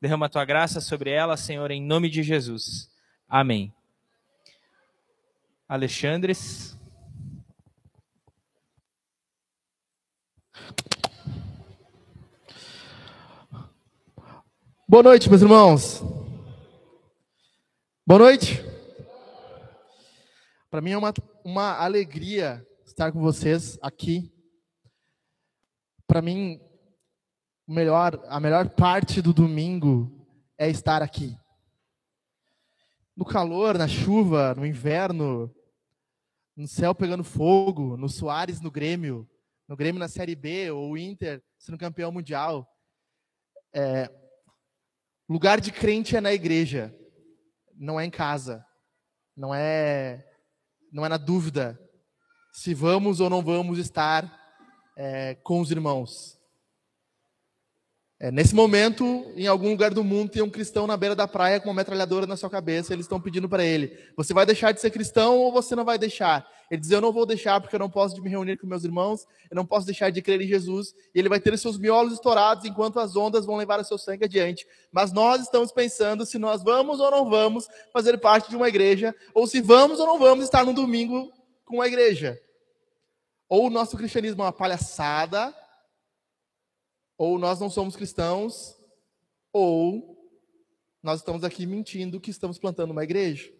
Derrama 0.00 0.26
a 0.26 0.28
tua 0.28 0.44
graça 0.44 0.80
sobre 0.80 1.10
ela, 1.10 1.36
Senhor, 1.36 1.70
em 1.70 1.82
nome 1.82 2.10
de 2.10 2.22
Jesus. 2.22 2.90
Amém. 3.28 3.72
Alexandres. 5.68 6.76
Boa 14.86 15.02
noite, 15.02 15.28
meus 15.28 15.42
irmãos. 15.42 16.00
Boa 18.06 18.20
noite. 18.20 18.62
Para 20.70 20.80
mim 20.80 20.92
é 20.92 20.98
uma, 20.98 21.12
uma 21.42 21.76
alegria 21.78 22.64
estar 22.84 23.10
com 23.10 23.20
vocês 23.20 23.78
aqui. 23.82 24.32
Para 26.06 26.22
mim, 26.22 26.60
melhor, 27.66 28.22
a 28.28 28.38
melhor 28.38 28.70
parte 28.70 29.20
do 29.20 29.32
domingo 29.32 30.10
é 30.58 30.68
estar 30.68 31.02
aqui. 31.02 31.36
No 33.16 33.24
calor, 33.24 33.76
na 33.78 33.88
chuva, 33.88 34.54
no 34.54 34.66
inverno, 34.66 35.54
no 36.56 36.68
céu 36.68 36.94
pegando 36.94 37.24
fogo, 37.24 37.96
no 37.96 38.08
Soares 38.08 38.60
no 38.60 38.70
Grêmio, 38.70 39.28
no 39.68 39.76
Grêmio 39.76 39.98
na 39.98 40.08
Série 40.08 40.34
B, 40.34 40.70
ou 40.70 40.92
o 40.92 40.98
Inter 40.98 41.42
sendo 41.58 41.78
campeão 41.78 42.12
mundial. 42.12 42.68
É, 43.74 44.10
lugar 45.28 45.60
de 45.60 45.72
crente 45.72 46.16
é 46.16 46.20
na 46.20 46.32
igreja, 46.32 46.94
não 47.74 47.98
é 47.98 48.04
em 48.04 48.10
casa, 48.10 48.64
não 49.36 49.54
é, 49.54 50.26
não 50.92 51.04
é 51.04 51.08
na 51.08 51.16
dúvida 51.16 51.78
se 52.52 52.72
vamos 52.72 53.20
ou 53.20 53.28
não 53.28 53.42
vamos 53.42 53.78
estar 53.78 54.32
é, 54.96 55.34
com 55.34 55.60
os 55.60 55.70
irmãos. 55.70 56.35
É, 58.18 58.30
nesse 58.30 58.54
momento, 58.54 59.30
em 59.36 59.46
algum 59.46 59.68
lugar 59.68 59.92
do 59.92 60.02
mundo, 60.02 60.30
tem 60.30 60.42
um 60.42 60.48
cristão 60.48 60.86
na 60.86 60.96
beira 60.96 61.14
da 61.14 61.28
praia 61.28 61.60
com 61.60 61.68
uma 61.68 61.74
metralhadora 61.74 62.26
na 62.26 62.34
sua 62.34 62.48
cabeça. 62.48 62.94
Eles 62.94 63.04
estão 63.04 63.20
pedindo 63.20 63.46
para 63.46 63.62
ele: 63.62 63.94
Você 64.16 64.32
vai 64.32 64.46
deixar 64.46 64.72
de 64.72 64.80
ser 64.80 64.90
cristão 64.90 65.36
ou 65.36 65.52
você 65.52 65.76
não 65.76 65.84
vai 65.84 65.98
deixar? 65.98 66.48
Ele 66.70 66.80
diz: 66.80 66.90
Eu 66.90 67.02
não 67.02 67.12
vou 67.12 67.26
deixar 67.26 67.60
porque 67.60 67.76
eu 67.76 67.78
não 67.78 67.90
posso 67.90 68.20
me 68.22 68.30
reunir 68.30 68.56
com 68.56 68.66
meus 68.66 68.84
irmãos, 68.84 69.26
eu 69.50 69.54
não 69.54 69.66
posso 69.66 69.84
deixar 69.84 70.08
de 70.08 70.22
crer 70.22 70.40
em 70.40 70.46
Jesus. 70.46 70.94
E 71.14 71.18
ele 71.18 71.28
vai 71.28 71.38
ter 71.38 71.52
os 71.52 71.60
seus 71.60 71.76
miolos 71.76 72.14
estourados 72.14 72.64
enquanto 72.64 72.98
as 72.98 73.14
ondas 73.16 73.44
vão 73.44 73.56
levar 73.56 73.80
o 73.80 73.84
seu 73.84 73.98
sangue 73.98 74.24
adiante. 74.24 74.66
Mas 74.90 75.12
nós 75.12 75.42
estamos 75.42 75.70
pensando 75.70 76.24
se 76.24 76.38
nós 76.38 76.62
vamos 76.62 77.00
ou 77.00 77.10
não 77.10 77.28
vamos 77.28 77.68
fazer 77.92 78.16
parte 78.16 78.48
de 78.48 78.56
uma 78.56 78.68
igreja, 78.68 79.14
ou 79.34 79.46
se 79.46 79.60
vamos 79.60 80.00
ou 80.00 80.06
não 80.06 80.18
vamos 80.18 80.46
estar 80.46 80.64
no 80.64 80.72
domingo 80.72 81.30
com 81.66 81.82
a 81.82 81.86
igreja. 81.86 82.40
Ou 83.46 83.66
o 83.66 83.70
nosso 83.70 83.94
cristianismo 83.94 84.40
é 84.40 84.46
uma 84.46 84.52
palhaçada 84.52 85.54
ou 87.18 87.38
nós 87.38 87.58
não 87.58 87.70
somos 87.70 87.96
cristãos, 87.96 88.76
ou 89.52 90.16
nós 91.02 91.20
estamos 91.20 91.44
aqui 91.44 91.66
mentindo 91.66 92.20
que 92.20 92.30
estamos 92.30 92.58
plantando 92.58 92.90
uma 92.90 93.04
igreja. 93.04 93.52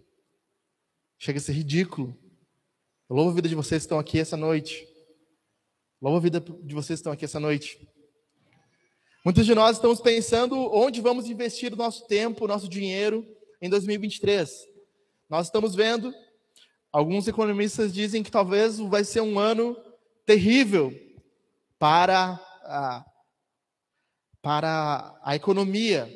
Chega 1.18 1.38
a 1.38 1.42
ser 1.42 1.52
ridículo. 1.52 2.16
Eu 3.08 3.16
louvo 3.16 3.30
a 3.30 3.34
vida 3.34 3.48
de 3.48 3.54
vocês 3.54 3.82
que 3.82 3.86
estão 3.86 3.98
aqui 3.98 4.18
essa 4.18 4.36
noite. 4.36 4.86
Louvo 6.02 6.18
a 6.18 6.20
vida 6.20 6.40
de 6.40 6.74
vocês 6.74 6.98
que 6.98 7.00
estão 7.00 7.12
aqui 7.12 7.24
essa 7.24 7.40
noite. 7.40 7.88
Muitos 9.24 9.46
de 9.46 9.54
nós 9.54 9.76
estamos 9.76 10.00
pensando 10.00 10.56
onde 10.72 11.00
vamos 11.00 11.28
investir 11.28 11.72
o 11.72 11.76
nosso 11.76 12.06
tempo, 12.06 12.44
o 12.44 12.48
nosso 12.48 12.68
dinheiro 12.68 13.26
em 13.62 13.70
2023. 13.70 14.68
Nós 15.28 15.46
estamos 15.46 15.74
vendo, 15.74 16.14
alguns 16.92 17.26
economistas 17.26 17.92
dizem 17.92 18.22
que 18.22 18.30
talvez 18.30 18.78
vai 18.78 19.02
ser 19.02 19.22
um 19.22 19.38
ano 19.38 19.76
terrível 20.24 20.92
para 21.78 22.40
a 22.62 23.04
para 24.46 25.12
a 25.24 25.34
economia. 25.34 26.08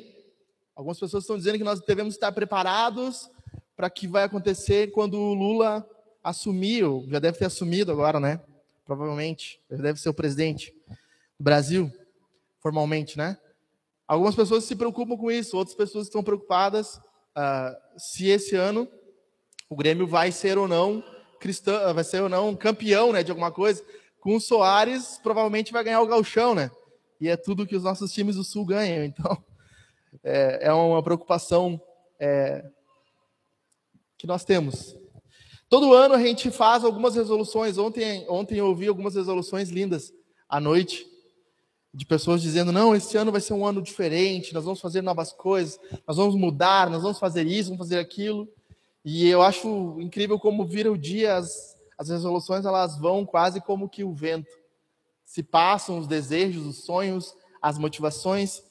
Algumas 0.73 0.97
pessoas 0.97 1.25
estão 1.25 1.35
dizendo 1.35 1.57
que 1.57 1.65
nós 1.65 1.81
devemos 1.81 2.13
estar 2.13 2.31
preparados 2.31 3.29
para 3.75 3.87
o 3.87 3.91
que 3.91 4.07
vai 4.07 4.23
acontecer 4.23 4.89
quando 4.91 5.19
o 5.19 5.33
Lula 5.33 5.85
assumir, 6.23 6.85
ou 6.85 7.05
já 7.09 7.19
deve 7.19 7.37
ter 7.37 7.43
assumido 7.43 7.91
agora, 7.91 8.21
né? 8.21 8.39
Provavelmente, 8.85 9.59
ele 9.69 9.81
deve 9.81 9.99
ser 9.99 10.07
o 10.07 10.13
presidente 10.13 10.73
do 11.37 11.43
Brasil, 11.43 11.91
formalmente, 12.61 13.17
né? 13.17 13.37
Algumas 14.07 14.33
pessoas 14.33 14.63
se 14.63 14.77
preocupam 14.77 15.17
com 15.17 15.29
isso, 15.29 15.57
outras 15.57 15.75
pessoas 15.75 16.07
estão 16.07 16.23
preocupadas 16.23 16.95
uh, 17.35 17.75
se 17.97 18.29
esse 18.29 18.55
ano 18.55 18.87
o 19.69 19.75
Grêmio 19.75 20.07
vai 20.07 20.31
ser 20.31 20.57
ou 20.57 20.69
não 20.69 21.03
cristão, 21.37 21.93
vai 21.93 22.05
ser 22.05 22.21
ou 22.21 22.29
não 22.29 22.55
campeão, 22.55 23.11
né, 23.11 23.23
de 23.23 23.31
alguma 23.31 23.51
coisa. 23.51 23.83
Com 24.21 24.37
o 24.37 24.39
Soares, 24.39 25.19
provavelmente 25.21 25.73
vai 25.73 25.83
ganhar 25.83 25.99
o 25.99 26.07
gauchão, 26.07 26.55
né? 26.55 26.71
E 27.21 27.29
é 27.29 27.37
tudo 27.37 27.67
que 27.67 27.75
os 27.75 27.83
nossos 27.83 28.11
times 28.11 28.35
do 28.35 28.43
Sul 28.43 28.65
ganham. 28.65 29.05
Então, 29.05 29.37
é, 30.23 30.59
é 30.63 30.73
uma 30.73 31.03
preocupação 31.03 31.79
é, 32.19 32.65
que 34.17 34.25
nós 34.25 34.43
temos. 34.43 34.97
Todo 35.69 35.93
ano 35.93 36.15
a 36.15 36.19
gente 36.19 36.49
faz 36.49 36.83
algumas 36.83 37.15
resoluções. 37.15 37.77
Ontem, 37.77 38.25
ontem 38.27 38.57
eu 38.57 38.65
ouvi 38.65 38.87
algumas 38.87 39.13
resoluções 39.13 39.69
lindas 39.69 40.11
à 40.49 40.59
noite, 40.59 41.07
de 41.93 42.05
pessoas 42.07 42.41
dizendo: 42.41 42.71
não, 42.71 42.95
esse 42.95 43.15
ano 43.15 43.31
vai 43.31 43.39
ser 43.39 43.53
um 43.53 43.65
ano 43.65 43.83
diferente, 43.83 44.53
nós 44.53 44.65
vamos 44.65 44.81
fazer 44.81 45.03
novas 45.03 45.31
coisas, 45.31 45.79
nós 46.07 46.17
vamos 46.17 46.35
mudar, 46.35 46.89
nós 46.89 47.03
vamos 47.03 47.19
fazer 47.19 47.45
isso, 47.45 47.69
vamos 47.69 47.87
fazer 47.87 47.99
aquilo. 47.99 48.49
E 49.05 49.27
eu 49.29 49.41
acho 49.43 49.97
incrível 49.99 50.39
como 50.39 50.65
vira 50.65 50.91
o 50.91 50.97
dia, 50.97 51.35
as, 51.35 51.77
as 51.97 52.09
resoluções 52.09 52.65
elas 52.65 52.97
vão 52.99 53.25
quase 53.25 53.61
como 53.61 53.87
que 53.87 54.03
o 54.03 54.13
vento 54.13 54.60
se 55.31 55.41
passam 55.41 55.97
os 55.97 56.07
desejos, 56.07 56.65
os 56.65 56.83
sonhos, 56.83 57.33
as 57.61 57.77
motivações. 57.77 58.61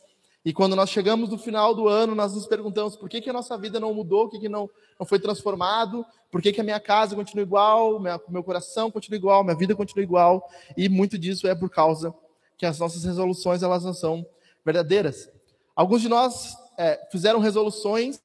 E 0.44 0.52
quando 0.52 0.76
nós 0.76 0.90
chegamos 0.90 1.30
no 1.30 1.38
final 1.38 1.74
do 1.74 1.88
ano, 1.88 2.14
nós 2.14 2.34
nos 2.34 2.46
perguntamos 2.46 2.96
por 2.96 3.08
que, 3.08 3.22
que 3.22 3.30
a 3.30 3.32
nossa 3.32 3.56
vida 3.56 3.80
não 3.80 3.94
mudou, 3.94 4.26
por 4.28 4.32
que, 4.32 4.40
que 4.40 4.48
não, 4.50 4.68
não 4.98 5.06
foi 5.06 5.18
transformado, 5.18 6.04
por 6.30 6.42
que, 6.42 6.52
que 6.52 6.60
a 6.60 6.64
minha 6.64 6.78
casa 6.78 7.16
continua 7.16 7.44
igual, 7.44 7.98
minha, 7.98 8.20
meu 8.28 8.44
coração 8.44 8.90
continua 8.90 9.16
igual, 9.16 9.42
minha 9.42 9.56
vida 9.56 9.74
continua 9.74 10.02
igual. 10.02 10.50
E 10.76 10.86
muito 10.86 11.16
disso 11.16 11.48
é 11.48 11.54
por 11.54 11.70
causa 11.70 12.14
que 12.58 12.66
as 12.66 12.78
nossas 12.78 13.04
resoluções 13.04 13.62
elas 13.62 13.82
não 13.82 13.94
são 13.94 14.26
verdadeiras. 14.62 15.30
Alguns 15.74 16.02
de 16.02 16.10
nós 16.10 16.54
é, 16.76 17.08
fizeram 17.10 17.40
resoluções 17.40 18.20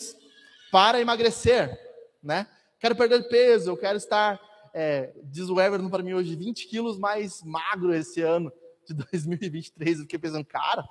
para 0.73 0.99
emagrecer, 0.99 1.79
né? 2.21 2.47
Quero 2.81 2.97
perder 2.97 3.29
peso, 3.29 3.69
eu 3.71 3.77
quero 3.77 3.97
estar 3.97 4.37
é, 4.77 5.13
diz 5.23 5.47
o 5.47 5.57
Everton 5.57 5.89
para 5.89 6.03
mim 6.03 6.11
hoje, 6.11 6.35
20 6.35 6.67
quilos 6.67 6.99
mais 6.99 7.41
magro 7.41 7.95
esse 7.95 8.21
ano 8.21 8.51
de 8.85 8.93
2023. 8.93 9.99
Eu 9.99 10.03
fiquei 10.03 10.19
pensando, 10.19 10.43
cara, 10.43 10.85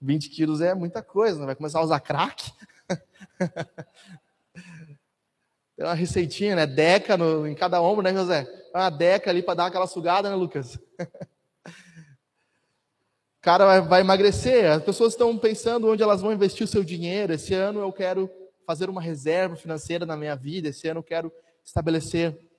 20 0.00 0.30
quilos 0.30 0.60
é 0.60 0.74
muita 0.74 1.02
coisa, 1.02 1.40
né? 1.40 1.46
vai 1.46 1.56
começar 1.56 1.80
a 1.80 1.84
usar 1.84 1.98
crack? 1.98 2.52
Tem 5.76 5.84
uma 5.84 5.94
receitinha, 5.94 6.54
né? 6.54 6.68
Deca 6.68 7.16
no, 7.16 7.48
em 7.48 7.54
cada 7.54 7.82
ombro, 7.82 8.04
né, 8.04 8.14
José? 8.14 8.46
Uma 8.72 8.90
deca 8.90 9.28
ali 9.28 9.42
para 9.42 9.54
dar 9.54 9.66
aquela 9.66 9.88
sugada, 9.88 10.30
né, 10.30 10.36
Lucas? 10.36 10.76
O 10.76 10.80
cara 13.42 13.66
vai, 13.66 13.80
vai 13.80 14.00
emagrecer. 14.02 14.70
As 14.70 14.84
pessoas 14.84 15.14
estão 15.14 15.36
pensando 15.36 15.88
onde 15.88 16.02
elas 16.02 16.20
vão 16.20 16.32
investir 16.32 16.64
o 16.64 16.68
seu 16.68 16.84
dinheiro. 16.84 17.32
Esse 17.32 17.54
ano 17.54 17.80
eu 17.80 17.92
quero 17.92 18.30
fazer 18.64 18.88
uma 18.88 19.02
reserva 19.02 19.56
financeira 19.56 20.06
na 20.06 20.16
minha 20.16 20.36
vida. 20.36 20.68
Esse 20.68 20.86
ano 20.86 21.00
eu 21.00 21.04
quero 21.04 21.32
estabelecer 21.64 22.49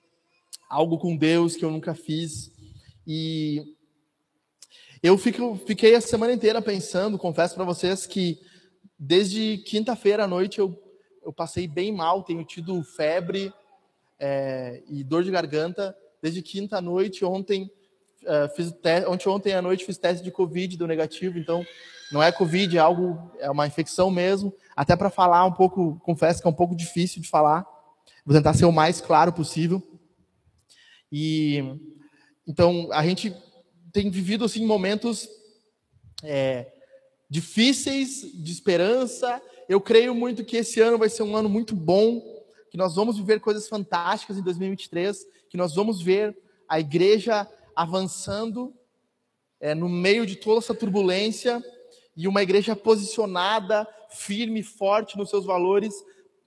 algo 0.72 0.98
com 0.98 1.18
Deus 1.18 1.58
que 1.58 1.66
eu 1.66 1.70
nunca 1.70 1.94
fiz. 1.94 2.50
E 3.06 3.76
eu 5.04 5.18
fico, 5.18 5.60
fiquei 5.68 5.94
a 5.96 6.02
semana 6.02 6.32
inteira 6.32 6.62
pensando, 6.62 7.18
confesso 7.18 7.56
para 7.56 7.66
vocês 7.66 8.06
que 8.06 8.40
desde 8.98 9.58
quinta-feira 9.58 10.24
à 10.24 10.28
noite 10.28 10.60
eu, 10.60 10.82
eu 11.26 11.34
passei 11.34 11.68
bem 11.68 11.92
mal, 11.92 12.24
tenho 12.24 12.46
tido 12.46 12.82
febre 12.84 13.54
é, 14.18 14.82
e 14.88 15.04
dor 15.04 15.24
de 15.24 15.32
garganta. 15.32 15.96
Desde 16.22 16.42
quinta 16.42 16.78
à 16.78 16.82
noite, 16.82 17.26
ontem, 17.26 17.70
é, 18.26 18.48
fiz 18.50 18.74
ontem, 19.08 19.30
ontem 19.30 19.54
à 19.54 19.62
noite 19.62 19.84
fiz 19.84 19.98
teste 19.98 20.24
de 20.24 20.32
Covid, 20.32 20.78
deu 20.78 20.88
negativo, 20.88 21.38
então 21.38 21.66
não 22.14 22.24
é 22.24 22.32
Covid, 22.32 22.78
é 22.78 22.80
algo, 22.80 23.30
é 23.40 23.52
uma 23.52 23.68
infecção 23.68 24.10
mesmo. 24.10 24.54
Até 24.74 24.96
para 24.96 25.10
falar 25.10 25.44
um 25.46 25.52
pouco, 25.52 26.00
confesso 26.06 26.42
que 26.42 26.48
é 26.48 26.50
um 26.50 26.54
pouco 26.54 26.76
difícil 26.76 27.22
de 27.22 27.28
falar. 27.28 27.66
Vou 28.26 28.34
tentar 28.34 28.54
ser 28.54 28.66
o 28.66 28.72
mais 28.72 29.02
claro 29.02 29.34
possível. 29.34 29.82
E 31.12 31.64
então 32.48 32.90
a 32.92 33.06
gente 33.06 33.36
tem 33.92 34.10
vivido 34.10 34.46
assim 34.46 34.66
momentos 34.66 35.30
é, 36.24 36.72
difíceis 37.30 38.22
de 38.34 38.52
esperança. 38.52 39.42
Eu 39.68 39.82
creio 39.82 40.16
muito 40.16 40.46
que 40.46 40.58
esse 40.58 40.80
ano 40.80 40.98
vai 40.98 41.10
ser 41.10 41.24
um 41.24 41.36
ano 41.36 41.50
muito 41.50 41.76
bom, 41.76 42.22
que 42.70 42.78
nós 42.78 42.96
vamos 42.96 43.18
viver 43.18 43.40
coisas 43.40 43.68
fantásticas 43.68 44.38
em 44.38 44.44
2023, 44.44 45.26
que 45.50 45.58
nós 45.58 45.76
vamos 45.76 46.02
ver 46.02 46.38
a 46.68 46.80
igreja 46.80 47.48
avançando 47.76 48.74
é, 49.60 49.76
no 49.76 49.90
meio 49.90 50.26
de 50.26 50.36
toda 50.36 50.60
essa 50.60 50.74
turbulência 50.74 51.64
e 52.16 52.28
uma 52.28 52.42
igreja 52.42 52.76
posicionada, 52.76 53.88
firme, 54.10 54.64
forte 54.64 55.18
nos 55.18 55.30
seus 55.30 55.46
valores, 55.46 55.94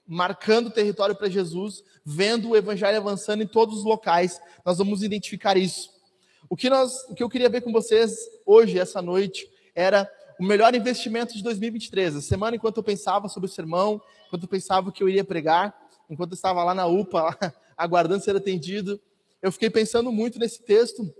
marcando 0.07 0.67
o 0.67 0.71
território 0.71 1.15
para 1.15 1.29
Jesus, 1.29 1.83
vendo 2.03 2.49
o 2.49 2.55
evangelho 2.55 2.97
avançando 2.97 3.41
em 3.41 3.47
todos 3.47 3.79
os 3.79 3.83
locais. 3.83 4.39
Nós 4.63 4.77
vamos 4.77 5.01
identificar 5.01 5.57
isso. 5.57 5.89
O 6.49 6.55
que, 6.55 6.69
nós, 6.69 7.03
o 7.09 7.15
que 7.15 7.23
eu 7.23 7.29
queria 7.29 7.49
ver 7.49 7.61
com 7.61 7.71
vocês 7.71 8.17
hoje, 8.45 8.77
essa 8.77 9.01
noite, 9.01 9.49
era 9.73 10.09
o 10.39 10.43
melhor 10.43 10.75
investimento 10.75 11.33
de 11.33 11.41
2023. 11.41 12.17
A 12.17 12.21
semana, 12.21 12.55
enquanto 12.55 12.77
eu 12.77 12.83
pensava 12.83 13.27
sobre 13.27 13.49
o 13.49 13.51
sermão, 13.51 14.01
enquanto 14.27 14.43
eu 14.43 14.49
pensava 14.49 14.91
que 14.91 15.01
eu 15.01 15.09
iria 15.09 15.23
pregar, 15.23 15.75
enquanto 16.09 16.31
eu 16.31 16.35
estava 16.35 16.63
lá 16.63 16.75
na 16.75 16.85
UPA, 16.85 17.21
lá, 17.23 17.37
aguardando 17.75 18.23
ser 18.23 18.35
atendido, 18.35 18.99
eu 19.41 19.51
fiquei 19.51 19.69
pensando 19.69 20.11
muito 20.11 20.39
nesse 20.39 20.61
texto 20.61 21.13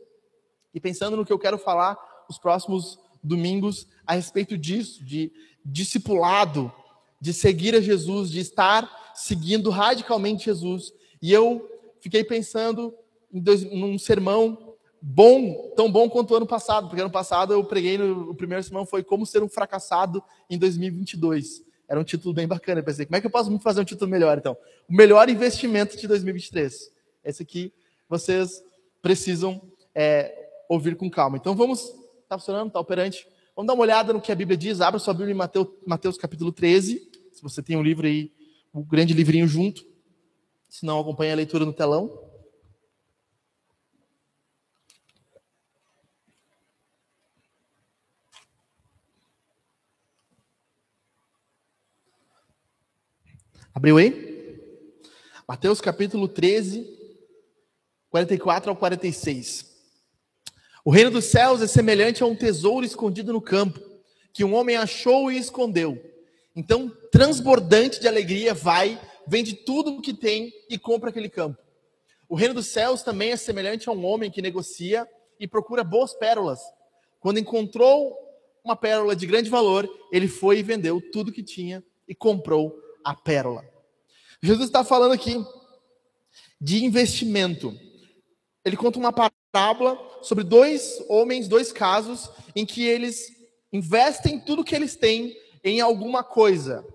e 0.74 0.80
pensando 0.80 1.18
no 1.18 1.26
que 1.26 1.34
eu 1.34 1.40
quero 1.40 1.58
falar 1.58 1.98
os 2.30 2.38
próximos 2.38 3.00
domingos 3.24 3.88
a 4.06 4.14
respeito 4.14 4.58
disso, 4.58 5.04
de 5.04 5.32
discipulado, 5.64 6.72
de 7.20 7.34
seguir 7.34 7.76
a 7.76 7.82
Jesus, 7.82 8.30
de 8.30 8.40
estar 8.40 9.14
seguindo 9.16 9.70
radicalmente 9.70 10.46
Jesus. 10.46 10.94
E 11.22 11.32
eu 11.32 11.70
fiquei 12.00 12.24
pensando 12.24 12.94
em 13.34 13.40
dois, 13.40 13.64
num 13.64 13.98
sermão 13.98 14.76
bom, 15.02 15.72
tão 15.76 15.92
bom 15.92 16.10
quanto 16.10 16.32
o 16.32 16.38
ano 16.38 16.48
passado, 16.48 16.88
porque 16.88 17.02
ano 17.02 17.12
passado 17.12 17.54
eu 17.54 17.64
preguei 17.64 17.98
no 17.98 18.32
o 18.32 18.36
primeiro 18.36 18.64
sermão 18.64 18.86
foi 18.86 19.04
como 19.04 19.26
ser 19.26 19.44
um 19.44 19.50
fracassado 19.50 20.24
em 20.50 20.58
2022. 20.58 21.64
Era 21.88 22.00
um 22.00 22.04
título 22.04 22.34
bem 22.34 22.48
bacana. 22.48 22.80
Eu 22.80 22.84
pensei, 22.84 23.06
como 23.06 23.16
é 23.16 23.22
que 23.22 23.28
eu 23.28 23.32
posso 23.32 23.58
fazer 23.60 23.82
um 23.82 23.86
título 23.86 24.10
melhor 24.10 24.38
então? 24.38 24.58
O 24.90 24.94
melhor 24.96 25.30
investimento 25.30 25.96
de 25.98 26.08
2023. 26.08 26.92
Esse 27.24 27.44
aqui 27.44 27.72
vocês 28.10 28.64
precisam 29.02 29.62
é, 29.94 30.50
ouvir 30.68 30.96
com 30.96 31.10
calma. 31.10 31.38
Então 31.38 31.56
vamos, 31.56 31.94
está 32.24 32.38
funcionando, 32.38 32.68
está 32.68 32.80
operante. 32.80 33.28
Vamos 33.56 33.68
dar 33.68 33.74
uma 33.74 33.84
olhada 33.84 34.12
no 34.12 34.20
que 34.20 34.34
a 34.34 34.36
Bíblia 34.36 34.58
diz. 34.58 34.82
Abra 34.82 35.00
sua 35.00 35.14
Bíblia 35.14 35.32
em 35.32 35.38
Mateus, 35.38 35.70
Mateus 35.88 36.18
capítulo 36.18 36.52
13. 36.52 37.10
Se 37.32 37.42
você 37.42 37.64
tem 37.64 37.78
um 37.78 37.82
livro 37.82 38.06
aí, 38.06 38.34
o 38.74 38.80
um 38.80 38.84
grande 38.84 39.14
livrinho 39.14 39.48
junto. 39.48 39.82
Se 40.68 40.86
não, 40.86 41.00
acompanhe 41.00 41.32
a 41.32 41.36
leitura 41.36 41.64
no 41.64 41.72
telão. 41.72 42.20
Abriu 53.74 53.98
aí? 53.98 54.60
Mateus 55.48 55.80
capítulo 55.80 56.28
13, 56.28 56.86
44 58.10 58.70
ao 58.70 58.76
46. 58.76 59.75
O 60.88 60.92
reino 60.92 61.10
dos 61.10 61.26
céus 61.26 61.64
é 61.64 61.68
semelhante 61.68 62.22
a 62.22 62.28
um 62.28 62.36
tesouro 62.36 62.86
escondido 62.86 63.34
no 63.34 63.42
campo, 63.42 63.80
que 64.32 64.44
um 64.44 64.54
homem 64.54 64.76
achou 64.76 65.32
e 65.32 65.38
escondeu. 65.40 66.00
Então, 66.56 66.96
transbordante 67.12 68.00
de 68.00 68.08
alegria, 68.08 68.54
vai, 68.54 69.02
vende 69.26 69.56
tudo 69.56 69.96
o 69.96 70.02
que 70.02 70.14
tem 70.14 70.54
e 70.70 70.78
compra 70.78 71.10
aquele 71.10 71.28
campo. 71.28 71.58
O 72.30 72.36
reino 72.36 72.54
dos 72.54 72.68
céus 72.68 73.02
também 73.02 73.32
é 73.32 73.36
semelhante 73.36 73.90
a 73.90 73.92
um 73.92 74.06
homem 74.06 74.30
que 74.30 74.44
negocia 74.44 75.10
e 75.40 75.48
procura 75.48 75.84
boas 75.84 76.14
pérolas. 76.14 76.60
Quando 77.20 77.40
encontrou 77.40 78.16
uma 78.64 78.76
pérola 78.76 79.16
de 79.16 79.26
grande 79.26 79.50
valor, 79.50 79.90
ele 80.12 80.28
foi 80.28 80.60
e 80.60 80.64
vendeu 80.64 81.02
tudo 81.12 81.32
que 81.32 81.42
tinha 81.42 81.84
e 82.08 82.14
comprou 82.14 82.80
a 83.04 83.16
pérola. 83.16 83.68
Jesus 84.40 84.68
está 84.68 84.84
falando 84.84 85.14
aqui 85.14 85.44
de 86.62 86.86
investimento. 86.86 87.76
Ele 88.64 88.78
conta 88.78 89.00
uma 89.00 89.12
parábola 89.12 89.45
sobre 90.22 90.44
dois 90.44 91.02
homens, 91.08 91.48
dois 91.48 91.72
casos, 91.72 92.30
em 92.56 92.66
que 92.66 92.86
eles 92.86 93.32
investem 93.72 94.40
tudo 94.40 94.64
que 94.64 94.76
eles 94.76 94.96
têm 94.96 95.36
em 95.64 95.80
alguma 95.80 96.24
coisa. 96.24 96.86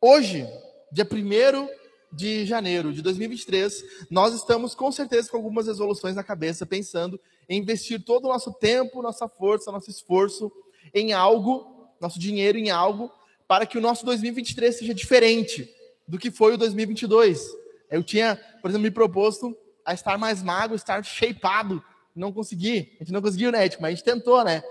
Hoje, 0.00 0.46
dia 0.92 1.08
1 1.10 1.68
de 2.12 2.44
janeiro 2.44 2.92
de 2.92 3.00
2023, 3.00 3.84
nós 4.10 4.34
estamos 4.34 4.74
com 4.74 4.92
certeza 4.92 5.30
com 5.30 5.36
algumas 5.38 5.66
resoluções 5.66 6.14
na 6.14 6.22
cabeça, 6.22 6.66
pensando 6.66 7.18
em 7.48 7.58
investir 7.58 8.04
todo 8.04 8.26
o 8.26 8.28
nosso 8.28 8.52
tempo, 8.52 9.00
nossa 9.00 9.26
força, 9.26 9.72
nosso 9.72 9.90
esforço 9.90 10.52
em 10.92 11.12
algo, 11.12 11.88
nosso 11.98 12.18
dinheiro 12.18 12.58
em 12.58 12.70
algo, 12.70 13.10
para 13.48 13.64
que 13.64 13.78
o 13.78 13.80
nosso 13.80 14.04
2023 14.04 14.78
seja 14.78 14.92
diferente 14.92 15.72
do 16.06 16.18
que 16.18 16.30
foi 16.30 16.54
o 16.54 16.58
2022. 16.58 17.48
Eu 17.90 18.02
tinha, 18.02 18.36
por 18.60 18.70
exemplo, 18.70 18.82
me 18.82 18.90
proposto 18.90 19.56
a 19.84 19.94
estar 19.94 20.18
mais 20.18 20.42
magro, 20.42 20.76
estar 20.76 21.04
shapeado. 21.04 21.82
Não 22.14 22.32
consegui. 22.32 22.96
A 23.00 23.04
gente 23.04 23.12
não 23.12 23.22
conseguiu, 23.22 23.50
né, 23.50 23.58
Mas 23.80 23.84
a 23.84 23.90
gente 23.90 24.04
tentou, 24.04 24.44
né? 24.44 24.62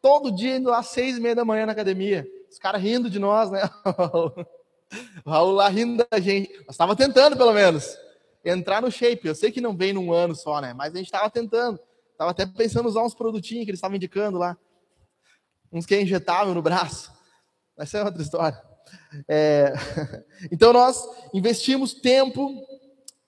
Todo 0.00 0.34
dia 0.34 0.56
indo 0.56 0.70
lá 0.70 0.78
às 0.78 0.88
seis 0.88 1.18
e 1.18 1.20
meia 1.20 1.34
da 1.34 1.44
manhã 1.44 1.66
na 1.66 1.72
academia. 1.72 2.26
Os 2.50 2.58
caras 2.58 2.80
rindo 2.80 3.10
de 3.10 3.18
nós, 3.18 3.50
né? 3.50 3.62
o 5.24 5.30
Raul 5.30 5.52
lá 5.52 5.68
rindo 5.68 6.06
da 6.10 6.18
gente. 6.20 6.52
Nós 6.60 6.70
estava 6.70 6.96
tentando, 6.96 7.36
pelo 7.36 7.52
menos, 7.52 7.98
entrar 8.44 8.80
no 8.80 8.90
shape. 8.90 9.26
Eu 9.26 9.34
sei 9.34 9.50
que 9.50 9.60
não 9.60 9.76
vem 9.76 9.92
num 9.92 10.12
ano 10.12 10.34
só, 10.34 10.60
né? 10.60 10.72
Mas 10.72 10.94
a 10.94 10.96
gente 10.96 11.06
estava 11.06 11.28
tentando. 11.28 11.78
Estava 12.12 12.30
até 12.30 12.46
pensando 12.46 12.86
em 12.86 12.88
usar 12.88 13.02
uns 13.02 13.14
produtinhos 13.14 13.64
que 13.64 13.70
eles 13.70 13.78
estavam 13.78 13.96
indicando 13.96 14.38
lá. 14.38 14.56
Uns 15.70 15.84
que 15.84 15.94
é 15.94 16.00
injetável 16.00 16.54
no 16.54 16.62
braço. 16.62 17.12
Mas 17.76 17.88
isso 17.88 17.96
é 17.98 18.04
outra 18.04 18.22
história. 18.22 18.62
É... 19.28 19.72
Então 20.50 20.72
nós 20.72 21.02
investimos 21.32 21.94
tempo, 21.94 22.62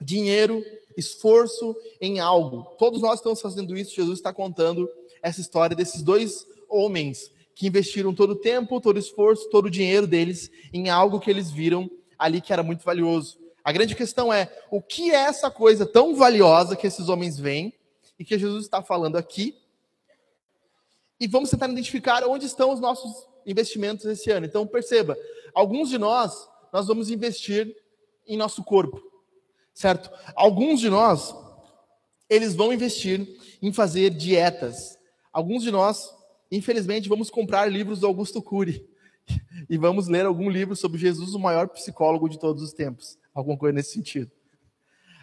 dinheiro, 0.00 0.62
esforço 0.98 1.76
em 2.00 2.18
algo. 2.18 2.64
Todos 2.76 3.00
nós 3.00 3.20
estamos 3.20 3.40
fazendo 3.40 3.76
isso. 3.76 3.94
Jesus 3.94 4.18
está 4.18 4.32
contando 4.32 4.90
essa 5.22 5.40
história 5.40 5.76
desses 5.76 6.02
dois 6.02 6.44
homens 6.68 7.30
que 7.54 7.68
investiram 7.68 8.12
todo 8.12 8.30
o 8.30 8.36
tempo, 8.36 8.80
todo 8.80 8.96
o 8.96 9.00
esforço, 9.00 9.48
todo 9.48 9.66
o 9.66 9.70
dinheiro 9.70 10.06
deles 10.06 10.50
em 10.72 10.90
algo 10.90 11.20
que 11.20 11.30
eles 11.30 11.50
viram 11.50 11.88
ali 12.18 12.40
que 12.40 12.52
era 12.52 12.64
muito 12.64 12.84
valioso. 12.84 13.38
A 13.62 13.70
grande 13.70 13.94
questão 13.94 14.32
é: 14.32 14.52
o 14.70 14.82
que 14.82 15.10
é 15.12 15.14
essa 15.14 15.50
coisa 15.50 15.86
tão 15.86 16.16
valiosa 16.16 16.74
que 16.74 16.86
esses 16.86 17.08
homens 17.08 17.38
veem 17.38 17.72
e 18.18 18.24
que 18.24 18.36
Jesus 18.36 18.64
está 18.64 18.82
falando 18.82 19.16
aqui? 19.16 19.56
E 21.20 21.28
vamos 21.28 21.50
tentar 21.50 21.68
identificar 21.68 22.24
onde 22.24 22.46
estão 22.46 22.72
os 22.72 22.80
nossos 22.80 23.26
investimentos 23.46 24.04
esse 24.04 24.30
ano. 24.30 24.46
Então, 24.46 24.66
perceba, 24.66 25.16
alguns 25.54 25.88
de 25.90 25.98
nós, 25.98 26.48
nós 26.72 26.86
vamos 26.86 27.08
investir 27.08 27.76
em 28.26 28.36
nosso 28.36 28.62
corpo 28.64 29.08
certo? 29.78 30.10
Alguns 30.34 30.80
de 30.80 30.90
nós, 30.90 31.32
eles 32.28 32.56
vão 32.56 32.72
investir 32.72 33.24
em 33.62 33.72
fazer 33.72 34.10
dietas. 34.10 34.98
Alguns 35.32 35.62
de 35.62 35.70
nós, 35.70 36.12
infelizmente, 36.50 37.08
vamos 37.08 37.30
comprar 37.30 37.70
livros 37.70 38.00
do 38.00 38.06
Augusto 38.08 38.42
Cury 38.42 38.84
e 39.70 39.78
vamos 39.78 40.08
ler 40.08 40.26
algum 40.26 40.50
livro 40.50 40.74
sobre 40.74 40.98
Jesus, 40.98 41.32
o 41.32 41.38
maior 41.38 41.68
psicólogo 41.68 42.28
de 42.28 42.40
todos 42.40 42.60
os 42.60 42.72
tempos. 42.72 43.16
Alguma 43.32 43.56
coisa 43.56 43.72
nesse 43.72 43.92
sentido. 43.92 44.32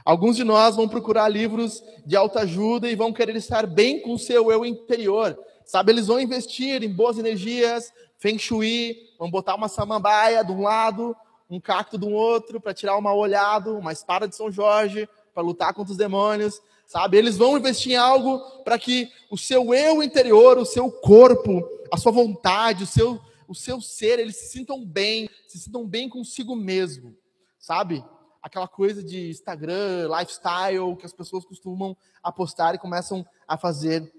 Alguns 0.06 0.38
de 0.38 0.46
nós 0.46 0.78
vão 0.78 0.88
procurar 0.88 1.28
livros 1.28 1.84
de 2.06 2.16
autoajuda 2.16 2.90
e 2.90 2.96
vão 2.96 3.12
querer 3.12 3.36
estar 3.36 3.68
bem 3.68 4.02
com 4.02 4.14
o 4.14 4.20
seu 4.20 4.54
eu 4.54 4.66
interior. 4.66 5.38
Sabe, 5.66 5.92
eles 5.92 6.08
vão 6.08 6.18
investir 6.18 6.82
em 6.82 6.94
boas 6.94 7.18
energias, 7.18 7.92
feng 8.20 8.38
shui, 8.38 8.96
vão 9.20 9.30
botar 9.30 9.56
uma 9.56 9.68
samambaia 9.68 10.46
de 10.46 10.52
um 10.54 10.62
lado, 10.62 11.14
um 11.50 11.60
cacto 11.60 11.98
de 11.98 12.06
um 12.06 12.14
outro 12.14 12.60
para 12.60 12.74
tirar 12.74 12.98
uma 12.98 13.14
olhada, 13.14 13.72
uma 13.72 13.92
espada 13.92 14.28
de 14.28 14.36
São 14.36 14.52
Jorge 14.52 15.08
para 15.34 15.44
lutar 15.44 15.74
contra 15.74 15.92
os 15.92 15.98
demônios, 15.98 16.62
sabe? 16.88 17.18
Eles 17.18 17.38
vão 17.38 17.58
investir 17.58 17.94
em 17.94 17.98
algo 17.98 18.40
para 18.64 18.80
que 18.80 19.12
o 19.30 19.38
seu 19.38 19.74
eu 19.74 20.02
interior, 20.02 20.58
o 20.58 20.66
seu 20.66 20.90
corpo, 20.92 21.68
a 21.92 21.98
sua 21.98 22.12
vontade, 22.12 22.84
o 22.84 22.88
seu, 22.88 23.20
o 23.48 23.54
seu 23.54 23.82
ser, 23.82 24.20
eles 24.20 24.38
se 24.38 24.48
sintam 24.50 24.84
bem, 24.84 25.30
se 25.48 25.60
sintam 25.60 25.86
bem 25.86 26.10
consigo 26.10 26.56
mesmo, 26.56 27.16
sabe? 27.60 28.04
Aquela 28.42 28.68
coisa 28.68 29.04
de 29.04 29.30
Instagram, 29.30 30.08
lifestyle, 30.08 30.96
que 30.98 31.06
as 31.06 31.14
pessoas 31.14 31.46
costumam 31.46 31.98
apostar 32.24 32.76
e 32.76 32.80
começam 32.80 33.26
a 33.48 33.58
fazer 33.58 34.12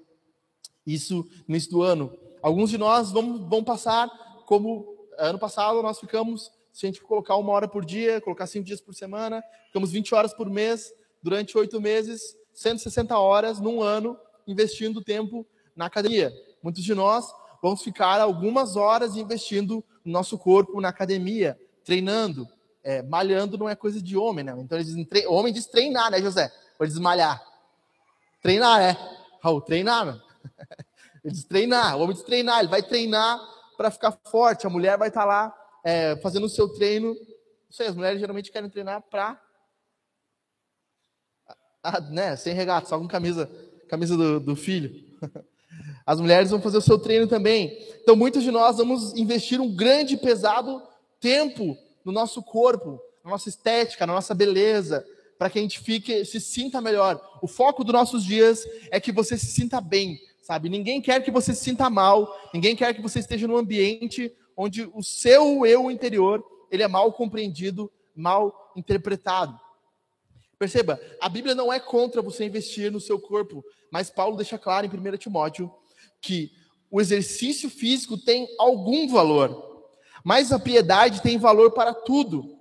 isso 0.87 1.27
no 1.49 1.55
início 1.55 1.71
do 1.71 1.83
ano. 1.83 2.13
Alguns 2.43 2.71
de 2.71 2.79
nós 2.79 3.11
vão, 3.11 3.49
vão 3.49 3.65
passar 3.65 4.09
como 4.47 4.95
ano 5.19 5.39
passado 5.39 5.83
nós 5.83 5.99
ficamos 5.99 6.53
se 6.77 6.85
a 6.85 6.91
gente 6.91 7.01
colocar 7.01 7.37
uma 7.37 7.53
hora 7.53 7.67
por 7.67 7.87
dia, 7.87 8.21
colocar 8.21 8.47
cinco 8.47 8.67
dias 8.67 8.83
por 8.83 8.95
semana, 8.95 9.43
ficamos 9.65 9.91
20 9.93 10.15
horas 10.15 10.35
por 10.35 10.51
mês, 10.51 10.93
durante 11.23 11.57
oito 11.57 11.81
meses, 11.81 12.37
160 12.53 13.19
horas 13.19 13.59
num 13.59 13.81
ano, 13.81 14.15
investindo 14.47 15.03
tempo 15.03 15.47
na 15.75 15.87
academia. 15.87 16.31
Muitos 16.63 16.85
de 16.85 16.95
nós 16.95 17.33
vamos 17.63 17.83
ficar 17.83 18.21
algumas 18.21 18.77
horas 18.77 19.17
investindo 19.17 19.83
no 20.05 20.13
nosso 20.13 20.37
corpo 20.37 20.79
na 20.79 20.91
academia, 20.91 21.59
treinando. 21.83 22.47
É, 22.85 23.01
malhando 23.01 23.57
não 23.57 23.71
é 23.71 23.75
coisa 23.75 24.03
de 24.03 24.15
homem, 24.15 24.45
né? 24.45 24.55
Então 24.59 24.77
eles 24.77 24.89
dizem, 24.89 25.09
homem 25.29 25.55
diz 25.55 25.65
treinar, 25.65 26.11
né, 26.11 26.21
José? 26.21 26.53
Ou 26.79 26.87
diz 26.87 26.99
malhar. 26.99 27.43
Treinar, 28.43 28.83
é. 28.83 28.99
Raul, 29.43 29.63
treinar, 29.63 30.05
meu. 30.05 30.21
Ele 31.25 31.33
diz 31.33 31.45
treinar, 31.45 31.97
o 31.97 32.03
homem 32.03 32.15
diz 32.15 32.23
treinar, 32.23 32.61
ele 32.61 32.69
vai 32.69 32.83
treinar 32.83 33.41
para 33.77 33.91
ficar 33.91 34.13
forte, 34.31 34.65
a 34.65 34.71
mulher 34.71 34.97
vai 34.97 35.09
estar 35.09 35.23
tá 35.23 35.27
lá 35.27 35.66
é, 35.87 36.17
fazendo 36.17 36.47
o 36.47 36.49
seu 36.49 36.69
treino. 36.69 37.15
Não 37.15 37.71
sei, 37.71 37.87
as 37.87 37.95
mulheres 37.95 38.19
geralmente 38.19 38.51
querem 38.51 38.69
treinar 38.69 39.01
para. 39.09 39.41
né, 42.11 42.35
sem 42.35 42.53
regata, 42.53 42.89
só 42.89 42.99
com 42.99 43.07
camisa, 43.07 43.49
camisa 43.89 44.17
do, 44.17 44.41
do 44.41 44.57
filho. 44.57 44.93
As 46.05 46.21
mulheres 46.21 46.51
vão 46.51 46.61
fazer 46.61 46.79
o 46.79 46.83
seu 46.83 46.99
treino 46.99 47.27
também. 47.27 47.77
Então, 48.01 48.17
muitos 48.17 48.43
de 48.43 48.51
nós 48.51 48.79
vamos 48.79 49.13
investir 49.17 49.61
um 49.61 49.75
grande 49.75 50.17
pesado 50.17 50.83
tempo 51.21 51.77
no 52.05 52.13
nosso 52.13 52.43
corpo, 52.43 53.01
na 53.25 53.31
nossa 53.33 53.49
estética, 53.49 54.07
na 54.07 54.15
nossa 54.15 54.33
beleza, 54.33 55.05
para 55.37 55.51
que 55.51 55.59
a 55.59 55.63
gente 55.63 55.81
fique, 55.81 56.25
se 56.25 56.41
sinta 56.41 56.81
melhor. 56.81 57.21
O 57.43 57.49
foco 57.49 57.85
dos 57.85 57.93
nossos 57.93 58.25
dias 58.25 58.65
é 58.91 59.01
que 59.01 59.13
você 59.13 59.37
se 59.37 59.47
sinta 59.47 59.81
bem, 59.81 60.19
sabe? 60.43 60.69
Ninguém 60.69 61.03
quer 61.03 61.23
que 61.23 61.31
você 61.31 61.53
se 61.53 61.65
sinta 61.65 61.91
mal, 61.91 62.33
ninguém 62.55 62.75
quer 62.77 62.95
que 62.95 63.03
você 63.03 63.19
esteja 63.19 63.47
num 63.49 63.57
ambiente 63.57 64.33
onde 64.57 64.89
o 64.95 65.03
seu 65.03 65.67
eu 65.67 65.91
interior 65.91 66.45
ele 66.71 66.83
é 66.83 66.89
mal 66.89 67.13
compreendido, 67.13 67.93
mal 68.15 68.73
interpretado. 68.75 69.59
Perceba, 70.59 70.99
a 71.21 71.29
Bíblia 71.29 71.55
não 71.55 71.73
é 71.73 71.79
contra 71.79 72.23
você 72.23 72.45
investir 72.45 72.91
no 72.91 73.01
seu 73.01 73.21
corpo, 73.21 73.65
mas 73.91 74.11
Paulo 74.11 74.37
deixa 74.37 74.59
claro 74.59 74.87
em 74.87 74.89
1 74.89 75.17
Timóteo 75.19 75.73
que 76.21 76.51
o 76.91 77.01
exercício 77.01 77.69
físico 77.69 78.17
tem 78.17 78.49
algum 78.59 79.09
valor, 79.09 79.91
mas 80.25 80.53
a 80.53 80.59
piedade 80.59 81.21
tem 81.21 81.37
valor 81.37 81.73
para 81.73 81.93
tudo, 81.93 82.59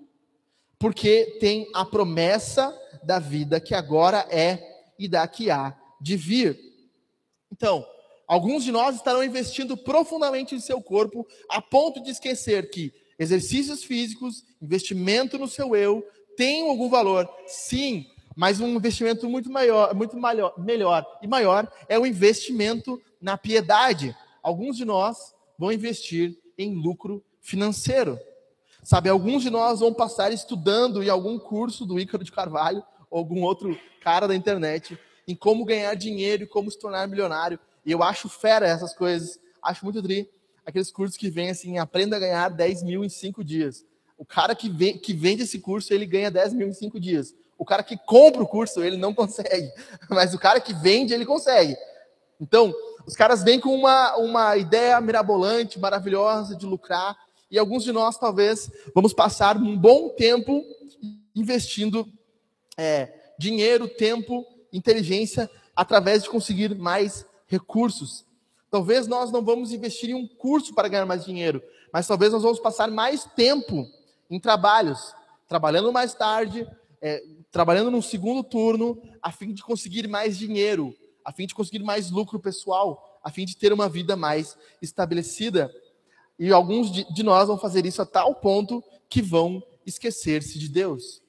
porque 0.77 1.37
tem 1.39 1.69
a 1.73 1.85
promessa 1.85 2.77
da 3.03 3.17
vida 3.17 3.61
que 3.61 3.73
agora 3.73 4.27
é 4.29 4.59
e 4.99 5.07
da 5.07 5.27
que 5.27 5.49
há 5.49 5.75
de 6.01 6.17
vir. 6.17 6.59
Então, 7.51 7.85
alguns 8.27 8.63
de 8.63 8.71
nós 8.71 8.95
estarão 8.95 9.23
investindo 9.23 9.77
profundamente 9.77 10.55
em 10.55 10.59
seu 10.59 10.81
corpo 10.81 11.27
a 11.49 11.61
ponto 11.61 12.01
de 12.01 12.11
esquecer 12.11 12.69
que 12.69 12.93
exercícios 13.17 13.83
físicos, 13.83 14.43
investimento 14.61 15.37
no 15.37 15.47
seu 15.47 15.75
eu, 15.75 16.05
tem 16.35 16.67
algum 16.69 16.89
valor, 16.89 17.29
sim, 17.47 18.07
mas 18.35 18.59
um 18.59 18.75
investimento 18.75 19.29
muito 19.29 19.49
maior, 19.49 19.95
muito 19.95 20.17
maior, 20.17 20.53
melhor 20.57 21.05
e 21.21 21.27
maior 21.27 21.71
é 21.87 21.97
o 21.97 22.05
investimento 22.05 23.01
na 23.21 23.37
piedade. 23.37 24.15
Alguns 24.43 24.75
de 24.75 24.83
nós 24.83 25.33
vão 25.57 25.71
investir 25.71 26.37
em 26.57 26.75
lucro 26.75 27.23
financeiro. 27.41 28.19
Sabe, 28.83 29.09
alguns 29.09 29.41
de 29.41 29.49
nós 29.49 29.79
vão 29.79 29.93
passar 29.93 30.31
estudando 30.31 31.01
em 31.01 31.09
algum 31.09 31.39
curso 31.39 31.85
do 31.85 31.99
Ícaro 31.99 32.23
de 32.23 32.31
Carvalho 32.31 32.83
ou 33.09 33.17
algum 33.17 33.41
outro 33.41 33.79
cara 34.01 34.27
da 34.27 34.35
internet 34.35 34.99
em 35.27 35.35
como 35.35 35.65
ganhar 35.65 35.95
dinheiro 35.95 36.43
e 36.43 36.47
como 36.47 36.69
se 36.69 36.77
tornar 36.77 37.07
milionário. 37.07 37.59
E 37.85 37.91
eu 37.91 38.01
acho 38.01 38.27
fera 38.27 38.67
essas 38.67 38.93
coisas. 38.93 39.39
Acho 39.61 39.85
muito 39.85 40.01
tri. 40.01 40.29
Aqueles 40.65 40.91
cursos 40.91 41.15
que 41.15 41.29
vêm 41.29 41.49
assim, 41.49 41.77
aprenda 41.77 42.15
a 42.15 42.19
ganhar 42.19 42.49
10 42.49 42.83
mil 42.83 43.03
em 43.03 43.09
5 43.09 43.43
dias. 43.43 43.85
O 44.17 44.25
cara 44.25 44.55
que, 44.55 44.69
vem, 44.69 44.97
que 44.97 45.13
vende 45.13 45.43
esse 45.43 45.59
curso, 45.59 45.93
ele 45.93 46.05
ganha 46.05 46.31
10 46.31 46.53
mil 46.53 46.67
em 46.67 46.73
5 46.73 46.99
dias. 46.99 47.35
O 47.57 47.63
cara 47.63 47.83
que 47.83 47.97
compra 47.97 48.41
o 48.41 48.47
curso, 48.47 48.83
ele 48.83 48.97
não 48.97 49.13
consegue. 49.15 49.71
Mas 50.09 50.33
o 50.33 50.39
cara 50.39 50.59
que 50.59 50.73
vende, 50.73 51.13
ele 51.13 51.25
consegue. 51.25 51.77
Então, 52.39 52.73
os 53.05 53.15
caras 53.15 53.43
vêm 53.43 53.59
com 53.59 53.73
uma, 53.73 54.15
uma 54.15 54.57
ideia 54.57 54.99
mirabolante, 54.99 55.79
maravilhosa 55.79 56.55
de 56.55 56.65
lucrar. 56.65 57.15
E 57.51 57.59
alguns 57.59 57.83
de 57.83 57.91
nós, 57.91 58.17
talvez, 58.17 58.71
vamos 58.93 59.13
passar 59.13 59.55
um 59.57 59.77
bom 59.77 60.09
tempo 60.09 60.63
investindo 61.35 62.07
é, 62.77 63.13
dinheiro, 63.37 63.87
tempo 63.87 64.45
inteligência 64.73 65.49
através 65.75 66.23
de 66.23 66.29
conseguir 66.29 66.73
mais 66.75 67.25
recursos. 67.47 68.25
Talvez 68.69 69.07
nós 69.07 69.31
não 69.31 69.43
vamos 69.43 69.71
investir 69.71 70.09
em 70.09 70.13
um 70.13 70.27
curso 70.27 70.73
para 70.73 70.87
ganhar 70.87 71.05
mais 71.05 71.23
dinheiro, 71.23 71.61
mas 71.93 72.07
talvez 72.07 72.31
nós 72.31 72.43
vamos 72.43 72.59
passar 72.59 72.89
mais 72.91 73.23
tempo 73.35 73.87
em 74.29 74.39
trabalhos, 74.39 75.13
trabalhando 75.47 75.93
mais 75.93 76.13
tarde, 76.13 76.67
é, 77.01 77.23
trabalhando 77.51 77.91
num 77.91 78.01
segundo 78.01 78.43
turno, 78.43 79.01
a 79.21 79.31
fim 79.31 79.53
de 79.53 79.63
conseguir 79.63 80.07
mais 80.07 80.37
dinheiro, 80.37 80.95
a 81.23 81.31
fim 81.31 81.45
de 81.45 81.55
conseguir 81.55 81.83
mais 81.83 82.11
lucro 82.11 82.39
pessoal, 82.39 83.19
a 83.23 83.31
fim 83.31 83.45
de 83.45 83.55
ter 83.55 83.71
uma 83.71 83.87
vida 83.87 84.15
mais 84.15 84.57
estabelecida. 84.81 85.73
E 86.37 86.51
alguns 86.51 86.91
de, 86.91 87.11
de 87.13 87.23
nós 87.23 87.47
vão 87.47 87.57
fazer 87.57 87.85
isso 87.85 88.01
a 88.01 88.05
tal 88.05 88.35
ponto 88.35 88.83
que 89.09 89.21
vão 89.21 89.63
esquecer-se 89.85 90.59
de 90.59 90.67
Deus. 90.67 91.21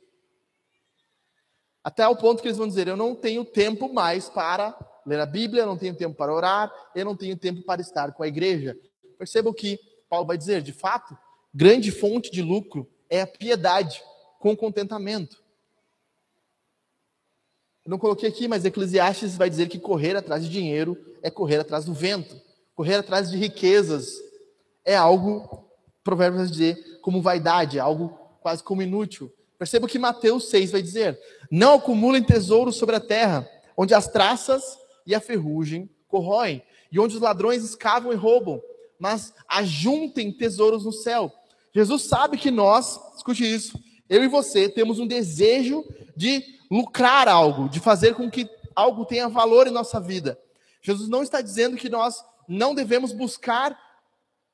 Até 1.84 2.08
o 2.08 2.16
ponto 2.16 2.42
que 2.42 2.48
eles 2.48 2.58
vão 2.58 2.66
dizer: 2.66 2.88
Eu 2.88 2.96
não 2.96 3.14
tenho 3.14 3.44
tempo 3.44 3.92
mais 3.92 4.28
para 4.28 4.76
ler 5.06 5.20
a 5.20 5.26
Bíblia, 5.26 5.64
não 5.64 5.78
tenho 5.78 5.94
tempo 5.94 6.16
para 6.16 6.34
orar, 6.34 6.72
eu 6.94 7.04
não 7.04 7.16
tenho 7.16 7.36
tempo 7.36 7.62
para 7.62 7.80
estar 7.80 8.12
com 8.12 8.22
a 8.22 8.28
igreja. 8.28 8.76
Perceba 9.16 9.48
o 9.48 9.54
que 9.54 9.78
Paulo 10.10 10.26
vai 10.26 10.36
dizer: 10.36 10.60
de 10.60 10.72
fato, 10.72 11.16
grande 11.54 11.90
fonte 11.90 12.30
de 12.30 12.42
lucro 12.42 12.88
é 13.08 13.22
a 13.22 13.26
piedade 13.26 14.02
com 14.38 14.56
contentamento. 14.56 15.42
Eu 17.84 17.90
não 17.90 17.98
coloquei 17.98 18.28
aqui, 18.28 18.48
mas 18.48 18.64
Eclesiastes 18.64 19.36
vai 19.36 19.48
dizer 19.48 19.68
que 19.68 19.78
correr 19.78 20.16
atrás 20.16 20.42
de 20.42 20.50
dinheiro 20.50 20.98
é 21.22 21.30
correr 21.30 21.60
atrás 21.60 21.84
do 21.84 21.94
vento, 21.94 22.40
correr 22.74 22.96
atrás 22.96 23.30
de 23.30 23.36
riquezas 23.36 24.26
é 24.84 24.96
algo, 24.96 25.68
Provérbios 26.04 26.42
vai 26.42 26.50
dizer, 26.50 27.00
como 27.00 27.20
vaidade, 27.20 27.78
é 27.78 27.80
algo 27.80 28.08
quase 28.40 28.62
como 28.62 28.82
inútil. 28.82 29.32
Perceba 29.58 29.86
o 29.86 29.88
que 29.88 29.98
Mateus 29.98 30.48
6 30.48 30.70
vai 30.70 30.80
dizer: 30.80 31.18
Não 31.50 31.74
acumulem 31.74 32.22
tesouros 32.22 32.76
sobre 32.76 32.94
a 32.94 33.00
terra, 33.00 33.48
onde 33.76 33.94
as 33.94 34.06
traças 34.06 34.78
e 35.06 35.14
a 35.14 35.20
ferrugem 35.20 35.88
corroem, 36.08 36.62
e 36.90 36.98
onde 36.98 37.14
os 37.14 37.20
ladrões 37.20 37.62
escavam 37.62 38.12
e 38.12 38.16
roubam, 38.16 38.60
mas 38.98 39.34
ajuntem 39.48 40.32
tesouros 40.32 40.84
no 40.84 40.92
céu. 40.92 41.32
Jesus 41.74 42.02
sabe 42.02 42.38
que 42.38 42.50
nós, 42.50 42.98
escute 43.16 43.44
isso, 43.44 43.78
eu 44.08 44.24
e 44.24 44.28
você 44.28 44.68
temos 44.68 44.98
um 44.98 45.06
desejo 45.06 45.84
de 46.16 46.42
lucrar 46.70 47.28
algo, 47.28 47.68
de 47.68 47.80
fazer 47.80 48.14
com 48.14 48.30
que 48.30 48.48
algo 48.74 49.04
tenha 49.04 49.28
valor 49.28 49.66
em 49.66 49.72
nossa 49.72 50.00
vida. 50.00 50.38
Jesus 50.80 51.08
não 51.08 51.22
está 51.22 51.40
dizendo 51.40 51.76
que 51.76 51.88
nós 51.88 52.24
não 52.48 52.74
devemos 52.74 53.12
buscar 53.12 53.78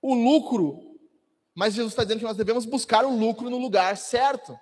o 0.00 0.14
lucro, 0.14 0.97
mas 1.54 1.75
Jesus 1.75 1.92
está 1.92 2.02
dizendo 2.02 2.21
que 2.21 2.25
nós 2.25 2.37
devemos 2.37 2.64
buscar 2.64 3.04
o 3.04 3.14
lucro 3.14 3.50
no 3.50 3.59
lugar 3.59 3.97
certo. 3.97 4.59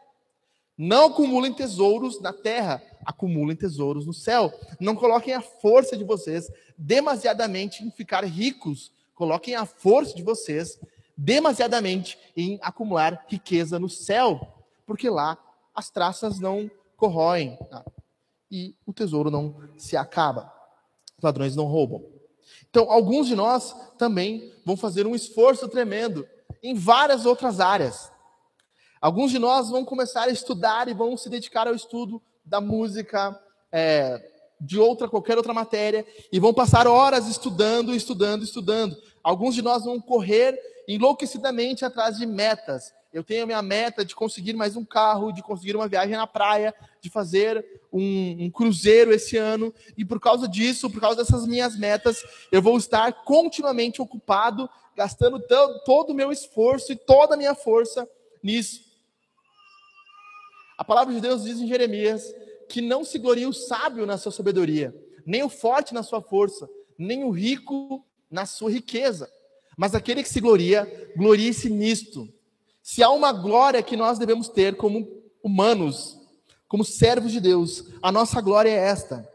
Não 0.76 1.06
acumulem 1.06 1.52
tesouros 1.52 2.20
na 2.20 2.32
terra, 2.32 2.82
acumulem 3.04 3.57
tesouros 3.57 4.07
no 4.07 4.12
céu. 4.12 4.52
Não 4.78 4.95
coloquem 4.95 5.35
a 5.35 5.40
força 5.40 5.97
de 5.97 6.04
vocês 6.04 6.50
demasiadamente 6.76 7.85
em 7.85 7.90
ficar 7.90 8.25
ricos. 8.25 8.92
Coloquem 9.14 9.54
a 9.54 9.66
força 9.66 10.14
de 10.14 10.23
vocês 10.23 10.78
demasiadamente 11.16 12.19
em 12.37 12.59
acumular 12.62 13.26
riqueza 13.28 13.78
no 13.78 13.88
céu, 13.88 14.64
porque 14.87 15.11
lá 15.11 15.38
as 15.75 15.90
traças 15.90 16.38
não 16.38 16.71
corroem 16.97 17.59
tá? 17.71 17.85
e 18.50 18.75
o 18.87 18.92
tesouro 18.92 19.30
não 19.30 19.54
se 19.76 19.97
acaba. 19.97 20.52
Os 21.19 21.23
ladrões 21.23 21.54
não 21.54 21.66
roubam. 21.66 22.02
Então, 22.69 22.90
alguns 22.90 23.26
de 23.26 23.35
nós 23.35 23.75
também 23.99 24.52
vão 24.64 24.76
fazer 24.76 25.07
um 25.07 25.14
esforço 25.14 25.69
tremendo 25.69 26.26
em 26.62 26.75
várias 26.75 27.26
outras 27.26 27.61
áreas. 27.61 28.11
Alguns 29.00 29.30
de 29.30 29.38
nós 29.38 29.71
vão 29.71 29.85
começar 29.85 30.25
a 30.25 30.33
estudar 30.33 30.88
e 30.88 30.95
vão 30.95 31.16
se 31.16 31.28
dedicar 31.28 31.66
ao 31.66 31.75
estudo 31.75 32.23
da 32.44 32.61
música, 32.61 33.38
é, 33.73 34.30
de 34.61 34.78
outra, 34.78 35.09
qualquer 35.09 35.37
outra 35.37 35.54
matéria, 35.54 36.04
e 36.32 36.38
vão 36.38 36.52
passar 36.52 36.87
horas 36.87 37.28
estudando, 37.28 37.94
estudando, 37.94 38.44
estudando. 38.44 38.97
Alguns 39.23 39.54
de 39.54 39.62
nós 39.62 39.85
vão 39.85 40.00
correr 40.00 40.59
enlouquecidamente 40.87 41.85
atrás 41.85 42.18
de 42.18 42.26
metas. 42.26 42.92
Eu 43.12 43.25
tenho 43.25 43.42
a 43.42 43.47
minha 43.47 43.62
meta 43.62 44.04
de 44.04 44.14
conseguir 44.14 44.52
mais 44.52 44.76
um 44.76 44.85
carro, 44.85 45.32
de 45.32 45.42
conseguir 45.42 45.75
uma 45.75 45.88
viagem 45.88 46.16
na 46.16 46.26
praia, 46.26 46.73
de 47.00 47.11
fazer 47.11 47.64
um, 47.92 48.44
um, 48.44 48.50
cruzeiro 48.50 49.12
esse 49.12 49.37
ano. 49.37 49.75
E 49.97 50.04
por 50.04 50.20
causa 50.20 50.47
disso, 50.47 50.88
por 50.88 51.00
causa 51.00 51.16
dessas 51.16 51.47
minhas 51.47 51.76
metas, 51.76 52.23
eu 52.52 52.62
vou 52.62 52.78
estar 52.78 53.25
continuamente 53.25 54.00
ocupado, 54.00 54.70
gastando 54.97 55.42
todo 55.85 56.11
o 56.11 56.14
meu 56.14 56.30
esforço 56.30 56.92
e 56.92 56.97
toda 56.97 57.35
a 57.35 57.37
minha 57.37 57.54
força 57.54 58.09
nisso. 58.42 58.89
A 60.80 60.84
palavra 60.84 61.12
de 61.12 61.20
Deus 61.20 61.44
diz 61.44 61.60
em 61.60 61.66
Jeremias 61.66 62.34
que 62.66 62.80
não 62.80 63.04
se 63.04 63.18
gloria 63.18 63.46
o 63.46 63.52
sábio 63.52 64.06
na 64.06 64.16
sua 64.16 64.32
sabedoria, 64.32 64.96
nem 65.26 65.42
o 65.42 65.50
forte 65.50 65.92
na 65.92 66.02
sua 66.02 66.22
força, 66.22 66.66
nem 66.96 67.22
o 67.22 67.28
rico 67.28 68.02
na 68.30 68.46
sua 68.46 68.70
riqueza. 68.70 69.30
Mas 69.76 69.94
aquele 69.94 70.22
que 70.22 70.28
se 70.30 70.40
gloria, 70.40 71.12
glorie-se 71.14 71.68
nisto. 71.68 72.32
Se 72.82 73.02
há 73.02 73.10
uma 73.10 73.30
glória 73.30 73.82
que 73.82 73.94
nós 73.94 74.18
devemos 74.18 74.49
ter 74.49 74.75
como 74.75 75.06
humanos, 75.44 76.18
como 76.66 76.82
servos 76.82 77.30
de 77.30 77.40
Deus, 77.40 77.84
a 78.00 78.10
nossa 78.10 78.40
glória 78.40 78.70
é 78.70 78.88
esta. 78.88 79.28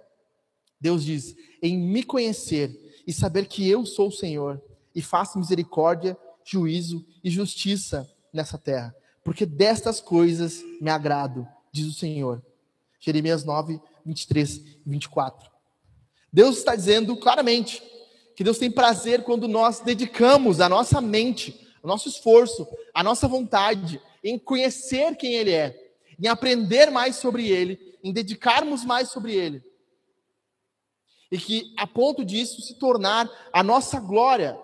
Deus 0.81 1.05
diz: 1.05 1.35
em 1.61 1.77
me 1.77 2.01
conhecer 2.01 2.75
e 3.05 3.13
saber 3.13 3.45
que 3.45 3.69
eu 3.69 3.85
sou 3.85 4.07
o 4.07 4.11
Senhor, 4.11 4.59
e 4.95 4.99
faço 4.99 5.37
misericórdia, 5.37 6.17
juízo 6.43 7.05
e 7.23 7.29
justiça 7.29 8.09
nessa 8.33 8.57
terra 8.57 8.95
porque 9.25 9.43
destas 9.43 9.99
coisas 9.99 10.63
me 10.79 10.91
agrado, 10.91 11.47
diz 11.71 11.87
o 11.87 11.93
Senhor. 11.93 12.45
Jeremias 12.99 13.43
9, 13.43 13.81
23 14.05 14.57
e 14.57 14.79
24. 14.85 15.49
Deus 16.31 16.59
está 16.59 16.75
dizendo 16.75 17.17
claramente 17.17 17.81
que 18.35 18.43
Deus 18.43 18.59
tem 18.59 18.69
prazer 18.69 19.23
quando 19.23 19.47
nós 19.47 19.79
dedicamos 19.79 20.61
a 20.61 20.69
nossa 20.69 21.01
mente, 21.01 21.67
o 21.81 21.87
nosso 21.87 22.07
esforço, 22.07 22.67
a 22.93 23.01
nossa 23.01 23.27
vontade 23.27 23.99
em 24.23 24.37
conhecer 24.37 25.15
quem 25.15 25.33
Ele 25.33 25.51
é, 25.51 25.93
em 26.19 26.27
aprender 26.27 26.91
mais 26.91 27.15
sobre 27.15 27.49
Ele, 27.49 27.97
em 28.03 28.13
dedicarmos 28.13 28.85
mais 28.85 29.09
sobre 29.09 29.33
Ele. 29.33 29.63
E 31.31 31.37
que 31.39 31.73
a 31.77 31.87
ponto 31.87 32.23
disso 32.23 32.61
se 32.61 32.75
tornar 32.75 33.27
a 33.51 33.63
nossa 33.63 33.99
glória, 33.99 34.55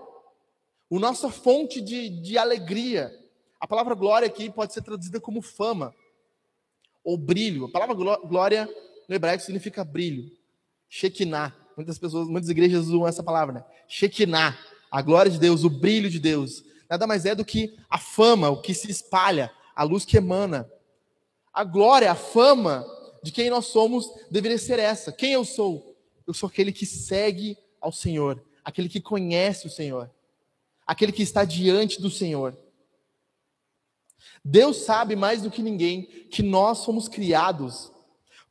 a 0.92 1.00
nossa 1.00 1.32
fonte 1.32 1.82
de, 1.82 2.10
de 2.10 2.38
alegria, 2.38 3.21
a 3.62 3.68
palavra 3.68 3.94
glória 3.94 4.28
aqui 4.28 4.50
pode 4.50 4.74
ser 4.74 4.82
traduzida 4.82 5.22
como 5.22 5.40
fama 5.40 5.94
ou 7.04 7.16
brilho. 7.16 7.66
A 7.66 7.70
palavra 7.70 7.94
glória 7.94 8.68
no 9.08 9.14
hebraico 9.14 9.44
significa 9.44 9.86
brilho, 9.86 10.32
Shekinah. 10.90 11.56
Muitas 11.78 12.00
pessoas, 12.00 12.28
muitas 12.28 12.50
igrejas 12.50 12.88
usam 12.88 13.08
essa 13.08 13.22
palavra, 13.22 13.54
né? 13.54 13.66
Shekinah, 13.88 14.58
a 14.90 15.02
glória 15.04 15.32
de 15.32 15.38
Deus, 15.38 15.64
o 15.64 15.70
brilho 15.70 16.10
de 16.10 16.20
Deus. 16.20 16.64
Nada 16.90 17.06
mais 17.06 17.24
é 17.24 17.36
do 17.36 17.46
que 17.46 17.78
a 17.88 18.00
fama, 18.00 18.50
o 18.50 18.60
que 18.60 18.74
se 18.74 18.90
espalha, 18.90 19.52
a 19.76 19.84
luz 19.84 20.06
que 20.06 20.18
emana. 20.18 20.68
A 21.54 21.64
glória, 21.64 22.12
a 22.12 22.16
fama 22.16 22.84
de 23.22 23.32
quem 23.32 23.52
nós 23.52 23.68
somos 23.68 24.12
deveria 24.32 24.58
ser 24.58 24.80
essa. 24.80 25.12
Quem 25.12 25.34
eu 25.34 25.46
sou? 25.46 25.96
Eu 26.26 26.34
sou 26.34 26.50
aquele 26.50 26.72
que 26.72 26.86
segue 26.86 27.56
ao 27.80 27.92
Senhor, 27.92 28.44
aquele 28.66 28.90
que 28.90 29.00
conhece 29.00 29.68
o 29.68 29.70
Senhor, 29.70 30.10
aquele 30.86 31.12
que 31.12 31.22
está 31.22 31.46
diante 31.46 32.02
do 32.02 32.10
Senhor. 32.10 32.58
Deus 34.44 34.78
sabe 34.78 35.16
mais 35.16 35.42
do 35.42 35.52
que 35.52 35.62
ninguém 35.62 36.04
que 36.30 36.42
nós 36.42 36.80
somos 36.80 37.08
criados 37.08 37.92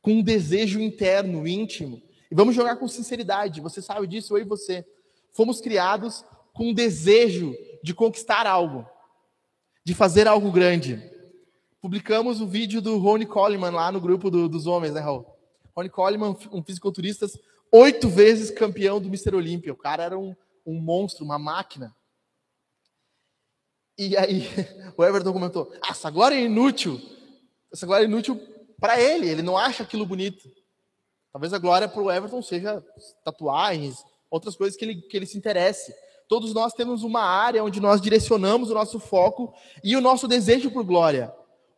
com 0.01 0.13
um 0.13 0.21
desejo 0.21 0.79
interno, 0.79 1.47
íntimo. 1.47 2.01
E 2.29 2.35
vamos 2.35 2.55
jogar 2.55 2.77
com 2.77 2.87
sinceridade, 2.87 3.61
você 3.61 3.81
sabe 3.81 4.07
disso, 4.07 4.35
eu 4.35 4.41
e 4.41 4.45
você. 4.45 4.85
Fomos 5.33 5.61
criados 5.61 6.25
com 6.53 6.69
um 6.69 6.73
desejo 6.73 7.55
de 7.83 7.93
conquistar 7.93 8.47
algo, 8.47 8.85
de 9.83 9.93
fazer 9.93 10.27
algo 10.27 10.51
grande. 10.51 11.01
Publicamos 11.81 12.41
o 12.41 12.47
vídeo 12.47 12.81
do 12.81 12.97
Ronnie 12.97 13.25
Coleman 13.25 13.71
lá 13.71 13.91
no 13.91 13.99
grupo 13.99 14.29
do, 14.29 14.47
dos 14.47 14.67
homens, 14.67 14.93
né, 14.93 15.01
Raul? 15.01 15.25
Ronnie 15.75 15.89
Coleman, 15.89 16.35
um 16.51 16.63
fisiculturista, 16.63 17.27
oito 17.71 18.09
vezes 18.09 18.51
campeão 18.51 18.99
do 18.99 19.07
Mr. 19.07 19.35
Olímpia. 19.35 19.73
O 19.73 19.77
cara 19.77 20.03
era 20.03 20.19
um, 20.19 20.35
um 20.65 20.79
monstro, 20.79 21.25
uma 21.25 21.39
máquina. 21.39 21.95
E 23.97 24.17
aí 24.17 24.47
o 24.97 25.03
Everton 25.03 25.33
comentou: 25.33 25.71
ah, 25.81 25.91
essa 25.91 26.09
glória 26.09 26.35
é 26.35 26.41
inútil. 26.41 27.01
Essa 27.71 27.85
glória 27.85 28.03
é 28.03 28.07
inútil 28.07 28.39
para 28.79 28.99
ele, 28.99 29.29
ele 29.29 29.41
não 29.41 29.57
acha 29.57 29.83
aquilo 29.83 30.05
bonito. 30.05 30.49
Talvez 31.31 31.53
a 31.53 31.59
glória 31.59 31.87
para 31.87 32.01
o 32.01 32.11
Everton 32.11 32.41
seja 32.41 32.83
tatuagens, 33.23 34.03
outras 34.29 34.55
coisas 34.55 34.77
que 34.77 34.83
ele, 34.83 34.95
que 34.95 35.15
ele 35.15 35.25
se 35.25 35.37
interesse. 35.37 35.93
Todos 36.27 36.53
nós 36.53 36.73
temos 36.73 37.03
uma 37.03 37.21
área 37.21 37.63
onde 37.63 37.79
nós 37.79 38.01
direcionamos 38.01 38.69
o 38.69 38.73
nosso 38.73 38.99
foco 38.99 39.53
e 39.83 39.95
o 39.95 40.01
nosso 40.01 40.27
desejo 40.27 40.71
por 40.71 40.83
glória. 40.83 41.33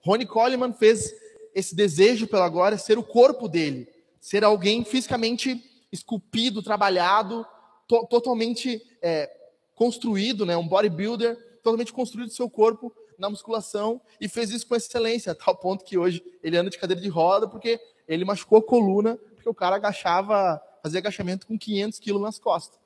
Ronnie 0.05 0.27
Coleman 0.27 0.73
fez 0.73 1.11
esse 1.53 1.75
desejo 1.75 2.27
pela 2.27 2.49
glória 2.49 2.77
ser 2.77 2.97
o 2.97 3.03
corpo 3.03 3.47
dele, 3.47 3.87
ser 4.19 4.43
alguém 4.43 4.83
fisicamente 4.83 5.61
esculpido, 5.91 6.63
trabalhado, 6.63 7.45
to 7.87 8.07
totalmente 8.07 8.81
é, 9.01 9.29
construído, 9.75 10.45
né, 10.45 10.57
um 10.57 10.67
bodybuilder, 10.67 11.37
totalmente 11.63 11.93
construído 11.93 12.29
seu 12.29 12.49
corpo 12.49 12.93
na 13.17 13.29
musculação 13.29 14.01
e 14.19 14.27
fez 14.27 14.51
isso 14.51 14.67
com 14.67 14.75
excelência, 14.75 15.31
a 15.31 15.35
tal 15.35 15.55
ponto 15.55 15.85
que 15.85 15.97
hoje 15.97 16.23
ele 16.43 16.57
anda 16.57 16.69
de 16.69 16.77
cadeira 16.77 17.01
de 17.01 17.07
roda 17.07 17.47
porque 17.47 17.79
ele 18.07 18.25
machucou 18.25 18.59
a 18.59 18.63
coluna, 18.63 19.17
porque 19.33 19.47
o 19.47 19.53
cara 19.53 19.77
agachava, 19.77 20.61
fazia 20.81 20.99
agachamento 20.99 21.47
com 21.47 21.57
500 21.57 21.99
quilos 21.99 22.21
nas 22.21 22.37
costas. 22.37 22.79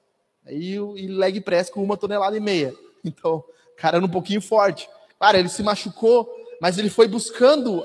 Aí, 0.46 0.76
e 0.76 1.08
leg 1.08 1.42
press 1.42 1.70
com 1.70 1.84
uma 1.84 1.98
tonelada 1.98 2.38
e 2.38 2.40
meia. 2.40 2.74
Então, 3.04 3.44
o 3.74 3.76
cara 3.76 3.98
era 3.98 4.06
um 4.06 4.10
pouquinho 4.10 4.42
forte. 4.42 4.90
Claro, 5.18 5.38
ele 5.38 5.50
se 5.50 5.64
machucou, 5.64 6.30
mas 6.62 6.78
ele 6.78 6.90
foi 6.90 7.08
buscando 7.08 7.84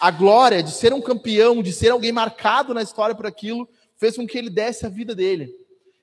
a 0.00 0.10
glória 0.10 0.62
de 0.62 0.70
ser 0.70 0.92
um 0.92 1.00
campeão, 1.00 1.62
de 1.62 1.72
ser 1.72 1.90
alguém 1.90 2.12
marcado 2.12 2.74
na 2.74 2.82
história 2.82 3.14
por 3.14 3.26
aquilo, 3.26 3.68
fez 3.96 4.16
com 4.16 4.26
que 4.26 4.36
ele 4.36 4.50
desse 4.50 4.84
a 4.84 4.88
vida 4.88 5.14
dele. 5.14 5.54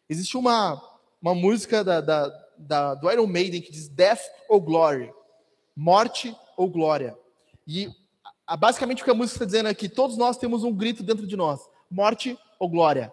Existe 0.07 0.37
uma, 0.37 0.81
uma 1.21 1.35
música 1.35 1.83
da, 1.83 1.99
da 1.99 2.48
da, 2.59 2.93
do 2.93 3.09
Iron 3.11 3.27
Maiden 3.27 3.61
que 3.61 3.71
diz 3.71 3.87
Death 3.87 4.21
ou 4.47 4.59
Glory, 4.59 5.11
morte 5.75 6.35
ou 6.57 6.69
glória. 6.69 7.17
E 7.65 7.89
a, 8.45 8.57
basicamente 8.57 9.01
o 9.01 9.05
que 9.05 9.11
a 9.11 9.15
música 9.15 9.35
está 9.35 9.45
dizendo 9.45 9.69
é 9.69 9.73
que 9.73 9.87
todos 9.87 10.17
nós 10.17 10.37
temos 10.37 10.63
um 10.63 10.73
grito 10.73 11.01
dentro 11.03 11.25
de 11.25 11.37
nós: 11.37 11.61
morte 11.89 12.37
ou 12.59 12.67
glória. 12.67 13.11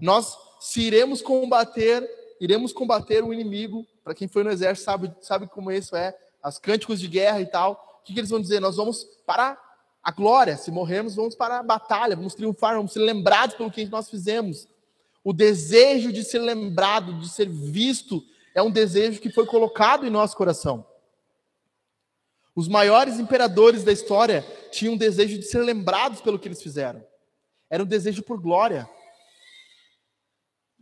Nós, 0.00 0.36
se 0.60 0.82
iremos 0.82 1.22
combater, 1.22 2.08
iremos 2.40 2.72
combater 2.72 3.24
o 3.24 3.32
inimigo. 3.32 3.86
Para 4.04 4.14
quem 4.14 4.28
foi 4.28 4.44
no 4.44 4.50
exército 4.50 4.84
sabe, 4.84 5.12
sabe 5.20 5.46
como 5.48 5.72
isso 5.72 5.96
é, 5.96 6.16
as 6.42 6.58
cânticos 6.58 7.00
de 7.00 7.08
guerra 7.08 7.40
e 7.40 7.46
tal. 7.46 7.98
O 8.00 8.04
que, 8.04 8.12
que 8.12 8.20
eles 8.20 8.30
vão 8.30 8.40
dizer? 8.40 8.60
Nós 8.60 8.76
vamos 8.76 9.04
para 9.26 9.58
a 10.02 10.12
glória. 10.12 10.56
Se 10.56 10.70
morrermos, 10.70 11.16
vamos 11.16 11.34
para 11.34 11.58
a 11.58 11.62
batalha, 11.62 12.14
vamos 12.14 12.34
triunfar, 12.34 12.76
vamos 12.76 12.92
ser 12.92 13.00
lembrados 13.00 13.56
pelo 13.56 13.70
que 13.70 13.84
nós 13.86 14.08
fizemos. 14.08 14.68
O 15.24 15.32
desejo 15.32 16.12
de 16.12 16.22
ser 16.22 16.38
lembrado, 16.38 17.18
de 17.18 17.28
ser 17.28 17.48
visto, 17.48 18.22
é 18.56 18.62
um 18.62 18.70
desejo 18.70 19.20
que 19.20 19.30
foi 19.30 19.44
colocado 19.44 20.06
em 20.06 20.10
nosso 20.10 20.34
coração. 20.34 20.84
Os 22.54 22.68
maiores 22.68 23.20
imperadores 23.20 23.84
da 23.84 23.92
história 23.92 24.40
tinham 24.72 24.94
um 24.94 24.96
desejo 24.96 25.38
de 25.38 25.44
ser 25.44 25.58
lembrados 25.58 26.22
pelo 26.22 26.38
que 26.38 26.48
eles 26.48 26.62
fizeram. 26.62 27.06
Era 27.68 27.82
um 27.82 27.86
desejo 27.86 28.22
por 28.22 28.40
glória. 28.40 28.88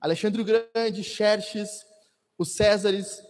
Alexandre 0.01 0.41
o 0.41 0.45
Grande, 0.45 1.03
Xerxes, 1.03 1.69
os 2.39 2.55
Césares, 2.55 3.21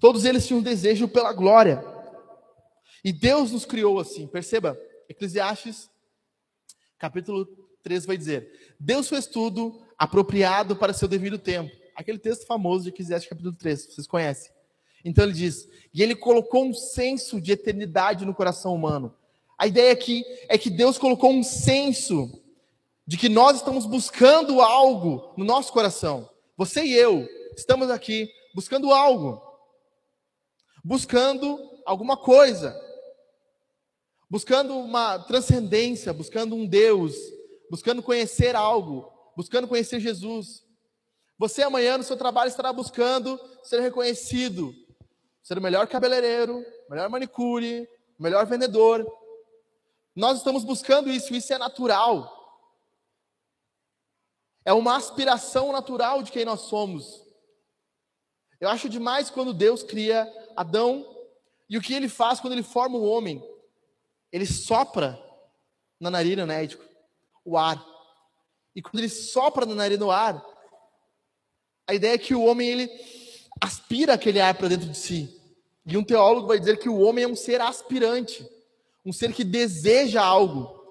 todos 0.00 0.24
eles 0.24 0.44
tinham 0.44 0.58
um 0.58 0.64
desejo 0.64 1.06
pela 1.06 1.32
glória. 1.32 1.80
E 3.04 3.12
Deus 3.12 3.52
nos 3.52 3.64
criou 3.64 4.00
assim. 4.00 4.26
Perceba, 4.26 4.76
Eclesiastes, 5.08 5.88
capítulo 6.98 7.46
3 7.84 8.06
vai 8.06 8.16
dizer: 8.16 8.74
Deus 8.80 9.08
fez 9.08 9.24
tudo 9.24 9.86
apropriado 9.96 10.74
para 10.74 10.92
seu 10.92 11.06
devido 11.06 11.38
tempo 11.38 11.83
aquele 11.94 12.18
texto 12.18 12.46
famoso 12.46 12.84
de 12.84 12.90
Eclesiastes 12.90 13.28
capítulo 13.28 13.54
3, 13.56 13.86
vocês 13.86 14.06
conhecem. 14.06 14.52
Então 15.04 15.24
ele 15.24 15.32
diz: 15.32 15.68
"E 15.92 16.02
ele 16.02 16.14
colocou 16.14 16.64
um 16.64 16.74
senso 16.74 17.40
de 17.40 17.52
eternidade 17.52 18.24
no 18.24 18.34
coração 18.34 18.74
humano". 18.74 19.14
A 19.56 19.66
ideia 19.66 19.92
aqui 19.92 20.24
é 20.48 20.58
que 20.58 20.70
Deus 20.70 20.98
colocou 20.98 21.30
um 21.30 21.42
senso 21.42 22.42
de 23.06 23.16
que 23.16 23.28
nós 23.28 23.58
estamos 23.58 23.86
buscando 23.86 24.60
algo 24.60 25.32
no 25.36 25.44
nosso 25.44 25.72
coração. 25.72 26.28
Você 26.56 26.84
e 26.84 26.94
eu 26.94 27.28
estamos 27.56 27.90
aqui 27.90 28.30
buscando 28.54 28.92
algo. 28.92 29.40
Buscando 30.82 31.58
alguma 31.84 32.16
coisa. 32.16 32.80
Buscando 34.28 34.76
uma 34.76 35.18
transcendência, 35.18 36.12
buscando 36.12 36.56
um 36.56 36.66
Deus, 36.66 37.14
buscando 37.70 38.02
conhecer 38.02 38.56
algo, 38.56 39.12
buscando 39.36 39.68
conhecer 39.68 40.00
Jesus. 40.00 40.63
Você 41.38 41.62
amanhã 41.62 41.98
no 41.98 42.04
seu 42.04 42.16
trabalho 42.16 42.48
estará 42.48 42.72
buscando 42.72 43.38
ser 43.62 43.80
reconhecido, 43.80 44.74
ser 45.42 45.58
o 45.58 45.62
melhor 45.62 45.86
cabeleireiro, 45.88 46.64
melhor 46.88 47.08
manicure, 47.08 47.88
melhor 48.18 48.46
vendedor. 48.46 49.06
Nós 50.14 50.38
estamos 50.38 50.64
buscando 50.64 51.10
isso, 51.10 51.34
isso 51.34 51.52
é 51.52 51.58
natural. 51.58 52.30
É 54.64 54.72
uma 54.72 54.96
aspiração 54.96 55.72
natural 55.72 56.22
de 56.22 56.30
quem 56.30 56.44
nós 56.44 56.62
somos. 56.62 57.22
Eu 58.60 58.68
acho 58.68 58.88
demais 58.88 59.28
quando 59.28 59.52
Deus 59.52 59.82
cria 59.82 60.32
Adão 60.56 61.04
e 61.68 61.76
o 61.76 61.82
que 61.82 61.92
ele 61.92 62.08
faz 62.08 62.40
quando 62.40 62.52
ele 62.52 62.62
forma 62.62 62.96
o 62.96 63.04
homem? 63.04 63.42
Ele 64.30 64.46
sopra 64.46 65.20
na 65.98 66.10
narina, 66.10 66.46
né, 66.46 66.68
o 67.44 67.58
ar. 67.58 67.84
E 68.74 68.80
quando 68.82 68.98
ele 68.98 69.08
sopra 69.08 69.66
na 69.66 69.74
narina 69.74 70.04
o 70.04 70.10
ar, 70.10 70.53
a 71.86 71.94
ideia 71.94 72.14
é 72.14 72.18
que 72.18 72.34
o 72.34 72.44
homem 72.44 72.68
ele 72.68 72.90
aspira 73.60 74.14
aquele 74.14 74.40
ar 74.40 74.54
para 74.54 74.68
dentro 74.68 74.88
de 74.88 74.96
si. 74.96 75.40
E 75.86 75.96
um 75.96 76.04
teólogo 76.04 76.48
vai 76.48 76.58
dizer 76.58 76.78
que 76.78 76.88
o 76.88 77.00
homem 77.00 77.24
é 77.24 77.28
um 77.28 77.36
ser 77.36 77.60
aspirante, 77.60 78.46
um 79.04 79.12
ser 79.12 79.32
que 79.32 79.44
deseja 79.44 80.22
algo, 80.22 80.82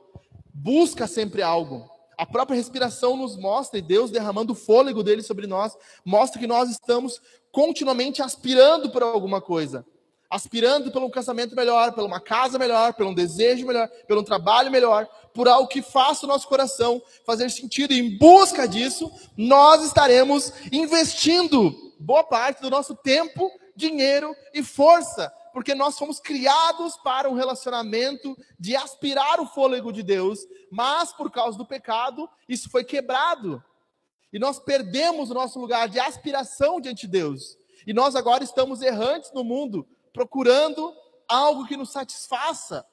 busca 0.53 1.07
sempre 1.07 1.41
algo. 1.41 1.89
A 2.15 2.25
própria 2.25 2.55
respiração 2.55 3.17
nos 3.17 3.35
mostra, 3.35 3.79
e 3.79 3.81
Deus 3.81 4.11
derramando 4.11 4.53
o 4.53 4.55
fôlego 4.55 5.03
dele 5.03 5.23
sobre 5.23 5.47
nós, 5.47 5.75
mostra 6.05 6.39
que 6.39 6.45
nós 6.45 6.69
estamos 6.69 7.19
continuamente 7.51 8.21
aspirando 8.21 8.91
por 8.91 9.01
alguma 9.01 9.41
coisa. 9.41 9.85
Aspirando 10.33 10.91
pelo 10.91 11.05
um 11.05 11.11
casamento 11.11 11.55
melhor, 11.55 11.91
por 11.91 12.03
uma 12.03 12.19
casa 12.19 12.57
melhor, 12.57 12.95
por 12.95 13.05
um 13.05 13.13
desejo 13.13 13.67
melhor, 13.67 13.87
pelo 14.07 14.21
um 14.21 14.23
trabalho 14.23 14.71
melhor, 14.71 15.07
por 15.31 15.47
algo 15.47 15.67
que 15.67 15.83
faça 15.83 16.25
o 16.25 16.27
nosso 16.27 16.47
coração 16.47 16.99
fazer 17.23 17.51
sentido. 17.51 17.93
E 17.93 17.99
em 17.99 18.17
busca 18.17 18.67
disso, 18.67 19.11
nós 19.37 19.85
estaremos 19.85 20.51
investindo 20.71 21.93
boa 21.99 22.23
parte 22.23 22.63
do 22.63 22.69
nosso 22.71 22.95
tempo, 22.95 23.47
dinheiro 23.75 24.35
e 24.55 24.63
força, 24.63 25.31
porque 25.53 25.75
nós 25.75 25.99
fomos 25.99 26.19
criados 26.19 26.97
para 26.97 27.29
um 27.29 27.35
relacionamento 27.35 28.35
de 28.59 28.75
aspirar 28.75 29.39
o 29.39 29.45
fôlego 29.45 29.93
de 29.93 30.01
Deus, 30.01 30.39
mas 30.71 31.13
por 31.13 31.29
causa 31.29 31.59
do 31.59 31.65
pecado, 31.65 32.27
isso 32.49 32.71
foi 32.71 32.83
quebrado. 32.83 33.63
E 34.33 34.39
nós 34.39 34.57
perdemos 34.57 35.29
o 35.29 35.35
nosso 35.35 35.59
lugar 35.59 35.87
de 35.87 35.99
aspiração 35.99 36.81
diante 36.81 37.01
de 37.01 37.11
Deus. 37.11 37.55
E 37.85 37.93
nós 37.93 38.15
agora 38.15 38.43
estamos 38.43 38.81
errantes 38.81 39.31
no 39.31 39.43
mundo, 39.43 39.87
procurando 40.13 40.95
algo 41.27 41.65
que 41.65 41.75
nos 41.75 41.91
satisfaça 41.91 42.85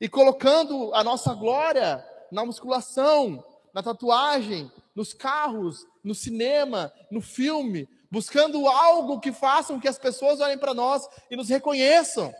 e 0.00 0.08
colocando 0.08 0.92
a 0.94 1.02
nossa 1.02 1.32
glória 1.32 2.04
na 2.30 2.44
musculação, 2.44 3.42
na 3.72 3.82
tatuagem, 3.82 4.70
nos 4.94 5.14
carros, 5.14 5.86
no 6.02 6.14
cinema, 6.14 6.92
no 7.10 7.20
filme, 7.20 7.88
buscando 8.10 8.66
algo 8.68 9.20
que 9.20 9.32
faça 9.32 9.72
com 9.72 9.80
que 9.80 9.88
as 9.88 9.98
pessoas 9.98 10.40
olhem 10.40 10.58
para 10.58 10.74
nós 10.74 11.08
e 11.30 11.36
nos 11.36 11.48
reconheçam. 11.48 12.34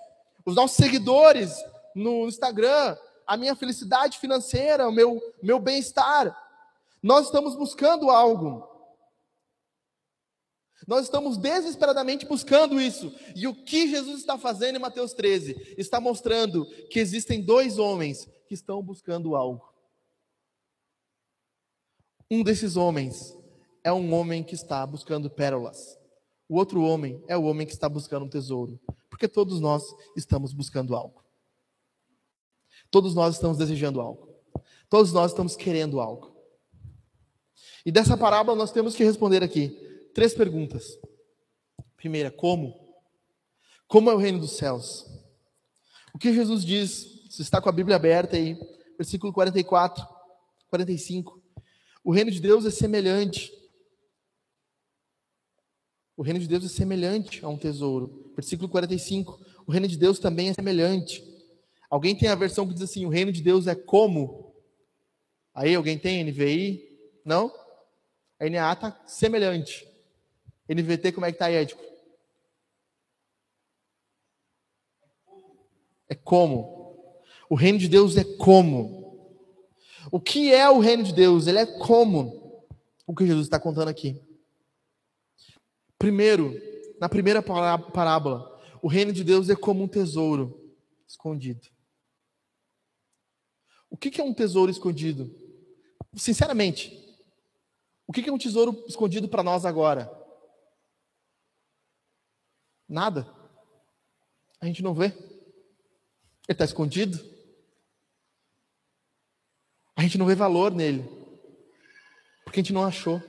Os 0.45 0.57
nossos 0.57 0.77
seguidores 0.77 1.55
no 1.95 2.27
Instagram, 2.27 2.97
a 3.27 3.37
minha 3.37 3.55
felicidade 3.55 4.19
financeira, 4.19 4.89
o 4.89 4.93
meu, 4.93 5.21
meu 5.43 5.59
bem-estar. 5.59 6.37
Nós 7.03 7.27
estamos 7.27 7.55
buscando 7.55 8.11
algo. 8.11 8.68
Nós 10.87 11.05
estamos 11.05 11.37
desesperadamente 11.37 12.27
buscando 12.27 12.81
isso. 12.81 13.13
E 13.35 13.47
o 13.47 13.55
que 13.55 13.89
Jesus 13.89 14.21
está 14.21 14.39
fazendo 14.39 14.77
em 14.77 14.81
Mateus 14.81 15.13
13? 15.13 15.75
Está 15.77 16.01
mostrando 16.01 16.67
que 16.89 17.01
existem 17.01 17.43
dois 17.43 17.79
homens 17.79 18.29
que 18.47 18.55
estão 18.55 18.83
buscando 18.83 19.35
algo. 19.35 19.67
Um 22.31 22.43
desses 22.43 22.77
homens 22.77 23.37
é 23.83 23.93
um 23.93 24.13
homem 24.15 24.45
que 24.45 24.55
está 24.55 24.87
buscando 24.87 25.29
pérolas. 25.29 25.99
O 26.49 26.57
outro 26.57 26.83
homem 26.83 27.23
é 27.27 27.37
o 27.37 27.45
homem 27.45 27.67
que 27.67 27.73
está 27.73 27.89
buscando 27.89 28.27
um 28.27 28.29
tesouro. 28.29 28.79
Porque 29.11 29.27
todos 29.27 29.61
nós 29.61 29.83
estamos 30.17 30.53
buscando 30.53 30.95
algo. 30.95 31.25
Todos 32.91 33.15
nós 33.15 33.35
estamos 33.35 33.59
desejando 33.59 34.01
algo. 34.01 34.29
Todos 34.89 35.13
nós 35.13 35.33
estamos 35.33 35.57
querendo 35.57 36.01
algo. 36.01 36.35
E 37.85 37.91
dessa 37.93 38.17
parábola 38.17 38.57
nós 38.57 38.73
temos 38.73 38.95
que 38.95 39.05
responder 39.05 39.43
aqui 39.43 39.88
três 40.19 40.35
perguntas. 40.35 40.99
Primeira, 41.97 42.29
como? 42.29 42.75
Como 43.87 44.11
é 44.11 44.15
o 44.15 44.19
reino 44.19 44.41
dos 44.41 44.57
céus? 44.57 45.07
O 46.13 46.19
que 46.19 46.35
Jesus 46.35 46.65
diz? 46.65 47.23
Você 47.31 47.43
está 47.43 47.61
com 47.61 47.69
a 47.69 47.73
Bíblia 47.73 47.95
aberta 47.95 48.35
aí, 48.37 48.59
versículo 48.97 49.33
44, 49.33 50.05
45. 50.71 51.41
O 52.03 52.11
reino 52.11 52.33
de 52.33 52.41
Deus 52.41 52.67
é 52.67 52.71
semelhante 52.71 53.57
o 56.17 56.23
reino 56.23 56.41
de 56.41 56.49
Deus 56.49 56.65
é 56.65 56.69
semelhante 56.69 57.45
a 57.45 57.49
um 57.49 57.57
tesouro. 57.57 58.33
Versículo 58.35 58.69
45. 58.69 59.41
O 59.65 59.71
reino 59.71 59.87
de 59.87 59.97
Deus 59.97 60.19
também 60.19 60.49
é 60.49 60.53
semelhante. 60.53 61.23
Alguém 61.89 62.17
tem 62.17 62.29
a 62.29 62.35
versão 62.35 62.67
que 62.67 62.75
diz 62.75 62.83
assim: 62.83 63.07
o 63.07 63.09
reino 63.09 63.31
de 63.31 63.41
Deus 63.41 63.69
é 63.69 63.77
como? 63.77 64.53
Aí 65.55 65.77
alguém 65.77 65.97
tem 65.97 66.25
NVI? 66.25 66.83
Não? 67.25 67.55
A 68.41 68.51
NA 68.51 68.73
está 68.73 69.01
semelhante. 69.07 69.87
NVT, 70.69 71.13
como 71.13 71.25
é 71.27 71.31
que 71.31 71.37
está 71.37 71.47
aí? 71.47 71.67
É 76.09 76.15
como. 76.15 76.77
O 77.49 77.55
reino 77.55 77.79
de 77.79 77.89
Deus 77.89 78.17
é 78.17 78.25
como. 78.25 78.99
O 80.11 80.21
que 80.21 80.53
é 80.53 80.69
o 80.69 80.79
reino 80.79 81.03
de 81.03 81.13
Deus? 81.13 81.47
Ele 81.47 81.59
é 81.59 81.67
como. 81.67 82.67
O 83.07 83.15
que 83.15 83.27
Jesus 83.27 83.47
está 83.47 83.59
contando 83.59 83.89
aqui. 83.89 84.21
Primeiro, 85.99 86.55
na 87.01 87.09
primeira 87.09 87.43
parábola, 87.43 88.61
o 88.83 88.89
reino 88.89 89.13
de 89.13 89.25
Deus 89.25 89.49
é 89.49 89.57
como 89.57 89.83
um 89.83 89.89
tesouro 89.89 90.73
escondido. 91.07 91.69
O 93.91 93.97
que 93.97 94.21
é 94.21 94.25
um 94.25 94.35
tesouro 94.35 94.71
escondido? 94.71 95.35
Sinceramente, 96.15 96.93
o 98.07 98.13
que 98.13 98.29
é 98.29 98.33
um 98.33 98.39
tesouro 98.39 98.85
escondido 98.87 99.29
para 99.29 99.43
nós 99.43 99.65
agora? 99.65 100.18
Nada. 102.89 103.31
A 104.61 104.67
gente 104.67 104.83
não 104.83 104.95
vê. 104.95 105.07
Ele 105.07 105.17
está 106.49 106.65
escondido. 106.65 107.19
A 109.95 110.03
gente 110.03 110.17
não 110.17 110.27
vê 110.27 110.35
valor 110.35 110.73
nele. 110.73 111.05
Porque 112.45 112.61
a 112.61 112.63
gente 112.63 112.73
não 112.73 112.85
achou. 112.85 113.21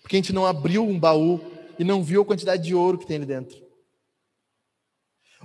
Porque 0.00 0.16
a 0.16 0.18
gente 0.18 0.32
não 0.32 0.46
abriu 0.46 0.84
um 0.84 0.98
baú 0.98 1.40
e 1.78 1.84
não 1.84 2.02
viu 2.02 2.22
a 2.22 2.24
quantidade 2.24 2.62
de 2.62 2.74
ouro 2.74 2.98
que 2.98 3.06
tem 3.06 3.16
ali 3.16 3.26
dentro. 3.26 3.64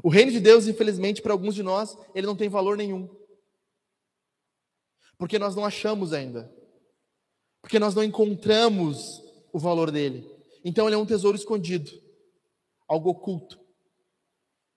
O 0.04 0.10
reino 0.10 0.32
de 0.32 0.40
Deus, 0.40 0.68
infelizmente, 0.68 1.22
para 1.22 1.34
alguns 1.34 1.56
de 1.56 1.64
nós, 1.64 1.98
ele 2.16 2.26
não 2.26 2.36
tem 2.36 2.48
valor 2.48 2.78
nenhum. 2.78 3.10
Porque 5.18 5.38
nós 5.38 5.56
não 5.56 5.66
achamos 5.66 6.14
ainda. 6.14 6.54
Porque 7.62 7.80
nós 7.80 7.94
não 7.94 8.04
encontramos 8.04 9.22
o 9.52 9.60
valor 9.60 9.92
dele. 9.92 10.30
Então 10.64 10.88
ele 10.88 10.96
é 10.96 10.98
um 10.98 11.06
tesouro 11.06 11.38
escondido, 11.38 11.92
algo 12.90 13.12
oculto, 13.12 13.60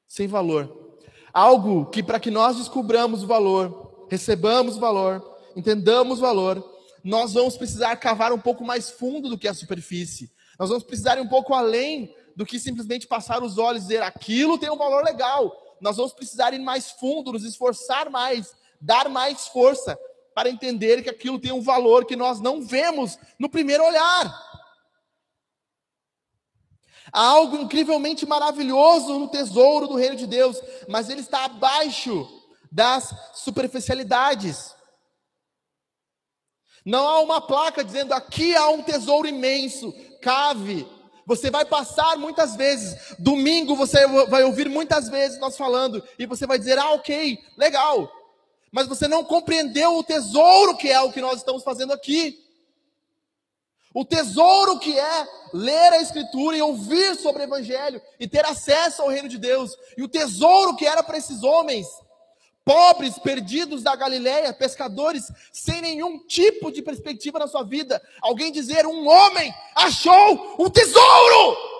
sem 0.07 0.29
valor. 0.29 0.99
Algo 1.33 1.87
que 1.87 2.03
para 2.03 2.21
que 2.21 2.31
nós 2.31 2.59
descobramos 2.59 3.23
o 3.23 3.27
valor, 3.27 4.07
recebamos 4.11 4.77
valor, 4.77 5.39
entendamos 5.57 6.21
valor, 6.21 6.63
nós 7.03 7.33
vamos 7.33 7.57
precisar 7.57 7.97
cavar 7.97 8.33
um 8.33 8.39
pouco 8.39 8.63
mais 8.63 8.91
fundo 8.91 9.31
do 9.31 9.39
que 9.39 9.49
a 9.49 9.55
superfície. 9.55 10.31
Nós 10.59 10.69
vamos 10.69 10.85
precisar 10.85 11.17
ir 11.17 11.23
um 11.23 11.29
pouco 11.29 11.55
além 11.55 12.15
do 12.37 12.45
que 12.45 12.59
simplesmente 12.59 13.07
passar 13.07 13.43
os 13.43 13.57
olhos 13.57 13.85
e 13.85 13.87
dizer 13.87 14.03
aquilo 14.03 14.59
tem 14.59 14.71
um 14.71 14.77
valor 14.77 15.03
legal. 15.03 15.51
Nós 15.81 15.97
vamos 15.97 16.13
precisar 16.13 16.53
ir 16.53 16.61
mais 16.61 16.91
fundo, 16.91 17.33
nos 17.33 17.45
esforçar 17.45 18.11
mais, 18.11 18.55
dar 18.81 19.09
mais 19.09 19.49
força 19.49 19.99
para 20.35 20.51
entender 20.51 21.03
que 21.03 21.11
aquilo 21.11 21.39
tem 21.39 21.53
um 21.53 21.61
valor 21.61 22.05
que 22.05 22.17
nós 22.17 22.41
não 22.41 22.63
vemos 22.63 23.19
no 23.39 23.49
primeiro 23.49 23.85
olhar. 23.85 24.52
Há 27.11 27.21
algo 27.21 27.57
incrivelmente 27.57 28.27
maravilhoso 28.27 29.19
no 29.19 29.29
tesouro 29.29 29.89
do 29.89 29.97
reino 29.97 30.17
de 30.17 30.27
Deus, 30.27 30.61
mas 30.89 31.09
ele 31.09 31.21
está 31.21 31.45
abaixo 31.45 32.29
das 32.71 33.15
superficialidades. 33.35 34.75
Não 36.85 37.07
há 37.07 37.21
uma 37.21 37.41
placa 37.41 37.85
dizendo 37.85 38.13
aqui 38.13 38.55
há 38.57 38.69
um 38.69 38.83
tesouro 38.83 39.29
imenso, 39.29 39.93
cave. 40.21 40.87
Você 41.27 41.51
vai 41.51 41.65
passar 41.65 42.17
muitas 42.17 42.57
vezes, 42.57 43.15
domingo 43.19 43.77
você 43.77 44.07
vai 44.27 44.43
ouvir 44.43 44.69
muitas 44.69 45.09
vezes 45.09 45.39
nós 45.39 45.57
falando, 45.57 46.03
e 46.19 46.27
você 46.27 46.47
vai 46.47 46.59
dizer, 46.59 46.79
ah, 46.79 46.91
ok, 46.93 47.39
legal. 47.57 48.11
Mas 48.73 48.89
você 48.89 49.07
não 49.07 49.23
compreendeu 49.23 49.97
o 49.99 50.03
tesouro 50.03 50.77
que 50.77 50.89
é 50.89 51.01
o 51.01 51.13
que 51.13 51.21
nós 51.21 51.39
estamos 51.39 51.63
fazendo 51.63 51.93
aqui. 51.93 52.42
O 53.95 54.05
tesouro 54.05 54.79
que 54.79 54.99
é 54.99 55.29
ler 55.53 55.93
a 55.93 56.01
Escritura 56.01 56.57
e 56.57 56.63
ouvir 56.63 57.15
sobre 57.17 57.43
o 57.43 57.45
Evangelho 57.45 58.01
e 58.19 58.27
ter 58.27 58.45
acesso 58.45 59.03
ao 59.03 59.09
reino 59.09 59.29
de 59.29 59.39
Deus. 59.39 59.77
E 59.97 60.03
o 60.03 60.09
tesouro 60.09 60.77
que 60.77 60.87
era 60.87 61.03
para 61.03 61.19
esses 61.19 61.43
homens 61.43 61.87
pobres, 62.65 63.19
perdidos 63.19 63.83
da 63.83 63.95
Galileia, 63.95 64.55
pescadores 64.55 65.31
sem 65.53 65.81
nenhum 65.83 66.19
tipo 66.27 66.71
de 66.71 66.81
perspectiva 66.81 67.39
na 67.39 67.47
sua 67.47 67.63
vida. 67.65 68.03
Alguém 68.21 68.51
dizer: 68.51 68.87
um 68.87 69.07
homem 69.07 69.53
achou 69.75 70.57
um 70.59 70.71
tesouro. 70.71 71.73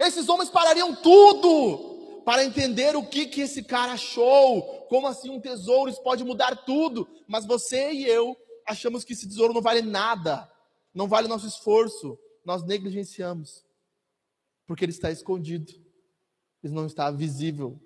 Esses 0.00 0.28
homens 0.28 0.50
parariam 0.50 0.94
tudo 0.94 2.22
para 2.24 2.44
entender 2.44 2.94
o 2.94 3.04
que, 3.04 3.26
que 3.26 3.42
esse 3.42 3.62
cara 3.62 3.92
achou. 3.92 4.62
Como 4.88 5.06
assim 5.06 5.30
um 5.30 5.40
tesouro? 5.40 5.90
Isso 5.90 6.02
pode 6.02 6.24
mudar 6.24 6.64
tudo. 6.64 7.08
Mas 7.26 7.44
você 7.46 7.90
e 7.92 8.06
eu 8.06 8.36
achamos 8.68 9.04
que 9.04 9.12
esse 9.12 9.26
tesouro 9.26 9.54
não 9.54 9.62
vale 9.62 9.82
nada, 9.82 10.50
não 10.94 11.08
vale 11.08 11.28
nosso 11.28 11.46
esforço. 11.46 12.18
Nós 12.44 12.64
negligenciamos, 12.64 13.64
porque 14.66 14.84
ele 14.84 14.92
está 14.92 15.10
escondido 15.10 15.88
ele 16.62 16.72
não 16.72 16.86
está 16.86 17.10
visível. 17.10 17.80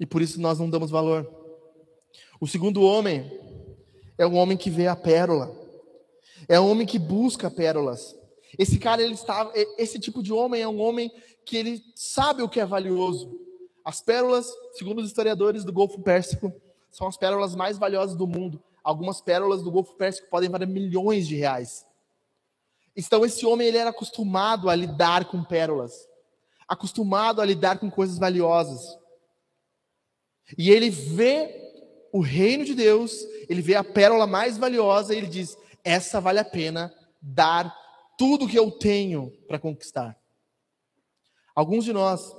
E 0.00 0.06
por 0.06 0.22
isso 0.22 0.40
nós 0.40 0.58
não 0.58 0.68
damos 0.68 0.90
valor. 0.90 1.30
O 2.40 2.46
segundo 2.46 2.82
homem 2.82 3.30
é 4.18 4.26
um 4.26 4.36
homem 4.36 4.56
que 4.56 4.70
vê 4.70 4.86
a 4.86 4.96
pérola. 4.96 5.54
É 6.48 6.58
um 6.58 6.68
homem 6.68 6.86
que 6.86 6.98
busca 6.98 7.50
pérolas. 7.50 8.16
Esse 8.58 8.78
cara, 8.78 9.02
ele 9.02 9.14
está, 9.14 9.50
esse 9.78 9.98
tipo 9.98 10.22
de 10.22 10.32
homem 10.32 10.60
é 10.60 10.68
um 10.68 10.80
homem 10.80 11.10
que 11.44 11.56
ele 11.56 11.82
sabe 11.94 12.42
o 12.42 12.48
que 12.48 12.60
é 12.60 12.66
valioso. 12.66 13.40
As 13.84 14.00
pérolas, 14.00 14.46
segundo 14.72 15.00
os 15.00 15.06
historiadores 15.06 15.64
do 15.64 15.72
Golfo 15.72 16.02
Pérsico, 16.02 16.52
são 16.92 17.08
as 17.08 17.16
pérolas 17.16 17.56
mais 17.56 17.78
valiosas 17.78 18.14
do 18.14 18.26
mundo. 18.26 18.62
Algumas 18.84 19.20
pérolas 19.20 19.62
do 19.62 19.70
Golfo 19.70 19.94
Pérsico 19.94 20.28
podem 20.28 20.50
valer 20.50 20.68
milhões 20.68 21.26
de 21.26 21.34
reais. 21.34 21.86
Então 22.94 23.24
esse 23.24 23.46
homem 23.46 23.66
ele 23.66 23.78
era 23.78 23.90
acostumado 23.90 24.68
a 24.68 24.74
lidar 24.76 25.24
com 25.24 25.42
pérolas, 25.42 26.06
acostumado 26.68 27.40
a 27.40 27.44
lidar 27.44 27.78
com 27.78 27.90
coisas 27.90 28.18
valiosas. 28.18 28.82
E 30.58 30.70
ele 30.70 30.90
vê 30.90 31.58
o 32.12 32.20
reino 32.20 32.64
de 32.64 32.74
Deus, 32.74 33.22
ele 33.48 33.62
vê 33.62 33.74
a 33.74 33.82
pérola 33.82 34.26
mais 34.26 34.58
valiosa 34.58 35.14
e 35.14 35.16
ele 35.16 35.28
diz: 35.28 35.56
essa 35.82 36.20
vale 36.20 36.40
a 36.40 36.44
pena 36.44 36.94
dar 37.20 37.74
tudo 38.18 38.46
que 38.46 38.58
eu 38.58 38.70
tenho 38.70 39.30
para 39.48 39.58
conquistar. 39.58 40.18
Alguns 41.54 41.84
de 41.84 41.92
nós 41.92 42.34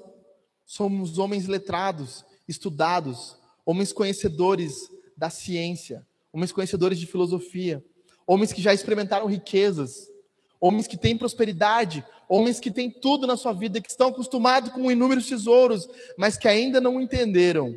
somos 0.65 1.17
homens 1.17 1.47
letrados, 1.47 2.23
estudados, 2.47 3.37
homens 3.65 3.93
conhecedores 3.93 4.89
da 5.15 5.29
ciência, 5.29 6.05
homens 6.31 6.51
conhecedores 6.51 6.99
de 6.99 7.05
filosofia, 7.05 7.83
homens 8.25 8.51
que 8.51 8.61
já 8.61 8.73
experimentaram 8.73 9.25
riquezas, 9.27 10.09
homens 10.59 10.87
que 10.87 10.97
têm 10.97 11.17
prosperidade, 11.17 12.05
homens 12.27 12.59
que 12.59 12.71
têm 12.71 12.89
tudo 12.89 13.27
na 13.27 13.37
sua 13.37 13.53
vida, 13.53 13.81
que 13.81 13.89
estão 13.89 14.09
acostumados 14.09 14.71
com 14.71 14.91
inúmeros 14.91 15.27
tesouros, 15.27 15.87
mas 16.17 16.37
que 16.37 16.47
ainda 16.47 16.79
não 16.79 17.01
entenderam 17.01 17.75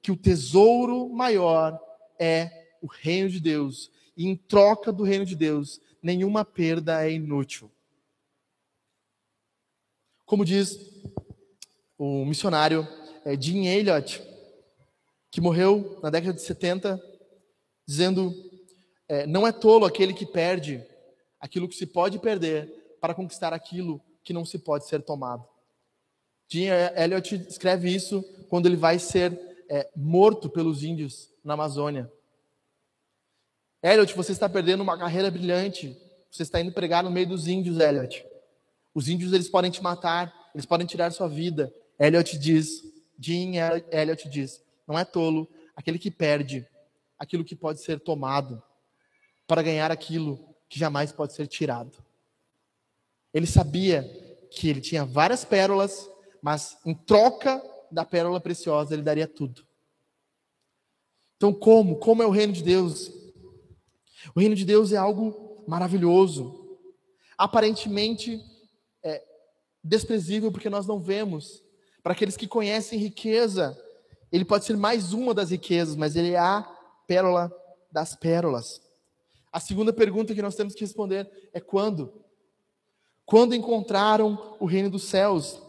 que 0.00 0.10
o 0.10 0.16
tesouro 0.16 1.08
maior 1.08 1.78
é 2.18 2.74
o 2.80 2.86
reino 2.86 3.28
de 3.28 3.38
Deus. 3.38 3.90
E 4.16 4.26
em 4.26 4.34
troca 4.34 4.92
do 4.92 5.04
reino 5.04 5.24
de 5.24 5.36
Deus, 5.36 5.80
nenhuma 6.02 6.44
perda 6.44 7.06
é 7.06 7.12
inútil. 7.12 7.70
Como 10.24 10.44
diz 10.44 10.78
o 11.98 12.24
missionário 12.24 12.88
é, 13.24 13.40
Jim 13.40 13.66
Elliot, 13.66 14.20
que 15.32 15.40
morreu 15.40 15.98
na 16.02 16.10
década 16.10 16.34
de 16.34 16.42
70, 16.42 17.02
dizendo: 17.84 18.32
é, 19.08 19.26
não 19.26 19.46
é 19.46 19.50
tolo 19.50 19.86
aquele 19.86 20.12
que 20.12 20.26
perde 20.26 20.84
aquilo 21.40 21.66
que 21.66 21.74
se 21.74 21.86
pode 21.86 22.18
perder 22.20 22.96
para 23.00 23.14
conquistar 23.14 23.52
aquilo 23.52 24.00
que 24.22 24.32
não 24.32 24.44
se 24.44 24.58
pode 24.58 24.86
ser 24.86 25.02
tomado. 25.02 25.44
Jim 26.46 26.66
Elliot 26.66 27.34
escreve 27.48 27.92
isso 27.92 28.22
quando 28.48 28.66
ele 28.66 28.76
vai 28.76 28.98
ser 28.98 29.32
é, 29.70 29.88
morto 29.96 30.50
pelos 30.50 30.84
índios 30.84 31.30
na 31.42 31.54
Amazônia. 31.54 32.12
Elliot, 33.82 34.14
você 34.14 34.32
está 34.32 34.48
perdendo 34.48 34.82
uma 34.82 34.98
carreira 34.98 35.30
brilhante. 35.30 35.96
Você 36.30 36.42
está 36.42 36.60
indo 36.60 36.72
pregar 36.72 37.02
no 37.02 37.10
meio 37.10 37.26
dos 37.26 37.48
índios, 37.48 37.80
Elliot. 37.80 38.24
Os 38.94 39.08
índios 39.08 39.32
eles 39.32 39.48
podem 39.48 39.70
te 39.70 39.82
matar, 39.82 40.32
eles 40.54 40.66
podem 40.66 40.86
tirar 40.86 41.10
sua 41.10 41.26
vida. 41.26 41.72
Elliot 41.98 42.38
diz, 42.38 42.82
Jim 43.18 43.54
Elliot 43.90 44.28
diz, 44.28 44.62
não 44.92 44.98
é 44.98 45.04
tolo 45.06 45.48
aquele 45.74 45.98
que 45.98 46.10
perde 46.10 46.66
aquilo 47.18 47.44
que 47.44 47.56
pode 47.56 47.80
ser 47.80 47.98
tomado 47.98 48.62
para 49.46 49.62
ganhar 49.62 49.90
aquilo 49.90 50.54
que 50.68 50.78
jamais 50.78 51.10
pode 51.10 51.32
ser 51.32 51.46
tirado. 51.46 51.96
Ele 53.32 53.46
sabia 53.46 54.02
que 54.50 54.68
ele 54.68 54.82
tinha 54.82 55.04
várias 55.04 55.46
pérolas, 55.46 56.10
mas 56.42 56.76
em 56.84 56.94
troca 56.94 57.62
da 57.90 58.04
pérola 58.04 58.38
preciosa 58.38 58.92
ele 58.92 59.02
daria 59.02 59.26
tudo. 59.26 59.66
Então, 61.36 61.54
como? 61.54 61.96
Como 61.96 62.22
é 62.22 62.26
o 62.26 62.30
reino 62.30 62.52
de 62.52 62.62
Deus? 62.62 63.10
O 64.34 64.40
reino 64.40 64.54
de 64.54 64.64
Deus 64.64 64.92
é 64.92 64.96
algo 64.98 65.64
maravilhoso, 65.66 66.78
aparentemente 67.38 68.44
é, 69.02 69.24
desprezível 69.82 70.52
porque 70.52 70.68
nós 70.68 70.86
não 70.86 71.00
vemos. 71.00 71.62
Para 72.02 72.12
aqueles 72.12 72.36
que 72.36 72.46
conhecem 72.46 72.98
riqueza, 72.98 73.76
ele 74.32 74.44
pode 74.44 74.64
ser 74.64 74.76
mais 74.76 75.12
uma 75.12 75.34
das 75.34 75.50
riquezas, 75.50 75.94
mas 75.94 76.16
ele 76.16 76.32
é 76.32 76.38
a 76.38 76.62
pérola 77.06 77.52
das 77.90 78.14
pérolas. 78.14 78.80
A 79.52 79.60
segunda 79.60 79.92
pergunta 79.92 80.34
que 80.34 80.40
nós 80.40 80.54
temos 80.54 80.74
que 80.74 80.80
responder 80.80 81.30
é 81.52 81.60
quando? 81.60 82.24
Quando 83.26 83.54
encontraram 83.54 84.56
o 84.58 84.64
reino 84.64 84.88
dos 84.88 85.04
céus? 85.04 85.60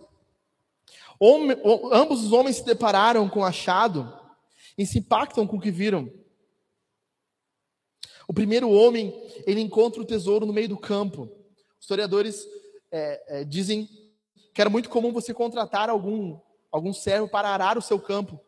Homem, 1.20 1.58
ambos 1.92 2.24
os 2.24 2.32
homens 2.32 2.58
se 2.58 2.66
depararam 2.66 3.28
com 3.30 3.42
o 3.42 3.46
achado 3.46 4.18
e 4.78 4.86
se 4.86 5.00
impactam 5.00 5.46
com 5.46 5.58
o 5.58 5.62
que 5.62 5.70
viram. 5.70 6.10
O 8.28 8.34
primeiro 8.34 8.70
homem, 8.70 9.14
ele 9.46 9.60
encontra 9.60 10.02
o 10.02 10.06
tesouro 10.06 10.46
no 10.46 10.54
meio 10.54 10.70
do 10.70 10.78
campo. 10.78 11.30
Historiadores 11.80 12.48
é, 12.90 13.42
é, 13.42 13.44
dizem 13.44 13.90
que 14.54 14.62
era 14.62 14.70
muito 14.70 14.90
comum 14.90 15.12
você 15.12 15.34
contratar 15.34 15.90
algum, 15.90 16.40
algum 16.72 16.94
servo 16.94 17.28
para 17.28 17.50
arar 17.50 17.78
o 17.78 17.82
seu 17.82 18.00
campo. 18.00 18.40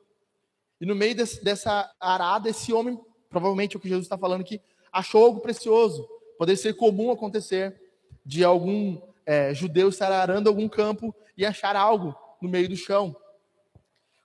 E 0.85 0.87
no 0.87 0.93
meio 0.93 1.15
desse, 1.15 1.43
dessa 1.43 1.91
arada, 1.99 2.47
esse 2.47 2.71
homem, 2.71 2.95
provavelmente 3.27 3.75
é 3.75 3.77
o 3.79 3.81
que 3.81 3.89
Jesus 3.89 4.05
está 4.05 4.15
falando 4.15 4.41
aqui, 4.41 4.61
achou 4.93 5.25
algo 5.25 5.39
precioso. 5.39 6.07
Poderia 6.37 6.61
ser 6.61 6.75
comum 6.75 7.09
acontecer 7.09 7.75
de 8.23 8.43
algum 8.43 9.01
é, 9.25 9.51
judeu 9.51 9.89
estar 9.89 10.11
arando 10.11 10.47
algum 10.47 10.69
campo 10.69 11.11
e 11.35 11.43
achar 11.43 11.75
algo 11.75 12.15
no 12.39 12.47
meio 12.47 12.69
do 12.69 12.75
chão. 12.75 13.15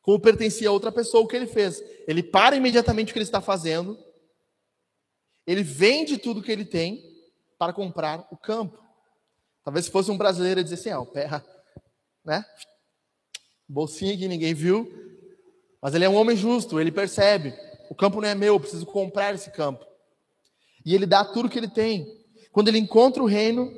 Como 0.03 0.21
pertencia 0.21 0.69
a 0.69 0.73
outra 0.73 0.93
pessoa, 0.93 1.25
o 1.25 1.27
que 1.27 1.35
ele 1.35 1.47
fez? 1.47 1.83
Ele 2.07 2.23
para 2.23 2.55
imediatamente 2.57 3.09
o 3.09 3.13
que 3.15 3.19
ele 3.19 3.25
está 3.25 3.41
fazendo, 3.41 3.99
ele 5.47 5.63
vende 5.63 6.19
tudo 6.19 6.43
que 6.43 6.53
ele 6.53 6.67
tem 6.67 7.03
para 7.59 7.73
comprar 7.73 8.29
o 8.31 8.37
campo. 8.37 8.79
Talvez 9.65 9.87
se 9.87 9.91
fosse 9.91 10.11
um 10.11 10.19
brasileiro, 10.19 10.63
dizer 10.63 10.75
assim, 10.75 10.93
ó, 10.93 11.07
perra, 11.07 11.43
né? 12.23 12.45
Bolsinha 13.67 14.15
que 14.15 14.29
ninguém 14.29 14.53
viu, 14.53 15.10
mas 15.81 15.95
ele 15.95 16.05
é 16.05 16.09
um 16.09 16.15
homem 16.15 16.37
justo, 16.37 16.81
ele 16.81 16.93
percebe. 16.93 17.55
O 17.89 17.95
campo 17.95 18.21
não 18.21 18.29
é 18.29 18.35
meu, 18.35 18.55
eu 18.55 18.61
preciso 18.61 18.87
comprar 18.87 19.35
esse 19.35 19.51
campo. 19.51 19.85
E 20.85 20.95
ele 20.95 21.07
dá 21.07 21.25
tudo 21.25 21.49
que 21.49 21.59
ele 21.59 21.69
tem. 21.69 22.07
Quando 22.53 22.69
ele 22.69 22.79
encontra 22.79 23.23
o 23.23 23.27
reino, 23.27 23.73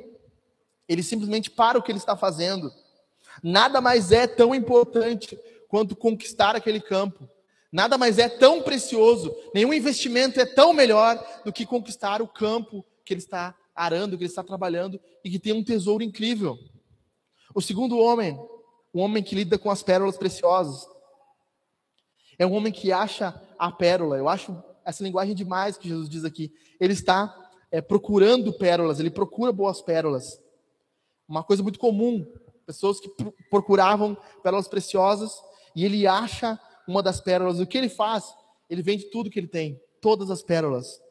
ele 0.87 1.03
simplesmente 1.03 1.49
para 1.49 1.77
o 1.77 1.81
que 1.81 1.91
ele 1.91 1.99
está 1.99 2.15
fazendo. 2.15 2.71
Nada 3.41 3.81
mais 3.81 4.11
é 4.11 4.27
tão 4.27 4.53
importante 4.53 5.39
quanto 5.67 5.95
conquistar 5.95 6.55
aquele 6.55 6.79
campo. 6.79 7.27
Nada 7.71 7.97
mais 7.97 8.19
é 8.19 8.29
tão 8.29 8.61
precioso, 8.61 9.35
nenhum 9.51 9.73
investimento 9.73 10.39
é 10.39 10.45
tão 10.45 10.73
melhor 10.73 11.17
do 11.43 11.51
que 11.51 11.65
conquistar 11.65 12.21
o 12.21 12.27
campo 12.27 12.85
que 13.03 13.15
ele 13.15 13.21
está 13.21 13.55
arando, 13.75 14.15
que 14.15 14.23
ele 14.23 14.29
está 14.29 14.43
trabalhando 14.43 14.99
e 15.23 15.29
que 15.31 15.39
tem 15.39 15.53
um 15.53 15.63
tesouro 15.63 16.03
incrível. 16.03 16.59
O 17.55 17.61
segundo 17.61 17.97
homem, 17.97 18.39
o 18.93 18.99
homem 18.99 19.23
que 19.23 19.33
lida 19.33 19.57
com 19.57 19.71
as 19.71 19.81
pérolas 19.81 20.17
preciosas, 20.17 20.87
é 22.37 22.45
um 22.45 22.53
homem 22.53 22.71
que 22.71 22.91
acha 22.91 23.39
a 23.57 23.71
pérola. 23.71 24.17
Eu 24.17 24.27
acho 24.27 24.55
essa 24.85 25.03
linguagem 25.03 25.35
demais 25.35 25.77
que 25.77 25.87
Jesus 25.87 26.09
diz 26.09 26.25
aqui. 26.25 26.51
Ele 26.79 26.93
está 26.93 27.33
é, 27.71 27.81
procurando 27.81 28.53
pérolas, 28.53 28.99
ele 28.99 29.09
procura 29.09 29.51
boas 29.51 29.81
pérolas. 29.81 30.41
Uma 31.27 31.43
coisa 31.43 31.63
muito 31.63 31.79
comum, 31.79 32.25
pessoas 32.65 32.99
que 32.99 33.09
procuravam 33.49 34.17
pérolas 34.43 34.67
preciosas 34.67 35.31
e 35.75 35.85
ele 35.85 36.05
acha 36.05 36.59
uma 36.87 37.01
das 37.01 37.21
pérolas. 37.21 37.59
O 37.59 37.65
que 37.65 37.77
ele 37.77 37.89
faz? 37.89 38.25
Ele 38.69 38.81
vende 38.81 39.05
tudo 39.05 39.29
que 39.29 39.39
ele 39.39 39.47
tem, 39.47 39.79
todas 40.01 40.29
as 40.29 40.41
pérolas. 40.41 41.01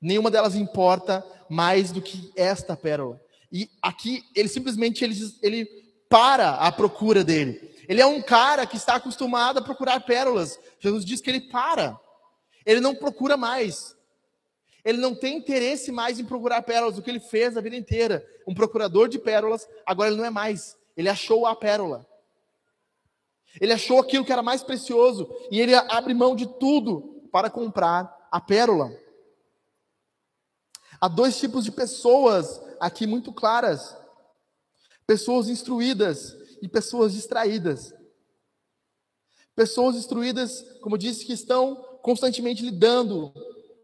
Nenhuma 0.00 0.30
delas 0.30 0.54
importa 0.54 1.24
mais 1.48 1.90
do 1.90 2.00
que 2.00 2.30
esta 2.36 2.76
pérola. 2.76 3.20
E 3.50 3.68
aqui 3.80 4.22
ele 4.34 4.48
simplesmente 4.48 5.04
ele, 5.04 5.14
ele 5.42 5.66
para 6.08 6.50
a 6.54 6.70
procura 6.70 7.24
dele. 7.24 7.77
Ele 7.88 8.02
é 8.02 8.06
um 8.06 8.20
cara 8.20 8.66
que 8.66 8.76
está 8.76 8.96
acostumado 8.96 9.58
a 9.58 9.62
procurar 9.62 10.00
pérolas. 10.00 10.60
Jesus 10.78 11.06
diz 11.06 11.22
que 11.22 11.30
ele 11.30 11.40
para. 11.40 11.98
Ele 12.66 12.80
não 12.80 12.94
procura 12.94 13.34
mais. 13.34 13.96
Ele 14.84 14.98
não 14.98 15.14
tem 15.14 15.38
interesse 15.38 15.90
mais 15.90 16.20
em 16.20 16.24
procurar 16.24 16.60
pérolas, 16.62 16.98
o 16.98 17.02
que 17.02 17.08
ele 17.10 17.18
fez 17.18 17.56
a 17.56 17.62
vida 17.62 17.74
inteira. 17.74 18.24
Um 18.46 18.54
procurador 18.54 19.08
de 19.08 19.18
pérolas, 19.18 19.66
agora 19.86 20.10
ele 20.10 20.18
não 20.18 20.24
é 20.26 20.30
mais. 20.30 20.76
Ele 20.94 21.08
achou 21.08 21.46
a 21.46 21.56
pérola. 21.56 22.06
Ele 23.58 23.72
achou 23.72 23.98
aquilo 23.98 24.24
que 24.24 24.32
era 24.32 24.42
mais 24.42 24.62
precioso 24.62 25.26
e 25.50 25.58
ele 25.58 25.74
abre 25.74 26.12
mão 26.12 26.36
de 26.36 26.46
tudo 26.46 27.26
para 27.32 27.48
comprar 27.48 28.28
a 28.30 28.38
pérola. 28.38 28.92
Há 31.00 31.08
dois 31.08 31.38
tipos 31.38 31.64
de 31.64 31.72
pessoas 31.72 32.60
aqui 32.78 33.06
muito 33.06 33.32
claras: 33.32 33.96
pessoas 35.06 35.48
instruídas 35.48 36.36
e 36.62 36.68
pessoas 36.68 37.12
distraídas. 37.12 37.94
Pessoas 39.54 39.96
instruídas, 39.96 40.64
como 40.80 40.96
disse, 40.96 41.24
que 41.24 41.32
estão 41.32 41.76
constantemente 42.02 42.64
lidando 42.64 43.32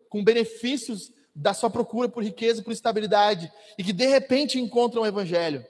com 0.09 0.23
benefícios 0.23 1.13
da 1.35 1.53
sua 1.53 1.69
procura 1.69 2.09
por 2.09 2.23
riqueza, 2.23 2.63
por 2.63 2.73
estabilidade, 2.73 3.53
e 3.77 3.83
que 3.83 3.93
de 3.93 4.07
repente 4.07 4.61
encontram 4.61 5.03
o 5.03 5.07
Evangelho. 5.07 5.67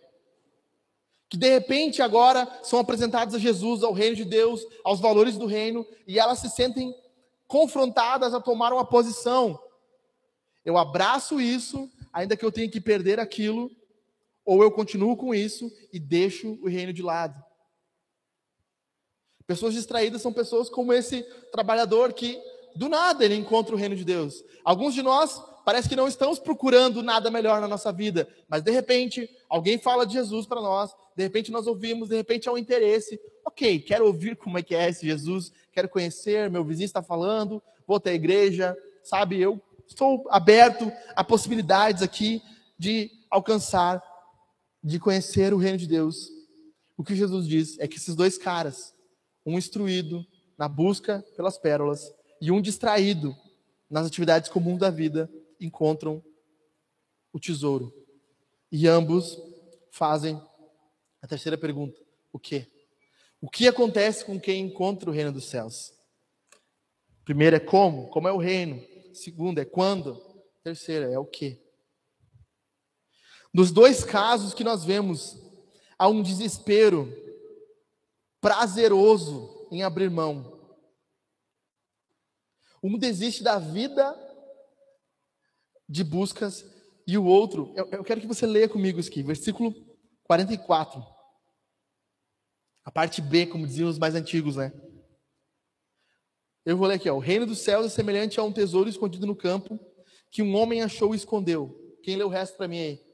Que 1.28 1.38
de 1.38 1.48
repente 1.48 2.02
agora 2.02 2.46
são 2.62 2.78
apresentadas 2.78 3.34
a 3.34 3.38
Jesus, 3.38 3.82
ao 3.82 3.94
reino 3.94 4.14
de 4.14 4.24
Deus, 4.24 4.60
aos 4.84 5.00
valores 5.00 5.38
do 5.38 5.46
reino, 5.46 5.86
e 6.06 6.18
elas 6.18 6.40
se 6.40 6.50
sentem 6.50 6.94
confrontadas 7.46 8.34
a 8.34 8.40
tomar 8.40 8.72
uma 8.72 8.84
posição. 8.84 9.58
Eu 10.64 10.76
abraço 10.76 11.40
isso, 11.40 11.90
ainda 12.12 12.36
que 12.36 12.44
eu 12.44 12.52
tenha 12.52 12.70
que 12.70 12.80
perder 12.80 13.18
aquilo, 13.18 13.70
ou 14.44 14.62
eu 14.62 14.70
continuo 14.70 15.16
com 15.16 15.34
isso 15.34 15.72
e 15.92 15.98
deixo 15.98 16.58
o 16.62 16.68
reino 16.68 16.92
de 16.92 17.02
lado. 17.02 17.42
Pessoas 19.46 19.74
distraídas 19.74 20.22
são 20.22 20.32
pessoas 20.32 20.70
como 20.70 20.92
esse 20.92 21.22
trabalhador 21.52 22.12
que, 22.12 22.40
do 22.74 22.88
nada, 22.88 23.24
ele 23.24 23.34
encontra 23.34 23.74
o 23.74 23.78
reino 23.78 23.94
de 23.94 24.04
Deus. 24.04 24.42
Alguns 24.64 24.94
de 24.94 25.02
nós 25.02 25.40
parece 25.64 25.88
que 25.88 25.96
não 25.96 26.08
estamos 26.08 26.38
procurando 26.38 27.02
nada 27.02 27.30
melhor 27.30 27.60
na 27.60 27.68
nossa 27.68 27.92
vida, 27.92 28.28
mas 28.48 28.62
de 28.62 28.70
repente 28.70 29.28
alguém 29.48 29.78
fala 29.78 30.06
de 30.06 30.14
Jesus 30.14 30.46
para 30.46 30.60
nós, 30.60 30.94
de 31.16 31.22
repente 31.22 31.50
nós 31.50 31.66
ouvimos, 31.66 32.08
de 32.08 32.16
repente 32.16 32.48
há 32.48 32.52
um 32.52 32.58
interesse. 32.58 33.20
Ok, 33.44 33.80
quero 33.80 34.06
ouvir 34.06 34.36
como 34.36 34.58
é 34.58 34.62
que 34.62 34.74
é 34.74 34.88
esse 34.88 35.06
Jesus, 35.06 35.52
quero 35.72 35.88
conhecer, 35.88 36.50
meu 36.50 36.64
vizinho 36.64 36.86
está 36.86 37.02
falando, 37.02 37.62
vou 37.86 37.96
até 37.96 38.10
a 38.10 38.14
igreja, 38.14 38.76
sabe? 39.02 39.40
Eu 39.40 39.60
estou 39.86 40.24
aberto 40.30 40.90
a 41.14 41.22
possibilidades 41.22 42.02
aqui 42.02 42.42
de 42.78 43.10
alcançar, 43.30 44.02
de 44.84 45.00
conhecer 45.00 45.54
o 45.54 45.56
reino 45.56 45.78
de 45.78 45.86
Deus. 45.86 46.28
O 46.94 47.02
que 47.02 47.16
Jesus 47.16 47.48
diz 47.48 47.78
é 47.78 47.88
que 47.88 47.96
esses 47.96 48.14
dois 48.14 48.36
caras, 48.36 48.94
um 49.44 49.56
instruído 49.56 50.24
na 50.58 50.68
busca 50.68 51.24
pelas 51.34 51.56
pérolas 51.56 52.12
e 52.38 52.50
um 52.50 52.60
distraído 52.60 53.34
nas 53.88 54.06
atividades 54.06 54.50
comuns 54.50 54.78
da 54.78 54.90
vida, 54.90 55.30
encontram 55.58 56.22
o 57.32 57.40
tesouro. 57.40 57.92
E 58.70 58.86
ambos 58.86 59.40
fazem 59.90 60.40
a 61.22 61.26
terceira 61.26 61.56
pergunta: 61.56 61.98
o 62.30 62.38
que? 62.38 62.66
O 63.40 63.48
que 63.48 63.66
acontece 63.66 64.24
com 64.24 64.38
quem 64.38 64.66
encontra 64.66 65.08
o 65.08 65.12
reino 65.12 65.32
dos 65.32 65.46
céus? 65.46 65.94
Primeiro 67.24 67.56
é 67.56 67.60
como? 67.60 68.08
Como 68.08 68.28
é 68.28 68.32
o 68.32 68.38
reino? 68.38 68.84
Segundo 69.14 69.58
é 69.58 69.64
quando? 69.64 70.20
Terceiro 70.62 71.10
é 71.10 71.18
o 71.18 71.24
que? 71.24 71.63
Nos 73.54 73.70
dois 73.70 74.02
casos 74.02 74.52
que 74.52 74.64
nós 74.64 74.84
vemos, 74.84 75.36
há 75.96 76.08
um 76.08 76.22
desespero 76.22 77.08
prazeroso 78.40 79.68
em 79.70 79.84
abrir 79.84 80.10
mão. 80.10 80.52
Um 82.82 82.98
desiste 82.98 83.44
da 83.44 83.60
vida 83.60 84.12
de 85.88 86.02
buscas 86.02 86.64
e 87.06 87.16
o 87.16 87.24
outro, 87.24 87.72
eu, 87.76 87.88
eu 87.90 88.04
quero 88.04 88.20
que 88.20 88.26
você 88.26 88.44
leia 88.44 88.68
comigo 88.68 88.98
isso 88.98 89.08
aqui, 89.08 89.22
versículo 89.22 89.72
44. 90.24 91.00
A 92.84 92.90
parte 92.90 93.22
B, 93.22 93.46
como 93.46 93.66
diziam 93.66 93.88
os 93.88 93.98
mais 93.98 94.16
antigos, 94.16 94.56
né? 94.56 94.72
Eu 96.66 96.76
vou 96.76 96.88
ler 96.88 96.94
aqui, 96.94 97.08
ó. 97.08 97.14
O 97.14 97.20
reino 97.20 97.46
dos 97.46 97.60
céus 97.60 97.86
é 97.86 97.88
semelhante 97.88 98.40
a 98.40 98.42
um 98.42 98.52
tesouro 98.52 98.88
escondido 98.88 99.26
no 99.26 99.36
campo 99.36 99.78
que 100.30 100.42
um 100.42 100.56
homem 100.56 100.82
achou 100.82 101.14
e 101.14 101.16
escondeu. 101.16 101.98
Quem 102.02 102.16
lê 102.16 102.24
o 102.24 102.28
resto 102.28 102.56
para 102.56 102.66
mim 102.66 102.78
aí? 102.78 103.13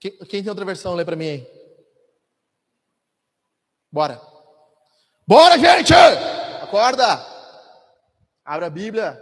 Quem, 0.00 0.16
quem 0.16 0.42
tem 0.42 0.48
outra 0.48 0.64
versão, 0.64 0.94
lê 0.94 1.04
para 1.04 1.14
mim 1.14 1.28
aí. 1.28 1.46
Bora. 3.92 4.18
Bora, 5.26 5.58
gente! 5.58 5.92
Acorda! 6.62 7.04
Abra 8.42 8.66
a 8.66 8.70
Bíblia. 8.70 9.20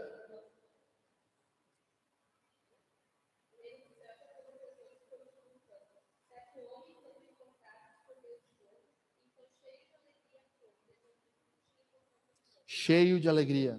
Cheio 12.65 13.21
de 13.21 13.29
alegria. 13.29 13.79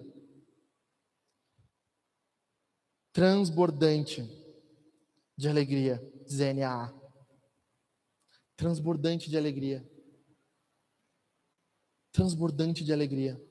Transbordante 3.14 4.22
de 5.38 5.48
alegria. 5.48 6.19
ZNA. 6.32 6.94
Transbordante 8.56 9.30
de 9.30 9.38
alegria. 9.38 9.88
Transbordante 12.12 12.84
de 12.84 12.94
alegria. 12.94 13.42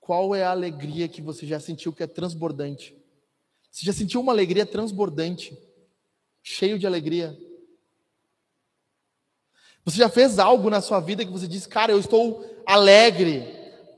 Qual 0.00 0.34
é 0.34 0.42
a 0.42 0.50
alegria 0.50 1.08
que 1.08 1.22
você 1.22 1.46
já 1.46 1.60
sentiu 1.60 1.92
que 1.92 2.02
é 2.02 2.06
transbordante? 2.06 2.96
Você 3.70 3.86
já 3.86 3.92
sentiu 3.92 4.20
uma 4.20 4.32
alegria 4.32 4.66
transbordante? 4.66 5.56
Cheio 6.42 6.78
de 6.78 6.86
alegria? 6.86 7.38
Você 9.84 9.98
já 9.98 10.08
fez 10.08 10.38
algo 10.38 10.70
na 10.70 10.80
sua 10.80 11.00
vida 11.00 11.24
que 11.24 11.30
você 11.30 11.46
disse, 11.46 11.68
cara, 11.68 11.92
eu 11.92 11.98
estou 11.98 12.44
alegre, 12.66 13.44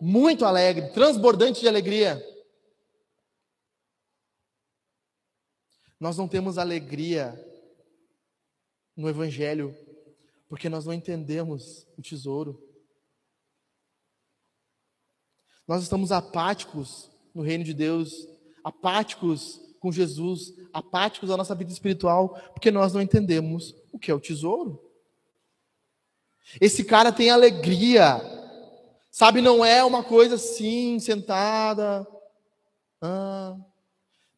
muito 0.01 0.45
alegre, 0.45 0.89
transbordante 0.89 1.61
de 1.61 1.69
alegria? 1.69 2.23
Nós 5.99 6.17
não 6.17 6.29
temos 6.29 6.59
alegria 6.59 7.35
no 8.97 9.09
Evangelho, 9.09 9.77
porque 10.49 10.69
nós 10.69 10.85
não 10.87 10.93
entendemos 10.93 11.87
o 11.97 12.03
tesouro. 12.03 12.63
Nós 15.67 15.83
estamos 15.83 16.13
apáticos 16.13 17.11
no 17.35 17.43
reino 17.43 17.65
de 17.65 17.75
Deus, 17.75 18.29
apáticos 18.63 19.61
com 19.81 19.91
Jesus, 19.91 20.55
apáticos 20.73 21.31
à 21.31 21.37
nossa 21.37 21.55
vida 21.55 21.73
espiritual, 21.73 22.41
porque 22.53 22.71
nós 22.71 22.93
não 22.93 23.03
entendemos 23.03 23.75
o 23.93 23.99
que 23.99 24.11
é 24.11 24.15
o 24.15 24.21
tesouro. 24.21 24.81
Esse 26.61 26.85
cara 26.85 27.13
tem 27.13 27.31
alegria, 27.31 28.21
sabe? 29.11 29.41
Não 29.41 29.65
é 29.65 29.83
uma 29.83 30.05
coisa 30.05 30.37
assim, 30.37 30.99
sentada. 30.99 32.07
Ah. 33.01 33.57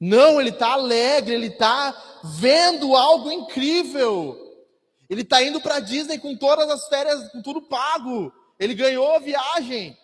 Não, 0.00 0.40
ele 0.40 0.50
está 0.50 0.72
alegre, 0.72 1.34
ele 1.34 1.46
está 1.46 2.22
vendo 2.38 2.94
algo 2.94 3.30
incrível. 3.30 4.45
Ele 5.08 5.22
está 5.22 5.42
indo 5.42 5.60
para 5.60 5.80
Disney 5.80 6.18
com 6.18 6.36
todas 6.36 6.68
as 6.68 6.88
férias, 6.88 7.30
com 7.30 7.42
tudo 7.42 7.62
pago. 7.62 8.32
Ele 8.58 8.74
ganhou 8.74 9.14
a 9.14 9.18
viagem. 9.18 9.96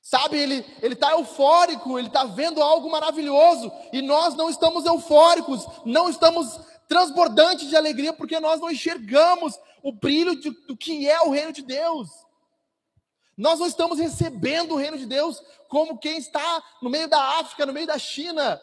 Sabe, 0.00 0.38
ele 0.38 0.64
ele 0.82 0.94
está 0.94 1.12
eufórico, 1.12 1.98
ele 1.98 2.08
está 2.08 2.24
vendo 2.24 2.62
algo 2.62 2.90
maravilhoso 2.90 3.70
e 3.92 4.00
nós 4.00 4.34
não 4.34 4.48
estamos 4.48 4.86
eufóricos, 4.86 5.66
não 5.84 6.08
estamos 6.08 6.58
transbordantes 6.88 7.68
de 7.68 7.76
alegria 7.76 8.12
porque 8.12 8.40
nós 8.40 8.60
não 8.60 8.70
enxergamos 8.70 9.58
o 9.82 9.92
brilho 9.92 10.34
de, 10.34 10.50
do 10.66 10.76
que 10.76 11.08
é 11.08 11.20
o 11.20 11.30
reino 11.30 11.52
de 11.52 11.62
Deus. 11.62 12.08
Nós 13.36 13.60
não 13.60 13.66
estamos 13.66 13.98
recebendo 13.98 14.72
o 14.72 14.76
reino 14.76 14.98
de 14.98 15.06
Deus 15.06 15.40
como 15.68 15.98
quem 15.98 16.18
está 16.18 16.62
no 16.82 16.90
meio 16.90 17.08
da 17.08 17.38
África, 17.38 17.64
no 17.64 17.72
meio 17.72 17.86
da 17.86 17.98
China, 17.98 18.60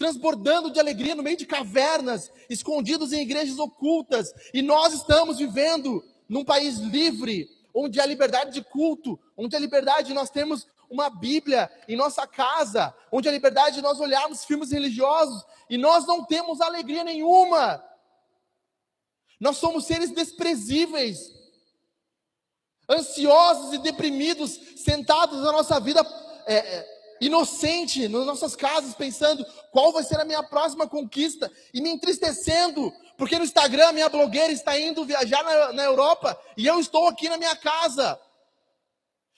transbordando 0.00 0.70
de 0.70 0.80
alegria 0.80 1.14
no 1.14 1.22
meio 1.22 1.36
de 1.36 1.44
cavernas, 1.44 2.32
escondidos 2.48 3.12
em 3.12 3.20
igrejas 3.20 3.58
ocultas, 3.58 4.32
e 4.54 4.62
nós 4.62 4.94
estamos 4.94 5.36
vivendo 5.36 6.02
num 6.26 6.42
país 6.42 6.78
livre, 6.78 7.50
onde 7.74 8.00
há 8.00 8.06
liberdade 8.06 8.50
de 8.50 8.64
culto, 8.64 9.20
onde 9.36 9.54
há 9.54 9.58
liberdade 9.58 10.14
nós 10.14 10.30
temos 10.30 10.66
uma 10.88 11.10
Bíblia 11.10 11.70
em 11.86 11.96
nossa 11.96 12.26
casa, 12.26 12.94
onde 13.12 13.28
há 13.28 13.32
liberdade 13.32 13.76
de 13.76 13.82
nós 13.82 14.00
olharmos 14.00 14.42
filmes 14.42 14.72
religiosos 14.72 15.44
e 15.68 15.76
nós 15.76 16.06
não 16.06 16.24
temos 16.24 16.62
alegria 16.62 17.04
nenhuma. 17.04 17.84
Nós 19.38 19.58
somos 19.58 19.84
seres 19.84 20.10
desprezíveis, 20.12 21.30
ansiosos 22.88 23.74
e 23.74 23.78
deprimidos, 23.78 24.58
sentados 24.76 25.42
na 25.42 25.52
nossa 25.52 25.78
vida 25.78 26.00
é, 26.46 26.54
é, 26.56 26.99
inocente 27.20 28.08
nas 28.08 28.24
nossas 28.24 28.56
casas, 28.56 28.94
pensando 28.94 29.44
qual 29.70 29.92
vai 29.92 30.02
ser 30.02 30.18
a 30.18 30.24
minha 30.24 30.42
próxima 30.42 30.88
conquista 30.88 31.50
e 31.74 31.80
me 31.80 31.90
entristecendo, 31.90 32.92
porque 33.16 33.38
no 33.38 33.44
Instagram 33.44 33.92
minha 33.92 34.08
blogueira 34.08 34.52
está 34.52 34.78
indo 34.78 35.04
viajar 35.04 35.42
na, 35.44 35.72
na 35.72 35.82
Europa 35.82 36.38
e 36.56 36.66
eu 36.66 36.80
estou 36.80 37.06
aqui 37.08 37.28
na 37.28 37.36
minha 37.36 37.54
casa 37.54 38.18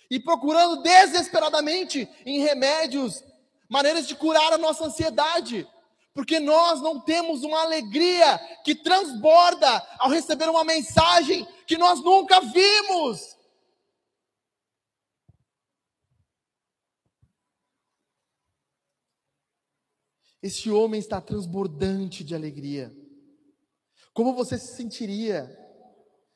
e 0.08 0.20
procurando 0.20 0.82
desesperadamente 0.82 2.08
em 2.26 2.40
remédios, 2.40 3.24
maneiras 3.68 4.06
de 4.06 4.14
curar 4.14 4.52
a 4.52 4.58
nossa 4.58 4.84
ansiedade, 4.84 5.66
porque 6.14 6.38
nós 6.38 6.82
não 6.82 7.00
temos 7.00 7.42
uma 7.42 7.62
alegria 7.62 8.38
que 8.62 8.74
transborda 8.74 9.82
ao 9.98 10.10
receber 10.10 10.48
uma 10.50 10.64
mensagem 10.64 11.48
que 11.66 11.78
nós 11.78 12.00
nunca 12.00 12.40
vimos. 12.40 13.36
Esse 20.42 20.70
homem 20.70 20.98
está 20.98 21.20
transbordante 21.20 22.24
de 22.24 22.34
alegria. 22.34 22.92
Como 24.12 24.34
você 24.34 24.58
se 24.58 24.74
sentiria 24.74 25.58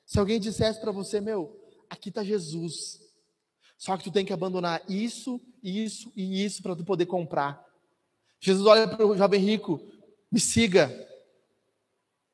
se 0.05 0.19
alguém 0.19 0.39
dissesse 0.39 0.81
para 0.81 0.93
você, 0.93 1.21
meu, 1.21 1.61
aqui 1.91 2.11
está 2.11 2.23
Jesus. 2.23 3.01
Só 3.77 3.97
que 3.97 4.05
tu 4.05 4.13
tem 4.13 4.25
que 4.25 4.33
abandonar 4.33 4.83
isso, 4.89 5.41
isso 5.63 6.13
e 6.15 6.45
isso 6.45 6.63
para 6.63 6.77
tu 6.77 6.85
poder 6.85 7.07
comprar. 7.07 7.63
Jesus 8.41 8.65
olha 8.67 8.87
para 8.87 9.05
o 9.05 9.17
jovem 9.17 9.41
rico, 9.41 9.81
me 10.31 10.39
siga. 10.39 10.89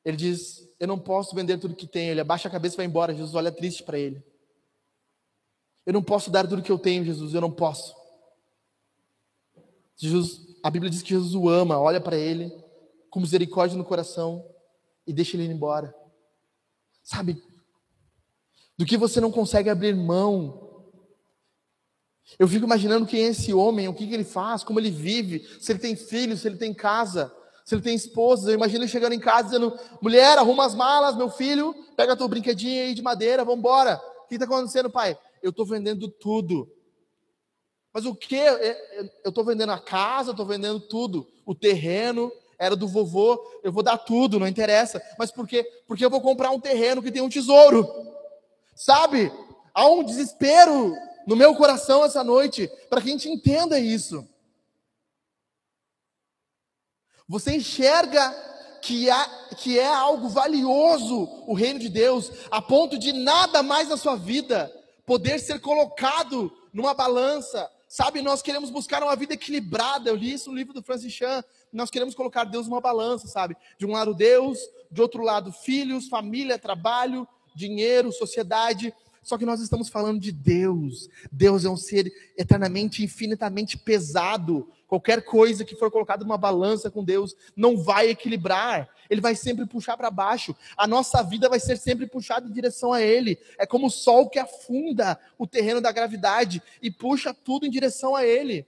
Ele 0.05 0.15
diz, 0.15 0.69
eu 0.79 0.87
não 0.87 0.99
posso 0.99 1.33
vender 1.33 1.57
tudo 1.57 1.75
que 1.75 1.87
tenho. 1.87 2.11
Ele 2.11 2.21
abaixa 2.21 2.47
a 2.47 2.51
cabeça 2.51 2.75
e 2.75 2.77
vai 2.77 2.85
embora. 2.85 3.13
Jesus 3.13 3.33
olha 3.33 3.51
triste 3.51 3.81
para 3.83 3.97
ele. 3.97 4.23
Eu 5.85 5.93
não 5.93 6.03
posso 6.03 6.29
dar 6.29 6.47
tudo 6.47 6.61
que 6.61 6.71
eu 6.71 6.79
tenho, 6.79 7.03
Jesus, 7.03 7.33
eu 7.33 7.41
não 7.41 7.51
posso. 7.51 7.93
Jesus 9.97 10.42
a 10.63 10.69
Bíblia 10.69 10.89
diz 10.89 11.01
que 11.01 11.09
Jesus 11.09 11.35
o 11.35 11.49
ama, 11.49 11.77
olha 11.77 11.99
para 11.99 12.15
ele 12.15 12.51
com 13.09 13.19
misericórdia 13.19 13.77
no 13.77 13.83
coração 13.83 14.43
e 15.05 15.11
deixa 15.13 15.35
ele 15.35 15.43
ir 15.43 15.51
embora. 15.51 15.93
Sabe? 17.03 17.43
Do 18.77 18.85
que 18.85 18.97
você 18.97 19.21
não 19.21 19.31
consegue 19.31 19.69
abrir 19.69 19.93
mão. 19.93 20.87
Eu 22.39 22.47
fico 22.47 22.65
imaginando 22.65 23.05
quem 23.05 23.25
é 23.25 23.27
esse 23.27 23.53
homem, 23.53 23.87
o 23.87 23.93
que, 23.93 24.07
que 24.07 24.13
ele 24.13 24.23
faz, 24.23 24.63
como 24.63 24.79
ele 24.79 24.89
vive, 24.89 25.45
se 25.59 25.71
ele 25.71 25.79
tem 25.79 25.95
filhos, 25.95 26.39
se 26.39 26.47
ele 26.47 26.57
tem 26.57 26.73
casa, 26.73 27.31
se 27.65 27.75
ele 27.75 27.81
tem 27.81 27.93
esposa. 27.93 28.49
Eu 28.49 28.55
imagino 28.55 28.83
ele 28.83 28.91
chegando 28.91 29.13
em 29.13 29.19
casa 29.19 29.49
dizendo: 29.49 29.77
mulher, 30.01 30.37
arruma 30.37 30.65
as 30.65 30.73
malas, 30.73 31.15
meu 31.15 31.29
filho, 31.29 31.75
pega 31.97 32.15
teu 32.15 32.27
brinquedinho 32.27 32.81
aí 32.81 32.95
de 32.95 33.01
madeira, 33.01 33.43
vamos 33.43 33.59
embora. 33.59 34.01
O 34.23 34.27
que 34.27 34.35
está 34.35 34.45
acontecendo, 34.45 34.89
pai? 34.89 35.19
Eu 35.41 35.49
estou 35.51 35.65
vendendo 35.65 36.07
tudo. 36.07 36.72
Mas 37.93 38.05
o 38.05 38.15
que? 38.15 38.35
É, 38.35 38.49
é, 38.49 39.11
eu 39.23 39.29
estou 39.29 39.45
vendendo 39.45 39.71
a 39.71 39.79
casa, 39.79 40.31
estou 40.31 40.45
vendendo 40.45 40.79
tudo. 40.79 41.27
O 41.45 41.53
terreno 41.53 42.31
era 42.57 42.75
do 42.75 42.87
vovô, 42.87 43.39
eu 43.63 43.71
vou 43.71 43.83
dar 43.83 43.97
tudo, 43.97 44.39
não 44.39 44.47
interessa. 44.47 45.01
Mas 45.17 45.31
por 45.31 45.47
quê? 45.47 45.63
Porque 45.87 46.03
eu 46.03 46.09
vou 46.09 46.19
comprar 46.19 46.49
um 46.49 46.59
terreno 46.59 47.03
que 47.03 47.11
tem 47.11 47.21
um 47.21 47.29
tesouro. 47.29 47.87
Sabe? 48.75 49.31
Há 49.73 49.87
um 49.87 50.03
desespero 50.03 50.95
no 51.27 51.35
meu 51.35 51.55
coração 51.55 52.03
essa 52.03 52.23
noite 52.23 52.67
para 52.89 52.99
que 52.99 53.09
a 53.09 53.11
gente 53.11 53.29
entenda 53.29 53.79
isso. 53.79 54.27
Você 57.27 57.55
enxerga 57.55 58.31
que 58.81 59.09
é, 59.09 59.25
que 59.55 59.79
é 59.79 59.87
algo 59.87 60.27
valioso 60.27 61.29
o 61.47 61.53
reino 61.53 61.79
de 61.79 61.89
Deus, 61.89 62.31
a 62.51 62.61
ponto 62.61 62.97
de 62.97 63.13
nada 63.13 63.63
mais 63.63 63.87
na 63.87 63.97
sua 63.97 64.15
vida 64.15 64.71
poder 65.05 65.39
ser 65.39 65.59
colocado 65.59 66.51
numa 66.73 66.93
balança 66.93 67.69
Sabe, 67.93 68.23
nós 68.23 68.41
queremos 68.41 68.71
buscar 68.71 69.03
uma 69.03 69.15
vida 69.15 69.35
equilibrada. 69.35 70.09
Eu 70.09 70.15
li 70.15 70.33
isso 70.33 70.49
no 70.49 70.57
livro 70.57 70.73
do 70.73 70.81
Francis 70.81 71.13
Chan. 71.13 71.43
nós 71.71 71.91
queremos 71.91 72.15
colocar 72.15 72.43
Deus 72.43 72.67
numa 72.67 72.81
balança, 72.81 73.27
sabe? 73.27 73.55
De 73.77 73.85
um 73.85 73.91
lado 73.91 74.15
Deus, 74.15 74.57
de 74.89 74.99
outro 74.99 75.21
lado 75.21 75.51
filhos, 75.51 76.07
família, 76.07 76.57
trabalho, 76.57 77.27
dinheiro, 77.53 78.11
sociedade. 78.11 78.91
Só 79.23 79.37
que 79.37 79.45
nós 79.45 79.61
estamos 79.61 79.87
falando 79.89 80.19
de 80.19 80.31
Deus. 80.31 81.09
Deus 81.31 81.63
é 81.63 81.69
um 81.69 81.77
ser 81.77 82.11
eternamente, 82.37 83.03
infinitamente 83.03 83.77
pesado. 83.77 84.69
Qualquer 84.85 85.23
coisa 85.23 85.63
que 85.63 85.75
for 85.75 85.89
colocada 85.89 86.23
numa 86.23 86.37
balança 86.37 86.91
com 86.91 87.03
Deus 87.03 87.33
não 87.55 87.77
vai 87.77 88.09
equilibrar. 88.09 88.89
Ele 89.09 89.21
vai 89.21 89.33
sempre 89.33 89.65
puxar 89.65 89.95
para 89.95 90.11
baixo. 90.11 90.55
A 90.77 90.85
nossa 90.85 91.23
vida 91.23 91.47
vai 91.47 91.59
ser 91.59 91.77
sempre 91.77 92.05
puxada 92.05 92.47
em 92.47 92.51
direção 92.51 92.91
a 92.91 93.01
Ele. 93.01 93.39
É 93.57 93.65
como 93.65 93.87
o 93.87 93.91
sol 93.91 94.29
que 94.29 94.37
afunda 94.37 95.17
o 95.37 95.47
terreno 95.47 95.79
da 95.79 95.91
gravidade 95.91 96.61
e 96.81 96.91
puxa 96.91 97.33
tudo 97.33 97.65
em 97.65 97.69
direção 97.69 98.15
a 98.15 98.25
Ele. 98.25 98.67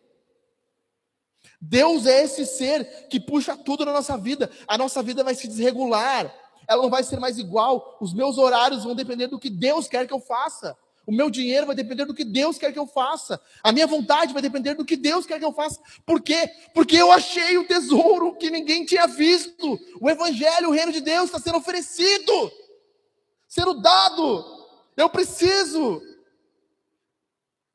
Deus 1.60 2.06
é 2.06 2.24
esse 2.24 2.46
ser 2.46 3.08
que 3.10 3.20
puxa 3.20 3.58
tudo 3.58 3.86
na 3.86 3.92
nossa 3.92 4.18
vida. 4.18 4.50
A 4.68 4.78
nossa 4.78 5.04
vida 5.04 5.24
vai 5.24 5.36
se 5.36 5.48
desregular 5.48 6.34
ela 6.68 6.82
não 6.82 6.90
vai 6.90 7.04
ser 7.04 7.20
mais 7.20 7.38
igual. 7.38 7.98
Os 8.00 8.14
meus 8.14 8.38
horários 8.38 8.84
vão 8.84 8.96
depender 8.96 9.28
do 9.28 9.40
que 9.40 9.50
Deus 9.50 9.88
quer 9.88 10.08
que 10.08 10.14
eu 10.14 10.20
faça. 10.20 10.78
O 11.06 11.12
meu 11.12 11.30
dinheiro 11.30 11.68
vai 11.68 11.76
depender 11.76 12.06
do 12.06 12.14
que 12.14 12.24
Deus 12.24 12.58
quer 12.58 12.74
que 12.74 12.80
eu 12.80 12.88
faça. 12.88 13.40
A 13.64 13.72
minha 13.72 13.86
vontade 13.86 14.34
vai 14.34 14.42
depender 14.42 14.74
do 14.74 14.84
que 14.84 14.96
Deus 14.96 15.26
quer 15.26 15.38
que 15.38 15.46
eu 15.46 15.54
faça. 15.54 15.80
Por 16.06 16.22
quê? 16.22 16.50
Porque 16.74 16.96
eu 16.96 17.12
achei 17.12 17.58
o 17.58 17.68
tesouro 17.68 18.36
que 18.36 18.50
ninguém 18.50 18.86
tinha 18.86 19.06
visto. 19.06 19.80
O 20.02 20.10
Evangelho, 20.10 20.70
o 20.70 20.72
reino 20.72 20.92
de 20.92 21.02
Deus 21.02 21.26
está 21.26 21.40
sendo 21.40 21.60
oferecido, 21.60 22.52
sendo 23.48 23.80
dado. 23.82 24.44
Eu 24.98 25.10
preciso. 25.10 26.02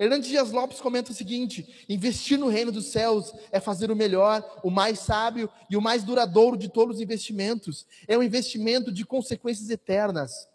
Hernandes 0.00 0.30
Dias 0.30 0.50
Lopes 0.50 0.80
comenta 0.80 1.12
o 1.12 1.14
seguinte: 1.14 1.84
investir 1.86 2.38
no 2.38 2.48
reino 2.48 2.72
dos 2.72 2.86
céus 2.86 3.34
é 3.52 3.60
fazer 3.60 3.90
o 3.90 3.96
melhor, 3.96 4.42
o 4.64 4.70
mais 4.70 5.00
sábio 5.00 5.50
e 5.68 5.76
o 5.76 5.82
mais 5.82 6.02
duradouro 6.02 6.56
de 6.56 6.70
todos 6.70 6.96
os 6.96 7.02
investimentos. 7.02 7.86
É 8.08 8.16
um 8.16 8.22
investimento 8.22 8.90
de 8.90 9.04
consequências 9.04 9.68
eternas. 9.68 10.48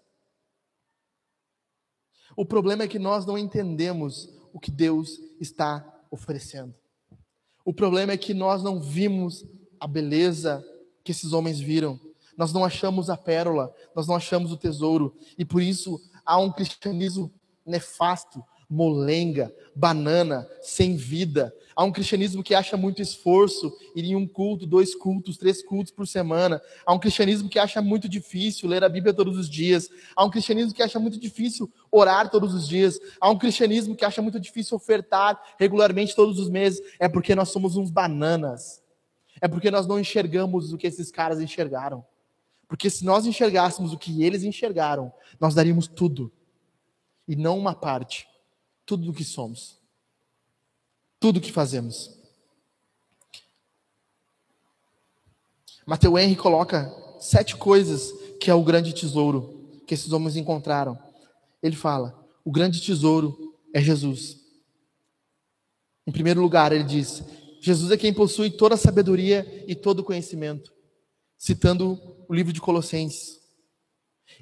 O 2.35 2.43
problema 2.43 2.83
é 2.83 2.87
que 2.87 2.97
nós 2.97 3.23
não 3.23 3.37
entendemos 3.37 4.27
o 4.51 4.59
que 4.59 4.71
Deus 4.71 5.19
está 5.39 5.85
oferecendo. 6.09 6.73
O 7.63 7.71
problema 7.71 8.13
é 8.13 8.17
que 8.17 8.33
nós 8.33 8.63
não 8.63 8.81
vimos 8.81 9.45
a 9.79 9.85
beleza 9.87 10.65
que 11.03 11.11
esses 11.11 11.33
homens 11.33 11.59
viram. 11.59 11.99
Nós 12.35 12.51
não 12.51 12.65
achamos 12.65 13.11
a 13.11 13.15
pérola, 13.15 13.73
nós 13.95 14.07
não 14.07 14.15
achamos 14.15 14.51
o 14.51 14.57
tesouro. 14.57 15.15
E 15.37 15.45
por 15.45 15.61
isso 15.61 16.01
há 16.25 16.39
um 16.39 16.51
cristianismo 16.51 17.31
nefasto, 17.65 18.43
molenga, 18.69 19.53
banana, 19.75 20.47
sem 20.61 20.95
vida. 20.95 21.53
Há 21.75 21.83
um 21.83 21.91
cristianismo 21.91 22.41
que 22.41 22.55
acha 22.55 22.77
muito 22.77 23.01
esforço 23.01 23.75
ir 23.93 24.05
em 24.05 24.15
um 24.15 24.25
culto, 24.25 24.65
dois 24.65 24.95
cultos, 24.95 25.37
três 25.37 25.61
cultos 25.61 25.91
por 25.91 26.07
semana. 26.07 26.61
Há 26.85 26.93
um 26.93 26.99
cristianismo 26.99 27.49
que 27.49 27.59
acha 27.59 27.81
muito 27.81 28.07
difícil 28.07 28.69
ler 28.69 28.83
a 28.83 28.89
Bíblia 28.89 29.13
todos 29.13 29.37
os 29.37 29.49
dias. 29.49 29.89
Há 30.15 30.23
um 30.23 30.29
cristianismo 30.29 30.73
que 30.73 30.81
acha 30.81 30.99
muito 30.99 31.19
difícil 31.19 31.69
orar 31.91 32.29
todos 32.29 32.53
os 32.53 32.65
dias. 32.65 32.97
Há 33.19 33.29
um 33.29 33.37
cristianismo 33.37 33.95
que 33.95 34.05
acha 34.05 34.21
muito 34.21 34.39
difícil 34.39 34.77
ofertar 34.77 35.37
regularmente 35.59 36.15
todos 36.15 36.39
os 36.39 36.49
meses. 36.49 36.81
É 36.97 37.09
porque 37.09 37.35
nós 37.35 37.49
somos 37.49 37.75
uns 37.75 37.91
bananas. 37.91 38.81
É 39.41 39.47
porque 39.47 39.69
nós 39.69 39.85
não 39.85 39.99
enxergamos 39.99 40.71
o 40.71 40.77
que 40.77 40.87
esses 40.87 41.11
caras 41.11 41.41
enxergaram. 41.41 42.05
Porque 42.69 42.89
se 42.89 43.03
nós 43.03 43.25
enxergássemos 43.25 43.91
o 43.91 43.97
que 43.97 44.23
eles 44.23 44.43
enxergaram, 44.43 45.11
nós 45.39 45.53
daríamos 45.53 45.87
tudo. 45.87 46.31
E 47.27 47.35
não 47.35 47.57
uma 47.57 47.75
parte 47.75 48.27
tudo 48.85 49.09
o 49.09 49.13
que 49.13 49.23
somos, 49.23 49.79
tudo 51.19 51.37
o 51.37 51.41
que 51.41 51.51
fazemos. 51.51 52.15
Mateus 55.85 56.19
Henry 56.19 56.35
coloca 56.35 56.89
sete 57.19 57.55
coisas 57.55 58.11
que 58.39 58.49
é 58.49 58.53
o 58.53 58.63
grande 58.63 58.93
tesouro 58.93 59.81
que 59.85 59.93
esses 59.93 60.11
homens 60.11 60.35
encontraram. 60.35 60.97
Ele 61.61 61.75
fala: 61.75 62.27
o 62.43 62.51
grande 62.51 62.81
tesouro 62.81 63.55
é 63.73 63.81
Jesus. 63.81 64.39
Em 66.07 66.11
primeiro 66.11 66.41
lugar, 66.41 66.71
ele 66.71 66.83
diz: 66.83 67.23
Jesus 67.61 67.91
é 67.91 67.97
quem 67.97 68.13
possui 68.13 68.51
toda 68.51 68.75
a 68.75 68.77
sabedoria 68.77 69.65
e 69.67 69.75
todo 69.75 69.99
o 69.99 70.03
conhecimento. 70.03 70.73
Citando 71.37 71.99
o 72.27 72.33
livro 72.33 72.53
de 72.53 72.61
Colossenses. 72.61 73.39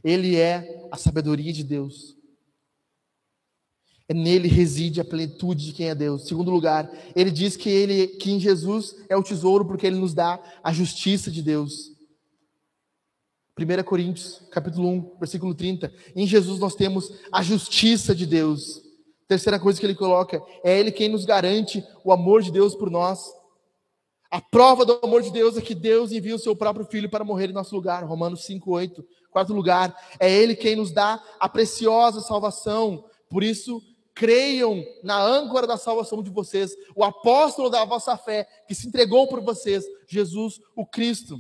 Ele 0.03 0.35
é 0.35 0.87
a 0.91 0.97
sabedoria 0.97 1.51
de 1.51 1.63
Deus. 1.63 2.15
É 4.07 4.13
nele 4.13 4.47
reside 4.47 4.99
a 4.99 5.05
plenitude 5.05 5.65
de 5.65 5.73
quem 5.73 5.89
é 5.89 5.95
Deus. 5.95 6.27
Segundo 6.27 6.51
lugar, 6.51 6.91
ele 7.15 7.31
diz 7.31 7.55
que 7.55 7.69
ele 7.69 8.07
que 8.07 8.31
em 8.31 8.39
Jesus 8.39 8.95
é 9.07 9.15
o 9.15 9.23
tesouro 9.23 9.65
porque 9.65 9.87
ele 9.87 9.97
nos 9.97 10.13
dá 10.13 10.41
a 10.63 10.73
justiça 10.73 11.31
de 11.31 11.41
Deus. 11.41 11.93
1 13.57 13.83
Coríntios, 13.83 14.41
capítulo 14.51 14.89
1, 14.89 15.17
versículo 15.19 15.53
30. 15.53 15.93
Em 16.15 16.25
Jesus 16.25 16.59
nós 16.59 16.75
temos 16.75 17.13
a 17.31 17.41
justiça 17.41 18.13
de 18.15 18.25
Deus. 18.25 18.81
Terceira 19.27 19.59
coisa 19.59 19.79
que 19.79 19.85
ele 19.85 19.95
coloca, 19.95 20.41
é 20.63 20.79
ele 20.79 20.91
quem 20.91 21.07
nos 21.07 21.23
garante 21.23 21.83
o 22.03 22.11
amor 22.11 22.41
de 22.41 22.51
Deus 22.51 22.75
por 22.75 22.89
nós. 22.89 23.31
A 24.29 24.41
prova 24.41 24.83
do 24.83 24.99
amor 25.03 25.21
de 25.21 25.31
Deus 25.31 25.55
é 25.55 25.61
que 25.61 25.75
Deus 25.75 26.11
envia 26.11 26.35
o 26.35 26.39
seu 26.39 26.55
próprio 26.55 26.85
filho 26.85 27.09
para 27.09 27.23
morrer 27.23 27.51
em 27.51 27.53
nosso 27.53 27.75
lugar. 27.75 28.03
Romanos 28.03 28.47
8. 28.49 29.05
Quarto 29.29 29.53
lugar, 29.53 29.95
é 30.19 30.31
ele 30.31 30.55
quem 30.55 30.75
nos 30.75 30.91
dá 30.91 31.23
a 31.39 31.47
preciosa 31.47 32.19
salvação. 32.21 33.05
Por 33.29 33.43
isso, 33.43 33.81
creiam 34.13 34.85
na 35.03 35.21
âncora 35.21 35.65
da 35.65 35.77
salvação 35.77 36.21
de 36.21 36.29
vocês, 36.29 36.75
o 36.95 37.03
apóstolo 37.03 37.69
da 37.69 37.83
vossa 37.85 38.15
fé, 38.17 38.47
que 38.67 38.75
se 38.75 38.87
entregou 38.87 39.27
por 39.27 39.41
vocês, 39.41 39.83
Jesus 40.07 40.59
o 40.75 40.85
Cristo. 40.85 41.39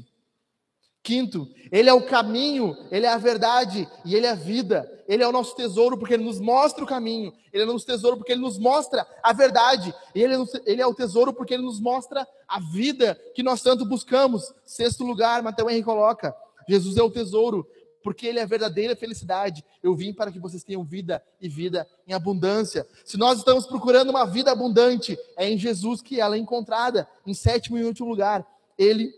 Quinto, 1.03 1.49
Ele 1.69 1.89
é 1.89 1.93
o 1.93 2.05
caminho, 2.05 2.77
Ele 2.89 3.05
é 3.05 3.09
a 3.09 3.17
verdade 3.17 3.87
e 4.05 4.15
Ele 4.15 4.25
é 4.25 4.29
a 4.29 4.35
vida. 4.35 4.89
Ele 5.05 5.21
é 5.21 5.27
o 5.27 5.33
nosso 5.33 5.53
tesouro 5.53 5.97
porque 5.97 6.13
Ele 6.13 6.23
nos 6.23 6.39
mostra 6.39 6.81
o 6.81 6.87
caminho. 6.87 7.33
Ele 7.51 7.63
é 7.63 7.65
o 7.65 7.73
nosso 7.73 7.85
tesouro 7.85 8.15
porque 8.15 8.31
Ele 8.31 8.41
nos 8.41 8.57
mostra 8.57 9.05
a 9.21 9.33
verdade. 9.33 9.93
Ele, 10.15 10.33
é 10.33 10.37
ele 10.65 10.81
é 10.81 10.87
o 10.87 10.93
tesouro 10.95 11.33
porque 11.33 11.53
Ele 11.53 11.63
nos 11.63 11.81
mostra 11.81 12.25
a 12.47 12.57
vida 12.61 13.19
que 13.35 13.43
nós 13.43 13.61
tanto 13.61 13.85
buscamos. 13.85 14.53
Sexto 14.65 15.03
lugar, 15.03 15.43
Mateus 15.43 15.69
Henrique 15.69 15.83
coloca: 15.83 16.33
Jesus 16.69 16.95
é 16.95 17.03
o 17.03 17.11
tesouro 17.11 17.67
porque 18.03 18.27
Ele 18.27 18.39
é 18.39 18.43
a 18.43 18.47
verdadeira 18.47 18.95
felicidade. 18.95 19.63
Eu 19.81 19.95
vim 19.95 20.13
para 20.13 20.31
que 20.31 20.39
vocês 20.39 20.63
tenham 20.63 20.83
vida 20.83 21.23
e 21.39 21.47
vida 21.47 21.87
em 22.05 22.13
abundância. 22.13 22.85
Se 23.05 23.17
nós 23.17 23.39
estamos 23.39 23.65
procurando 23.65 24.09
uma 24.09 24.25
vida 24.25 24.51
abundante, 24.51 25.17
é 25.37 25.49
em 25.49 25.57
Jesus 25.57 26.01
que 26.01 26.19
ela 26.19 26.35
é 26.35 26.39
encontrada. 26.39 27.07
Em 27.25 27.33
sétimo 27.33 27.77
e 27.77 27.83
último 27.83 28.09
lugar, 28.09 28.45
Ele, 28.77 29.11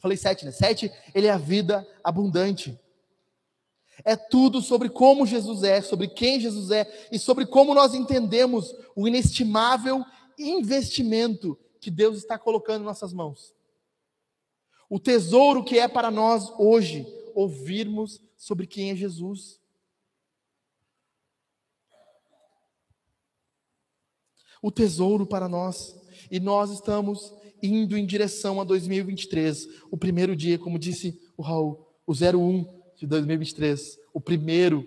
falei 0.00 0.16
sete, 0.16 0.44
né? 0.44 0.52
Sete, 0.52 0.90
Ele 1.14 1.26
é 1.26 1.30
a 1.30 1.38
vida 1.38 1.86
abundante. 2.02 2.78
É 4.04 4.16
tudo 4.16 4.60
sobre 4.60 4.88
como 4.88 5.26
Jesus 5.26 5.62
é, 5.62 5.80
sobre 5.80 6.08
quem 6.08 6.40
Jesus 6.40 6.70
é 6.70 7.08
e 7.12 7.18
sobre 7.18 7.46
como 7.46 7.74
nós 7.74 7.94
entendemos 7.94 8.74
o 8.94 9.06
inestimável 9.06 10.04
investimento 10.38 11.58
que 11.80 11.90
Deus 11.90 12.16
está 12.16 12.38
colocando 12.38 12.82
em 12.82 12.86
nossas 12.86 13.12
mãos. 13.12 13.54
O 14.88 14.98
tesouro 14.98 15.64
que 15.64 15.78
é 15.78 15.88
para 15.88 16.10
nós 16.10 16.52
hoje, 16.58 17.06
ouvirmos 17.34 18.20
sobre 18.36 18.66
quem 18.66 18.90
é 18.90 18.96
Jesus. 18.96 19.60
O 24.62 24.70
tesouro 24.70 25.26
para 25.26 25.48
nós. 25.48 25.94
E 26.30 26.40
nós 26.40 26.70
estamos 26.70 27.32
indo 27.62 27.96
em 27.98 28.06
direção 28.06 28.60
a 28.60 28.64
2023. 28.64 29.68
O 29.90 29.96
primeiro 29.96 30.34
dia, 30.34 30.58
como 30.58 30.78
disse 30.78 31.20
o 31.36 31.42
Raul, 31.42 31.86
o 32.06 32.12
01 32.12 32.64
de 32.96 33.06
2023. 33.06 33.98
O 34.12 34.20
primeiro 34.20 34.86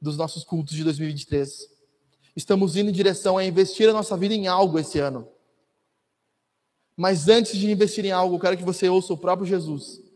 dos 0.00 0.16
nossos 0.16 0.44
cultos 0.44 0.74
de 0.74 0.84
2023. 0.84 1.68
Estamos 2.34 2.76
indo 2.76 2.90
em 2.90 2.92
direção 2.92 3.36
a 3.36 3.44
investir 3.44 3.88
a 3.88 3.92
nossa 3.92 4.16
vida 4.16 4.34
em 4.34 4.46
algo 4.46 4.78
esse 4.78 4.98
ano. 4.98 5.28
Mas 6.96 7.28
antes 7.28 7.56
de 7.56 7.70
investir 7.70 8.04
em 8.04 8.12
algo, 8.12 8.36
eu 8.36 8.40
quero 8.40 8.56
que 8.56 8.64
você 8.64 8.88
ouça 8.88 9.12
o 9.12 9.18
próprio 9.18 9.46
Jesus 9.46 10.07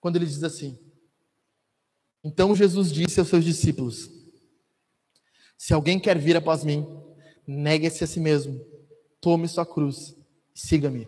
quando 0.00 0.16
ele 0.16 0.26
diz 0.26 0.42
assim: 0.42 0.78
Então 2.24 2.56
Jesus 2.56 2.90
disse 2.92 3.20
aos 3.20 3.28
seus 3.28 3.44
discípulos: 3.44 4.10
Se 5.56 5.72
alguém 5.74 5.98
quer 6.00 6.18
vir 6.18 6.36
após 6.36 6.64
mim, 6.64 6.86
negue-se 7.46 8.02
a 8.02 8.06
si 8.06 8.18
mesmo, 8.18 8.64
tome 9.20 9.46
sua 9.46 9.66
cruz 9.66 10.16
e 10.54 10.58
siga-me. 10.58 11.06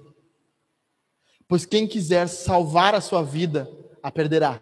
Pois 1.49 1.67
quem 1.67 1.87
quiser 1.87 2.29
salvar 2.29 2.95
a 2.95 3.01
sua 3.01 3.23
vida, 3.23 3.69
a 4.03 4.11
perderá. 4.11 4.61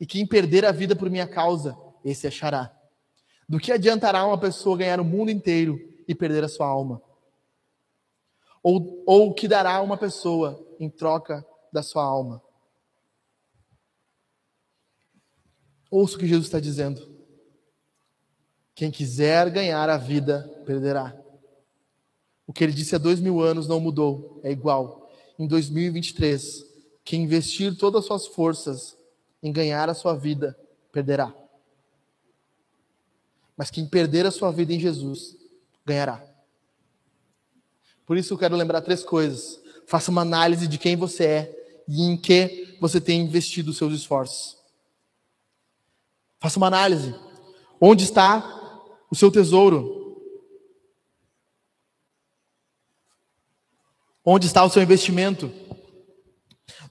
E 0.00 0.06
quem 0.06 0.26
perder 0.26 0.64
a 0.64 0.72
vida 0.72 0.94
por 0.94 1.08
minha 1.08 1.26
causa, 1.26 1.76
esse 2.04 2.26
achará. 2.26 2.74
Do 3.48 3.58
que 3.58 3.72
adiantará 3.72 4.24
uma 4.24 4.38
pessoa 4.38 4.76
ganhar 4.76 5.00
o 5.00 5.04
mundo 5.04 5.30
inteiro 5.30 5.78
e 6.06 6.14
perder 6.14 6.44
a 6.44 6.48
sua 6.48 6.66
alma? 6.66 7.02
Ou, 8.62 9.02
o 9.06 9.34
que 9.34 9.48
dará 9.48 9.80
uma 9.80 9.96
pessoa 9.96 10.64
em 10.78 10.88
troca 10.88 11.44
da 11.72 11.82
sua 11.82 12.04
alma? 12.04 12.42
Ouça 15.92 16.16
o 16.16 16.18
que 16.18 16.26
Jesus 16.26 16.46
está 16.46 16.58
dizendo. 16.58 17.06
Quem 18.74 18.90
quiser 18.90 19.50
ganhar 19.50 19.90
a 19.90 19.98
vida, 19.98 20.50
perderá. 20.64 21.14
O 22.46 22.52
que 22.52 22.64
ele 22.64 22.72
disse 22.72 22.94
há 22.94 22.98
dois 22.98 23.20
mil 23.20 23.42
anos 23.42 23.68
não 23.68 23.78
mudou, 23.78 24.40
é 24.42 24.50
igual. 24.50 25.12
em 25.38 25.46
2023: 25.46 26.64
quem 27.04 27.24
investir 27.24 27.76
todas 27.76 28.00
as 28.00 28.06
suas 28.06 28.26
forças 28.26 28.96
em 29.42 29.52
ganhar 29.52 29.90
a 29.90 29.94
sua 29.94 30.14
vida, 30.14 30.58
perderá. 30.90 31.34
Mas 33.54 33.70
quem 33.70 33.86
perder 33.86 34.24
a 34.24 34.30
sua 34.30 34.50
vida 34.50 34.72
em 34.72 34.80
Jesus, 34.80 35.36
ganhará. 35.84 36.24
Por 38.06 38.16
isso 38.16 38.32
eu 38.32 38.38
quero 38.38 38.56
lembrar 38.56 38.80
três 38.80 39.04
coisas. 39.04 39.60
Faça 39.86 40.10
uma 40.10 40.22
análise 40.22 40.66
de 40.66 40.78
quem 40.78 40.96
você 40.96 41.24
é 41.26 41.82
e 41.86 42.02
em 42.02 42.16
que 42.16 42.78
você 42.80 42.98
tem 42.98 43.20
investido 43.20 43.72
os 43.72 43.76
seus 43.76 43.92
esforços. 43.92 44.61
Faça 46.42 46.58
uma 46.58 46.66
análise. 46.66 47.14
Onde 47.80 48.02
está 48.02 48.42
o 49.08 49.14
seu 49.14 49.30
tesouro? 49.30 50.00
Onde 54.24 54.48
está 54.48 54.64
o 54.64 54.68
seu 54.68 54.82
investimento? 54.82 55.52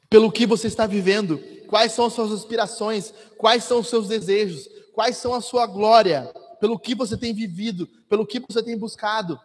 Pelo 0.10 0.32
que 0.32 0.46
você 0.46 0.68
está 0.68 0.88
vivendo? 0.88 1.38
Quais 1.68 1.92
são 1.92 2.06
as 2.06 2.14
suas 2.14 2.32
aspirações? 2.32 3.14
Quais 3.38 3.66
são 3.66 3.82
os 3.82 3.90
seus 3.90 4.08
desejos? 4.08 4.70
Quais 4.94 5.18
são 5.18 5.34
a 5.34 5.42
sua 5.42 5.68
glória? 5.68 6.34
Pelo 6.62 6.80
que 6.80 6.96
você 6.96 7.18
tem 7.18 7.34
vivido? 7.34 7.88
Pelo 8.08 8.26
que 8.26 8.40
você 8.40 8.64
tem 8.64 8.78
buscado? 8.78 9.38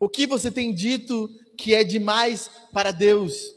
O 0.00 0.08
que 0.08 0.26
você 0.26 0.50
tem 0.50 0.74
dito 0.74 1.30
que 1.56 1.72
é 1.72 1.84
demais 1.84 2.50
para 2.72 2.90
Deus? 2.90 3.54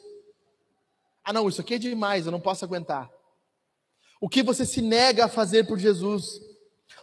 Ah, 1.23 1.34
não, 1.34 1.49
isso 1.49 1.61
aqui 1.61 1.73
é 1.73 1.80
demais, 1.80 2.28
eu 2.28 2.32
não 2.32 2.39
posso 2.39 2.63
aguentar. 2.63 3.14
O 4.26 4.30
que 4.30 4.41
você 4.41 4.65
se 4.65 4.82
nega 4.82 5.26
a 5.26 5.30
fazer 5.30 5.67
por 5.67 5.78
Jesus? 5.78 6.41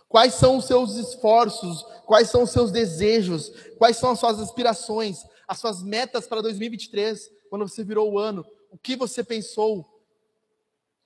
Quais 0.09 0.35
são 0.35 0.57
os 0.57 0.65
seus 0.65 0.97
esforços? 0.97 1.85
Quais 2.05 2.29
são 2.29 2.43
os 2.43 2.51
seus 2.51 2.73
desejos? 2.73 3.51
Quais 3.79 3.97
são 3.97 4.11
as 4.11 4.19
suas 4.19 4.41
aspirações? 4.41 5.25
as 5.53 5.59
suas 5.59 5.83
metas 5.83 6.27
para 6.27 6.41
2023, 6.41 7.31
quando 7.51 7.69
você 7.69 7.85
virou 7.85 8.11
o 8.11 8.19
ano, 8.19 8.45
o 8.71 8.79
que 8.79 8.97
você 8.97 9.23
pensou? 9.23 9.87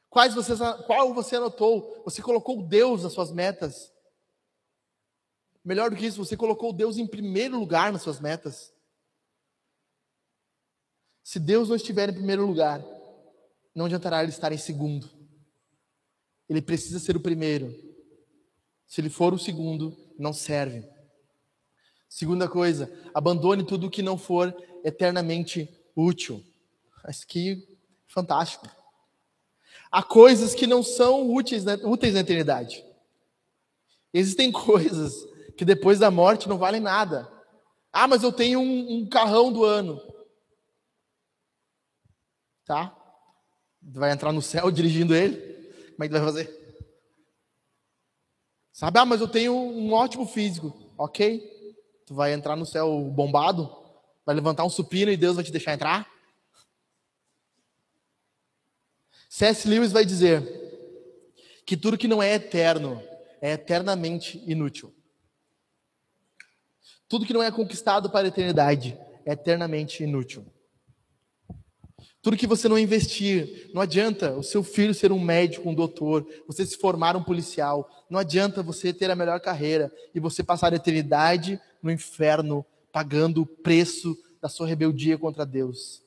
Quais 0.08 0.34
você, 0.34 0.52
qual 0.86 1.12
você 1.12 1.34
anotou? 1.34 2.02
Você 2.04 2.22
colocou 2.22 2.62
Deus 2.62 3.02
nas 3.02 3.12
suas 3.12 3.32
metas? 3.32 3.92
Melhor 5.64 5.90
do 5.90 5.96
que 5.96 6.06
isso, 6.06 6.24
você 6.24 6.36
colocou 6.36 6.72
Deus 6.72 6.96
em 6.96 7.08
primeiro 7.08 7.58
lugar 7.58 7.92
nas 7.92 8.02
suas 8.02 8.20
metas. 8.20 8.72
Se 11.24 11.40
Deus 11.40 11.68
não 11.68 11.74
estiver 11.74 12.08
em 12.08 12.14
primeiro 12.14 12.46
lugar, 12.46 12.84
não 13.74 13.86
adiantará 13.86 14.22
ele 14.22 14.30
estar 14.30 14.52
em 14.52 14.58
segundo. 14.58 15.10
Ele 16.49 16.62
precisa 16.62 16.99
ser 16.99 17.16
o 17.16 17.20
primeiro. 17.20 17.74
Se 18.86 19.01
ele 19.01 19.11
for 19.11 19.34
o 19.34 19.38
segundo, 19.38 19.97
não 20.18 20.32
serve. 20.32 20.88
Segunda 22.09 22.49
coisa, 22.49 22.90
abandone 23.12 23.64
tudo 23.64 23.90
que 23.90 24.03
não 24.03 24.16
for 24.16 24.55
eternamente 24.84 25.68
útil. 25.94 26.42
Mas 27.05 27.24
que 27.24 27.76
fantástico. 28.07 28.68
Há 29.90 30.03
coisas 30.03 30.55
que 30.55 30.66
não 30.66 30.82
são 30.82 31.30
úteis, 31.30 31.64
né, 31.64 31.74
úteis 31.84 32.14
na 32.14 32.20
eternidade. 32.20 32.84
Existem 34.12 34.51
coisas 34.51 35.14
que 35.57 35.64
depois 35.64 35.99
da 35.99 36.11
morte 36.11 36.49
não 36.49 36.59
valem 36.59 36.80
nada. 36.80 37.30
Ah, 37.92 38.07
mas 38.07 38.22
eu 38.22 38.32
tenho 38.32 38.61
um, 38.61 38.99
um 38.99 39.09
carrão 39.09 39.53
do 39.53 39.64
ano. 39.64 40.01
Tá? 42.64 42.94
Vai 43.80 44.12
entrar 44.12 44.32
no 44.32 44.42
céu 44.42 44.70
dirigindo 44.72 45.14
ele? 45.14 45.55
Como 45.97 46.05
é 46.05 46.09
que 46.09 46.12
vai 46.12 46.22
fazer? 46.22 46.66
Sabe? 48.70 48.99
Ah, 48.99 49.07
mas 49.07 49.22
eu 49.22 49.28
tenho 49.28 49.55
um 49.55 49.94
ótimo 49.94 50.26
físico. 50.26 50.92
Ok? 50.99 51.40
Tu 52.05 52.14
vai 52.14 52.34
entrar 52.34 52.55
no 52.55 52.66
céu 52.66 53.01
bombado? 53.01 53.74
Vai 54.26 54.34
levantar 54.34 54.64
um 54.64 54.68
supino 54.68 55.11
e 55.11 55.16
Deus 55.16 55.36
vai 55.36 55.44
te 55.44 55.51
deixar 55.51 55.72
entrar? 55.72 56.07
C.S. 59.30 59.66
Lewis 59.66 59.90
vai 59.90 60.05
dizer 60.05 60.42
que 61.64 61.78
tudo 61.78 61.97
que 61.97 62.07
não 62.07 62.22
é 62.22 62.34
eterno 62.34 63.03
é 63.40 63.53
eternamente 63.53 64.42
inútil. 64.47 64.94
Tudo 67.09 67.24
que 67.24 67.32
não 67.32 67.42
é 67.42 67.51
conquistado 67.51 68.11
para 68.11 68.26
a 68.26 68.28
eternidade 68.28 68.99
é 69.24 69.32
eternamente 69.32 70.03
inútil. 70.03 70.44
Tudo 72.27 72.37
que 72.37 72.47
você 72.49 72.68
não 72.68 72.77
investir, 72.77 73.70
não 73.72 73.81
adianta 73.81 74.33
o 74.37 74.43
seu 74.43 74.64
filho 74.64 74.93
ser 74.93 75.12
um 75.12 75.20
médico, 75.20 75.70
um 75.70 75.72
doutor, 75.72 76.27
você 76.45 76.66
se 76.66 76.77
formar 76.77 77.14
um 77.14 77.22
policial, 77.22 77.89
não 78.11 78.18
adianta 78.18 78.64
você 78.64 78.93
ter 78.93 79.09
a 79.09 79.14
melhor 79.14 79.39
carreira 79.39 79.93
e 80.12 80.18
você 80.18 80.43
passar 80.43 80.72
a 80.72 80.77
eternidade 80.77 81.61
no 81.81 81.89
inferno 81.89 82.66
pagando 82.91 83.43
o 83.43 83.47
preço 83.47 84.18
da 84.43 84.49
sua 84.49 84.66
rebeldia 84.66 85.16
contra 85.16 85.47
Deus. 85.47 86.03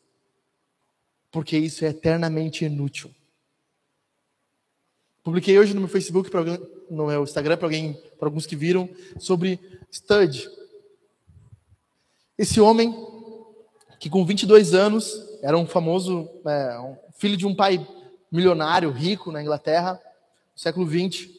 Porque 1.32 1.58
isso 1.58 1.86
é 1.86 1.88
eternamente 1.88 2.66
inútil. 2.66 3.16
Publiquei 5.24 5.58
hoje 5.58 5.74
no 5.74 5.80
meu 5.80 5.90
Facebook, 5.90 6.30
no 6.92 7.08
meu 7.08 7.24
Instagram, 7.24 7.56
para 7.56 7.68
alguém, 7.68 7.94
para 8.20 8.28
alguns 8.28 8.46
que 8.46 8.58
viram, 8.58 8.90
sobre 9.18 9.58
Stud. 9.90 10.50
Esse 12.38 12.60
homem 12.60 12.94
que 14.02 14.10
com 14.10 14.26
22 14.26 14.74
anos 14.74 15.29
era 15.42 15.58
um 15.58 15.66
famoso 15.66 16.30
é, 16.46 16.80
um 16.80 16.98
filho 17.18 17.38
de 17.38 17.46
um 17.46 17.56
pai 17.56 17.86
milionário, 18.32 18.92
rico 18.92 19.32
na 19.32 19.42
Inglaterra, 19.42 19.94
no 19.94 20.60
século 20.60 20.88
XX. 20.88 21.30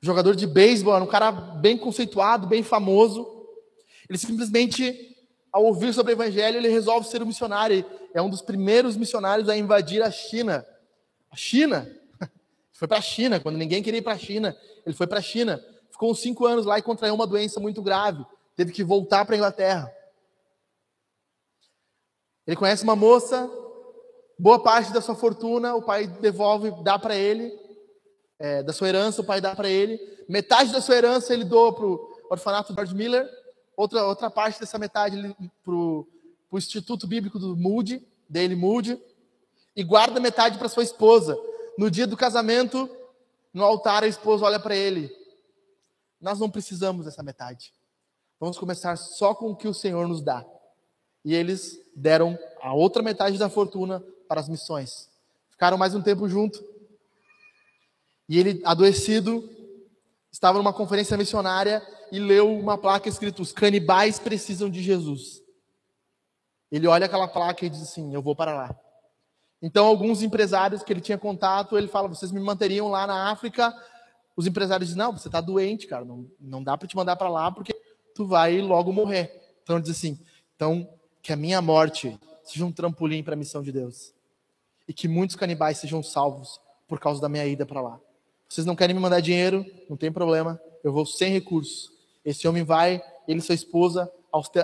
Jogador 0.00 0.34
de 0.34 0.46
beisebol, 0.46 0.94
era 0.94 1.04
um 1.04 1.08
cara 1.08 1.30
bem 1.30 1.76
conceituado, 1.76 2.46
bem 2.46 2.62
famoso. 2.62 3.26
Ele 4.08 4.18
simplesmente, 4.18 5.16
ao 5.52 5.64
ouvir 5.64 5.92
sobre 5.92 6.12
o 6.12 6.14
evangelho, 6.14 6.56
ele 6.56 6.68
resolve 6.68 7.06
ser 7.06 7.22
um 7.22 7.26
missionário. 7.26 7.84
É 8.14 8.20
um 8.20 8.30
dos 8.30 8.42
primeiros 8.42 8.96
missionários 8.96 9.48
a 9.48 9.56
invadir 9.56 10.02
a 10.02 10.10
China. 10.10 10.66
A 11.30 11.36
China? 11.36 11.88
Foi 12.72 12.88
para 12.88 12.98
a 12.98 13.02
China, 13.02 13.38
quando 13.38 13.56
ninguém 13.56 13.82
queria 13.82 13.98
ir 13.98 14.02
para 14.02 14.14
a 14.14 14.18
China, 14.18 14.56
ele 14.86 14.94
foi 14.94 15.06
para 15.06 15.18
a 15.18 15.22
China. 15.22 15.62
Ficou 15.90 16.10
uns 16.10 16.20
cinco 16.20 16.46
anos 16.46 16.64
lá 16.64 16.78
e 16.78 16.82
contraiu 16.82 17.14
uma 17.14 17.26
doença 17.26 17.60
muito 17.60 17.82
grave. 17.82 18.24
Teve 18.56 18.72
que 18.72 18.82
voltar 18.82 19.26
para 19.26 19.34
a 19.34 19.36
Inglaterra. 19.36 19.92
Ele 22.50 22.56
conhece 22.56 22.82
uma 22.82 22.96
moça, 22.96 23.48
boa 24.36 24.60
parte 24.60 24.92
da 24.92 25.00
sua 25.00 25.14
fortuna 25.14 25.72
o 25.76 25.82
pai 25.82 26.08
devolve, 26.08 26.72
dá 26.82 26.98
para 26.98 27.14
ele, 27.14 27.56
é, 28.40 28.60
da 28.60 28.72
sua 28.72 28.88
herança 28.88 29.20
o 29.20 29.24
pai 29.24 29.40
dá 29.40 29.54
para 29.54 29.68
ele, 29.68 30.00
metade 30.28 30.72
da 30.72 30.80
sua 30.80 30.96
herança 30.96 31.32
ele 31.32 31.44
doa 31.44 31.72
para 31.72 31.86
o 31.86 32.12
orfanato 32.28 32.74
George 32.74 32.92
Miller, 32.92 33.24
outra, 33.76 34.04
outra 34.04 34.28
parte 34.28 34.58
dessa 34.58 34.80
metade 34.80 35.16
para 35.62 35.72
o 35.72 36.08
Instituto 36.54 37.06
Bíblico 37.06 37.38
do 37.38 37.56
Moody, 37.56 38.04
dele 38.28 38.56
Moody, 38.56 39.00
e 39.76 39.84
guarda 39.84 40.18
metade 40.18 40.58
para 40.58 40.68
sua 40.68 40.82
esposa. 40.82 41.38
No 41.78 41.88
dia 41.88 42.04
do 42.04 42.16
casamento, 42.16 42.90
no 43.54 43.62
altar, 43.62 44.02
a 44.02 44.08
esposa 44.08 44.44
olha 44.44 44.58
para 44.58 44.74
ele. 44.74 45.08
Nós 46.20 46.40
não 46.40 46.50
precisamos 46.50 47.04
dessa 47.04 47.22
metade. 47.22 47.72
Vamos 48.40 48.58
começar 48.58 48.96
só 48.96 49.36
com 49.36 49.52
o 49.52 49.56
que 49.56 49.68
o 49.68 49.74
Senhor 49.74 50.08
nos 50.08 50.20
dá 50.20 50.44
e 51.24 51.34
eles 51.34 51.78
deram 51.94 52.38
a 52.60 52.74
outra 52.74 53.02
metade 53.02 53.38
da 53.38 53.48
fortuna 53.48 54.02
para 54.28 54.40
as 54.40 54.48
missões. 54.48 55.08
Ficaram 55.50 55.76
mais 55.76 55.94
um 55.94 56.02
tempo 56.02 56.28
junto. 56.28 56.64
E 58.28 58.38
ele, 58.38 58.62
adoecido, 58.64 59.48
estava 60.30 60.58
numa 60.58 60.72
conferência 60.72 61.16
missionária 61.16 61.82
e 62.12 62.18
leu 62.18 62.50
uma 62.56 62.78
placa 62.78 63.08
escrita: 63.08 63.42
Os 63.42 63.52
canibais 63.52 64.18
precisam 64.18 64.70
de 64.70 64.82
Jesus. 64.82 65.42
Ele 66.70 66.86
olha 66.86 67.06
aquela 67.06 67.26
placa 67.26 67.66
e 67.66 67.70
diz 67.70 67.82
assim: 67.82 68.14
Eu 68.14 68.22
vou 68.22 68.34
para 68.36 68.54
lá. 68.54 68.76
Então, 69.60 69.86
alguns 69.86 70.22
empresários 70.22 70.82
que 70.82 70.92
ele 70.92 71.00
tinha 71.00 71.18
contato, 71.18 71.76
ele 71.76 71.88
fala: 71.88 72.08
Vocês 72.08 72.32
me 72.32 72.40
manteriam 72.40 72.88
lá 72.88 73.06
na 73.06 73.30
África? 73.30 73.74
Os 74.36 74.46
empresários 74.46 74.88
dizem: 74.88 75.02
Não, 75.02 75.12
você 75.12 75.28
está 75.28 75.40
doente, 75.40 75.86
cara, 75.86 76.04
não, 76.04 76.26
não 76.40 76.62
dá 76.62 76.78
para 76.78 76.88
te 76.88 76.96
mandar 76.96 77.16
para 77.16 77.28
lá 77.28 77.50
porque 77.50 77.74
tu 78.14 78.26
vai 78.26 78.60
logo 78.60 78.92
morrer. 78.92 79.58
Então, 79.62 79.76
ele 79.76 79.82
diz 79.82 79.96
assim: 79.96 80.18
Então, 80.54 80.88
que 81.22 81.32
a 81.32 81.36
minha 81.36 81.60
morte 81.60 82.18
seja 82.44 82.64
um 82.64 82.72
trampolim 82.72 83.22
para 83.22 83.34
a 83.34 83.36
missão 83.36 83.62
de 83.62 83.72
Deus. 83.72 84.12
E 84.88 84.92
que 84.92 85.06
muitos 85.06 85.36
canibais 85.36 85.78
sejam 85.78 86.02
salvos 86.02 86.60
por 86.88 86.98
causa 86.98 87.20
da 87.20 87.28
minha 87.28 87.46
ida 87.46 87.64
para 87.64 87.80
lá. 87.80 88.00
Vocês 88.48 88.66
não 88.66 88.74
querem 88.74 88.94
me 88.94 89.00
mandar 89.00 89.20
dinheiro? 89.20 89.64
Não 89.88 89.96
tem 89.96 90.10
problema. 90.10 90.60
Eu 90.82 90.92
vou 90.92 91.06
sem 91.06 91.32
recursos. 91.32 91.92
Esse 92.24 92.48
homem 92.48 92.64
vai, 92.64 93.02
ele 93.28 93.38
e 93.38 93.42
sua 93.42 93.54
esposa, 93.54 94.10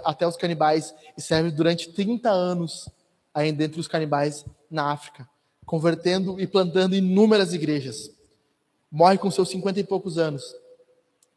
até 0.04 0.26
os 0.26 0.36
canibais 0.36 0.94
e 1.16 1.22
serve 1.22 1.50
durante 1.50 1.92
30 1.92 2.28
anos 2.28 2.88
ainda 3.34 3.64
entre 3.64 3.78
os 3.78 3.86
canibais 3.86 4.44
na 4.70 4.90
África, 4.90 5.28
convertendo 5.64 6.40
e 6.40 6.46
plantando 6.46 6.96
inúmeras 6.96 7.52
igrejas. 7.52 8.11
Morre 8.90 9.18
com 9.18 9.30
seus 9.30 9.50
50 9.50 9.80
e 9.80 9.84
poucos 9.84 10.16
anos. 10.16 10.54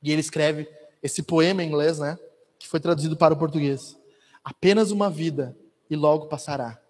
E 0.02 0.12
ele 0.12 0.22
escreve 0.22 0.68
esse 1.04 1.22
poema 1.22 1.64
em 1.64 1.68
inglês, 1.68 2.00
né, 2.00 2.18
que 2.58 2.68
foi 2.68 2.80
traduzido 2.80 3.18
para 3.18 3.34
o 3.34 3.38
português. 3.38 3.99
Apenas 4.44 4.92
uma 4.92 5.10
vida 5.10 5.58
e 5.90 5.96
logo 5.96 6.28
passará. 6.28 6.82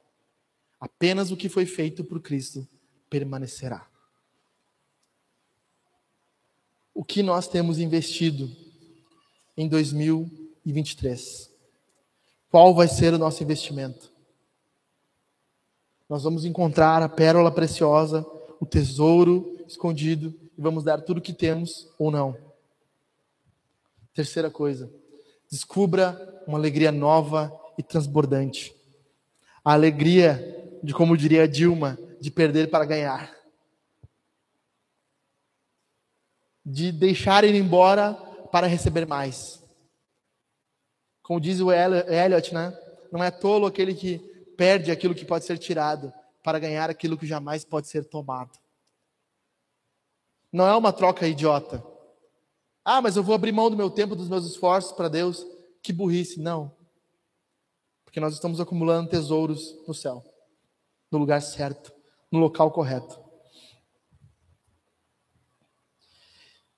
Apenas 0.79 1.31
o 1.31 1.37
que 1.37 1.49
foi 1.49 1.65
feito 1.65 2.03
por 2.03 2.21
Cristo 2.21 2.67
permanecerá. 3.09 3.87
O 6.93 7.03
que 7.03 7.23
nós 7.23 7.47
temos 7.47 7.79
investido 7.79 8.49
em 9.55 9.67
2023? 9.67 11.49
Qual 12.49 12.73
vai 12.73 12.87
ser 12.87 13.13
o 13.13 13.17
nosso 13.17 13.43
investimento? 13.43 14.09
nós 16.09 16.23
vamos 16.23 16.43
encontrar 16.43 17.03
a 17.03 17.07
pérola 17.07 17.51
preciosa, 17.51 18.25
o 18.59 18.65
tesouro 18.65 19.55
escondido 19.67 20.33
e 20.57 20.61
vamos 20.61 20.83
dar 20.83 21.01
tudo 21.01 21.19
o 21.19 21.21
que 21.21 21.31
temos 21.31 21.87
ou 21.99 22.09
não. 22.09 22.35
Terceira 24.11 24.49
coisa, 24.49 24.91
descubra 25.49 26.43
uma 26.45 26.57
alegria 26.57 26.91
nova 26.91 27.51
e 27.77 27.83
transbordante. 27.83 28.75
A 29.63 29.73
alegria 29.73 30.79
de, 30.83 30.93
como 30.93 31.17
diria 31.17 31.47
Dilma, 31.47 31.97
de 32.19 32.29
perder 32.29 32.69
para 32.69 32.85
ganhar. 32.85 33.35
De 36.65 36.91
deixar 36.91 37.43
ir 37.43 37.55
embora 37.55 38.13
para 38.51 38.67
receber 38.67 39.07
mais. 39.07 39.63
Como 41.23 41.39
diz 41.39 41.59
o 41.59 41.71
Elliot, 41.71 42.53
né? 42.53 42.77
Não 43.11 43.23
é 43.23 43.31
tolo 43.31 43.65
aquele 43.65 43.93
que 43.93 44.19
perde 44.57 44.91
aquilo 44.91 45.15
que 45.15 45.25
pode 45.25 45.45
ser 45.45 45.57
tirado 45.57 46.13
para 46.43 46.59
ganhar 46.59 46.89
aquilo 46.89 47.17
que 47.17 47.25
jamais 47.25 47.63
pode 47.63 47.87
ser 47.87 48.05
tomado. 48.05 48.57
Não 50.51 50.67
é 50.67 50.75
uma 50.75 50.91
troca 50.91 51.27
idiota. 51.27 51.83
Ah, 52.91 53.03
mas 53.03 53.15
eu 53.15 53.21
vou 53.21 53.35
abrir 53.35 53.51
mão 53.51 53.69
do 53.69 53.77
meu 53.77 53.91
tempo, 53.91 54.15
dos 54.15 54.27
meus 54.27 54.47
esforços 54.47 54.91
para 54.93 55.07
Deus. 55.07 55.45
Que 55.83 55.93
burrice. 55.93 56.39
Não. 56.39 56.75
Porque 58.03 58.19
nós 58.19 58.33
estamos 58.33 58.59
acumulando 58.59 59.11
tesouros 59.11 59.77
no 59.87 59.93
céu, 59.93 60.25
no 61.11 61.19
lugar 61.19 61.39
certo, 61.39 61.93
no 62.31 62.39
local 62.39 62.71
correto. 62.71 63.23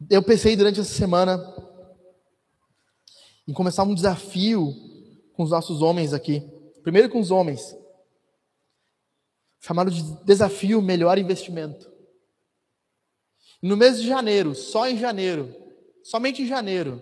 Eu 0.10 0.22
pensei 0.22 0.58
durante 0.58 0.82
essa 0.82 0.94
semana 0.94 1.42
em 3.48 3.54
começar 3.54 3.84
um 3.84 3.96
desafio 3.96 4.74
com 5.32 5.44
os 5.44 5.52
nossos 5.52 5.82
homens 5.82 6.12
aqui. 6.12 6.42
Primeiro 6.84 7.10
com 7.10 7.22
os 7.22 7.32
homens. 7.32 7.74
Chamado 9.62 9.90
de 9.90 10.04
desafio 10.26 10.82
melhor 10.82 11.18
investimento. 11.18 11.90
No 13.62 13.78
mês 13.78 14.02
de 14.02 14.06
janeiro, 14.10 14.54
só 14.54 14.90
em 14.90 14.98
janeiro, 14.98 15.61
somente 16.04 16.42
em 16.42 16.48
janeiro, 16.48 17.02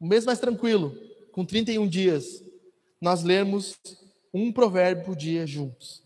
um 0.00 0.06
mês 0.06 0.24
mais 0.24 0.38
tranquilo, 0.38 0.94
com 1.32 1.44
31 1.44 1.86
dias, 1.86 2.42
nós 3.00 3.22
lermos 3.22 3.76
um 4.32 4.52
provérbio 4.52 5.04
por 5.04 5.16
dia 5.16 5.46
juntos. 5.46 6.02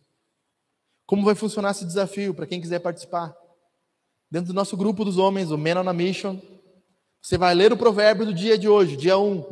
Como 1.07 1.25
vai 1.25 1.35
funcionar 1.35 1.73
esse 1.73 1.85
desafio 1.85 2.33
para 2.35 2.47
quem 2.47 2.61
quiser 2.61 2.79
participar? 2.79 3.37
Dentro 4.31 4.49
do 4.49 4.55
nosso 4.55 4.77
grupo 4.77 5.05
dos 5.05 5.19
homens, 5.19 5.51
o 5.51 5.59
Men 5.59 5.79
on 5.79 5.89
a 5.89 5.93
Mission, 5.93 6.41
você 7.21 7.37
vai 7.37 7.55
ler 7.55 7.73
o 7.73 7.77
provérbio 7.77 8.27
do 8.27 8.35
dia 8.35 8.57
de 8.57 8.69
hoje, 8.69 8.97
dia 8.97 9.19
1. 9.19 9.45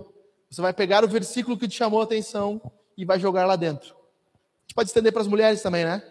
Você 0.51 0.61
vai 0.61 0.73
pegar 0.73 1.05
o 1.05 1.09
versículo 1.09 1.57
que 1.57 1.69
te 1.69 1.77
chamou 1.77 2.01
a 2.01 2.05
atenção 2.05 2.61
e 2.97 3.05
vai 3.05 3.21
jogar 3.21 3.47
lá 3.47 3.57
dentro. 3.57 3.95
A 3.95 4.63
gente 4.63 4.75
pode 4.75 4.89
estender 4.89 5.13
para 5.13 5.23
as 5.23 5.29
mulheres 5.29 5.63
também, 5.63 5.85
né? 5.85 6.03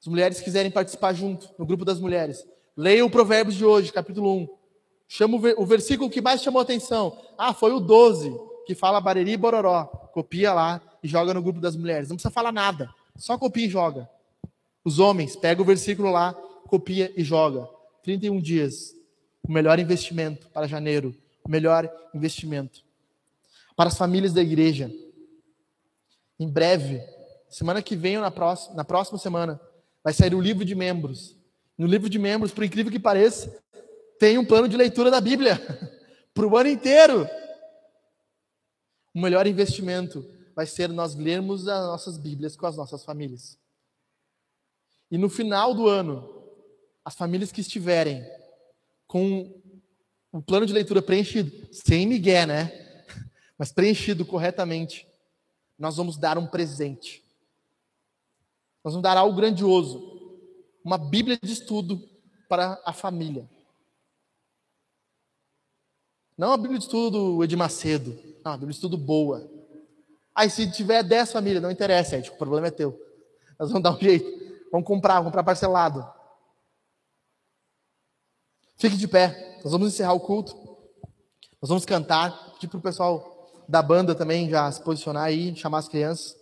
As 0.00 0.06
mulheres 0.06 0.40
quiserem 0.40 0.70
participar 0.70 1.12
junto, 1.12 1.48
no 1.58 1.66
grupo 1.66 1.84
das 1.84 2.00
mulheres. 2.00 2.44
Leia 2.76 3.04
o 3.04 3.10
Provérbios 3.10 3.56
de 3.56 3.64
hoje, 3.64 3.92
capítulo 3.92 4.36
1. 4.36 4.55
Chama 5.08 5.36
o 5.56 5.66
versículo 5.66 6.10
que 6.10 6.20
mais 6.20 6.42
chamou 6.42 6.60
a 6.60 6.62
atenção. 6.62 7.16
Ah, 7.38 7.54
foi 7.54 7.72
o 7.72 7.80
12, 7.80 8.34
que 8.66 8.74
fala 8.74 9.00
Bareri 9.00 9.32
e 9.32 9.36
Bororó. 9.36 9.84
Copia 10.12 10.52
lá 10.52 10.80
e 11.02 11.08
joga 11.08 11.32
no 11.32 11.42
grupo 11.42 11.60
das 11.60 11.76
mulheres. 11.76 12.08
Não 12.08 12.16
precisa 12.16 12.32
falar 12.32 12.52
nada. 12.52 12.90
Só 13.16 13.38
copia 13.38 13.66
e 13.66 13.70
joga. 13.70 14.08
Os 14.84 14.98
homens, 14.98 15.36
pega 15.36 15.62
o 15.62 15.64
versículo 15.64 16.10
lá, 16.10 16.32
copia 16.68 17.12
e 17.16 17.22
joga. 17.22 17.68
31 18.02 18.40
dias. 18.40 18.94
O 19.42 19.52
melhor 19.52 19.78
investimento 19.78 20.48
para 20.48 20.66
janeiro. 20.66 21.14
O 21.44 21.50
melhor 21.50 21.90
investimento. 22.12 22.82
Para 23.76 23.88
as 23.88 23.96
famílias 23.96 24.32
da 24.32 24.42
igreja. 24.42 24.90
Em 26.38 26.48
breve, 26.48 27.00
semana 27.48 27.80
que 27.80 27.96
vem 27.96 28.16
ou 28.16 28.22
na 28.22 28.30
próxima, 28.30 28.74
na 28.74 28.84
próxima 28.84 29.18
semana, 29.18 29.60
vai 30.02 30.12
sair 30.12 30.34
o 30.34 30.40
livro 30.40 30.64
de 30.64 30.74
membros. 30.74 31.36
No 31.78 31.86
livro 31.86 32.08
de 32.08 32.18
membros, 32.18 32.52
por 32.52 32.64
incrível 32.64 32.90
que 32.90 32.98
pareça, 32.98 33.58
tem 34.18 34.38
um 34.38 34.44
plano 34.44 34.68
de 34.68 34.76
leitura 34.76 35.10
da 35.10 35.20
Bíblia 35.20 35.58
para 36.32 36.46
o 36.46 36.56
ano 36.56 36.68
inteiro. 36.68 37.28
O 39.14 39.20
melhor 39.20 39.46
investimento 39.46 40.24
vai 40.54 40.66
ser 40.66 40.88
nós 40.88 41.14
lermos 41.14 41.68
as 41.68 41.86
nossas 41.86 42.18
Bíblias 42.18 42.56
com 42.56 42.66
as 42.66 42.76
nossas 42.76 43.04
famílias. 43.04 43.58
E 45.10 45.18
no 45.18 45.28
final 45.28 45.74
do 45.74 45.86
ano, 45.86 46.28
as 47.04 47.14
famílias 47.14 47.52
que 47.52 47.60
estiverem 47.60 48.24
com 49.06 49.62
o 50.32 50.42
plano 50.42 50.66
de 50.66 50.72
leitura 50.72 51.00
preenchido, 51.00 51.50
sem 51.72 52.06
migué, 52.06 52.44
né? 52.44 52.72
Mas 53.56 53.72
preenchido 53.72 54.24
corretamente, 54.24 55.06
nós 55.78 55.96
vamos 55.96 56.16
dar 56.16 56.36
um 56.36 56.46
presente. 56.46 57.22
Nós 58.82 58.94
vamos 58.94 59.02
dar 59.02 59.16
algo 59.16 59.36
grandioso. 59.36 60.40
Uma 60.84 60.98
Bíblia 60.98 61.38
de 61.42 61.52
estudo 61.52 62.02
para 62.48 62.80
a 62.84 62.92
família. 62.92 63.48
Não 66.36 66.52
a 66.52 66.56
Bíblia 66.56 66.78
de 66.78 66.84
estudo 66.84 67.36
do 67.36 67.44
Edir 67.44 67.56
Macedo. 67.56 68.18
Não, 68.44 68.52
a 68.52 68.56
Bíblia 68.56 68.72
de 68.72 68.76
estudo 68.76 68.98
boa. 68.98 69.50
Aí 70.34 70.50
se 70.50 70.70
tiver 70.70 71.02
10 71.02 71.32
famílias, 71.32 71.62
não 71.62 71.70
interessa, 71.70 72.16
Ed, 72.16 72.28
o 72.28 72.36
problema 72.36 72.66
é 72.66 72.70
teu. 72.70 73.00
Nós 73.58 73.70
vamos 73.70 73.82
dar 73.82 73.96
um 73.96 73.98
jeito. 73.98 74.26
Vamos 74.70 74.86
comprar, 74.86 75.14
vamos 75.14 75.28
comprar 75.28 75.44
parcelado. 75.44 76.06
Fique 78.76 78.96
de 78.96 79.08
pé. 79.08 79.60
Nós 79.64 79.72
vamos 79.72 79.88
encerrar 79.88 80.12
o 80.12 80.20
culto. 80.20 80.54
Nós 81.62 81.70
vamos 81.70 81.86
cantar. 81.86 82.52
Pedir 82.52 82.68
para 82.68 82.78
o 82.78 82.82
pessoal 82.82 83.64
da 83.66 83.80
banda 83.80 84.14
também 84.14 84.50
já 84.50 84.70
se 84.70 84.82
posicionar 84.82 85.24
aí, 85.24 85.56
chamar 85.56 85.78
as 85.78 85.88
crianças. 85.88 86.36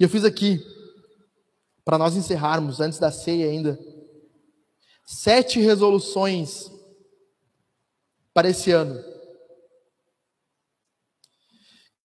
E 0.00 0.02
eu 0.02 0.08
fiz 0.08 0.24
aqui, 0.24 0.58
para 1.84 1.98
nós 1.98 2.16
encerrarmos, 2.16 2.80
antes 2.80 2.98
da 2.98 3.12
ceia 3.12 3.50
ainda, 3.50 3.78
sete 5.04 5.60
resoluções 5.60 6.71
para 8.34 8.48
esse 8.48 8.70
ano. 8.70 9.02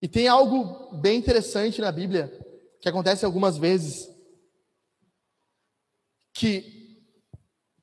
E 0.02 0.08
tem 0.08 0.28
algo 0.28 0.96
bem 0.98 1.18
interessante 1.18 1.82
na 1.82 1.92
Bíblia, 1.92 2.32
que 2.80 2.88
acontece 2.88 3.26
algumas 3.26 3.58
vezes, 3.58 4.08
que, 6.34 7.02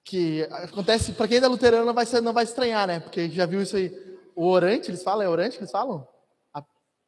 que 0.04 0.42
acontece, 0.44 1.12
para 1.12 1.26
quem 1.26 1.38
é 1.38 1.46
luterano 1.46 1.84
não 1.84 1.94
vai, 1.94 2.06
não 2.22 2.32
vai 2.32 2.44
estranhar, 2.44 2.86
né? 2.86 3.00
Porque 3.00 3.28
já 3.30 3.46
viu 3.46 3.60
isso 3.60 3.76
aí. 3.76 3.92
O 4.36 4.46
orante, 4.46 4.90
eles 4.90 5.02
falam? 5.02 5.22
É 5.22 5.28
orante 5.28 5.56
que 5.56 5.62
eles 5.62 5.72
falam? 5.72 6.06
A 6.52 6.64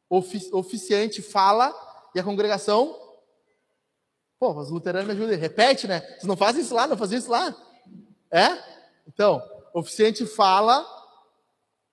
ofici, 0.09 0.49
oficiante 0.53 1.21
fala 1.21 1.73
e 2.13 2.19
a 2.19 2.23
congregação, 2.23 2.95
pô, 4.39 4.53
os 4.53 4.69
luteranos 4.69 5.07
me 5.07 5.13
ajudem, 5.13 5.37
repete, 5.37 5.87
né? 5.87 6.01
Vocês 6.01 6.23
não 6.23 6.35
fazem 6.35 6.61
isso 6.61 6.75
lá, 6.75 6.85
não 6.85 6.97
fazem 6.97 7.17
isso 7.17 7.31
lá. 7.31 7.55
É? 8.29 8.47
Então, 9.07 9.41
oficiante 9.73 10.25
fala, 10.25 10.85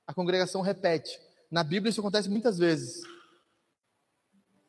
a 0.06 0.12
congregação 0.12 0.60
repete. 0.60 1.18
Na 1.50 1.62
Bíblia 1.62 1.90
isso 1.90 2.00
acontece 2.00 2.28
muitas 2.28 2.58
vezes. 2.58 3.02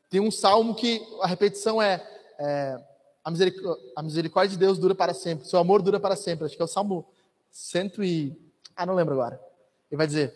Tem 0.10 0.20
um 0.20 0.32
salmo 0.32 0.76
que 0.76 1.02
a 1.22 1.28
repetição 1.28 1.82
é, 1.82 2.06
é 2.40 2.80
a, 3.24 3.32
misericórdia, 3.32 3.84
a, 3.96 4.04
misericórdia, 4.04 4.52
de 4.52 4.58
Deus 4.58 4.78
dura 4.78 4.96
para 4.96 5.14
sempre, 5.14 5.48
seu 5.48 5.60
amor 5.60 5.82
dura 5.82 6.00
para 6.00 6.16
sempre. 6.16 6.46
Acho 6.46 6.56
que 6.56 6.62
é 6.62 6.66
o 6.66 6.68
salmo 6.68 7.06
cento 7.52 8.04
e... 8.04 8.40
Ah, 8.76 8.86
não 8.86 8.96
lembro 8.96 9.14
agora. 9.14 9.42
Ele 9.90 9.98
vai 9.98 10.08
dizer, 10.08 10.34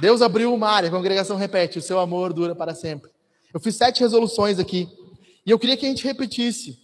Deus 0.00 0.22
abriu 0.22 0.52
o 0.52 0.58
mar, 0.58 0.84
a 0.84 0.90
congregação 0.90 1.36
repete, 1.36 1.78
o 1.78 1.82
seu 1.82 1.98
amor 1.98 2.32
dura 2.32 2.54
para 2.54 2.74
sempre. 2.74 3.10
Eu 3.52 3.60
fiz 3.60 3.76
sete 3.76 4.00
resoluções 4.00 4.58
aqui. 4.58 4.88
E 5.44 5.50
eu 5.50 5.58
queria 5.58 5.76
que 5.76 5.84
a 5.84 5.88
gente 5.88 6.04
repetisse. 6.04 6.80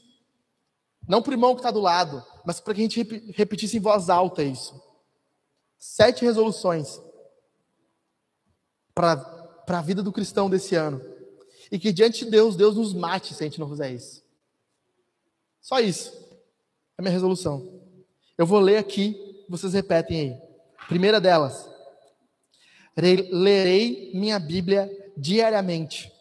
Não 1.07 1.22
para 1.22 1.30
o 1.30 1.34
irmão 1.34 1.55
que 1.55 1.61
está 1.61 1.70
do 1.70 1.80
lado, 1.80 2.22
mas 2.44 2.61
para 2.61 2.74
que 2.74 2.80
a 2.80 2.82
gente 2.82 3.32
repetisse 3.34 3.76
em 3.76 3.80
voz 3.80 4.11
alta 4.11 4.42
isso. 4.42 4.78
Sete 5.78 6.24
resoluções 6.24 7.01
para 8.99 9.78
a 9.78 9.82
vida 9.82 10.03
do 10.03 10.12
cristão 10.12 10.51
desse 10.51 10.74
ano. 10.74 11.01
E 11.70 11.78
que 11.78 11.92
diante 11.92 12.24
de 12.24 12.30
Deus, 12.30 12.57
Deus 12.57 12.76
nos 12.76 12.92
mate 12.92 13.34
se 13.34 13.42
a 13.42 13.46
gente 13.46 13.61
não 13.61 13.68
fizer 13.68 13.92
isso. 13.92 14.22
Só 15.61 15.78
isso. 15.80 16.12
É 16.96 17.03
minha 17.03 17.12
resolução. 17.12 17.80
Eu 18.36 18.46
vou 18.46 18.59
ler 18.61 18.78
aqui, 18.78 19.44
vocês 19.49 19.72
repetem 19.72 20.20
aí. 20.20 20.40
Primeira 20.88 21.20
delas. 21.20 21.68
Lerei 22.96 24.11
minha 24.14 24.38
Bíblia 24.38 24.90
diariamente 25.16 26.12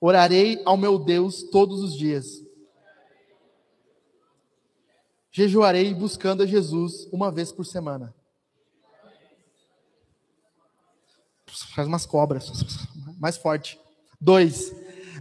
Orarei 0.00 0.62
ao 0.64 0.76
meu 0.76 0.98
Deus 0.98 1.42
todos 1.42 1.82
os 1.82 1.96
dias. 1.96 2.44
Jejuarei 5.30 5.92
buscando 5.92 6.42
a 6.42 6.46
Jesus 6.46 7.08
uma 7.12 7.30
vez 7.32 7.50
por 7.50 7.64
semana. 7.64 8.14
Faz 11.74 11.86
umas 11.86 12.06
cobras. 12.06 12.50
Mais 13.18 13.36
forte. 13.36 13.78
Dois. 14.20 14.72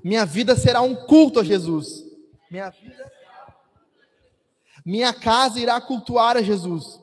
Minha 0.03 0.25
vida 0.25 0.55
será 0.55 0.81
um 0.81 0.95
culto 0.95 1.39
a 1.39 1.43
Jesus. 1.43 2.03
Minha 2.49 2.69
vida. 2.69 3.11
Minha 4.85 5.13
casa 5.13 5.59
irá 5.59 5.79
cultuar 5.81 6.37
a 6.37 6.41
Jesus. 6.41 6.99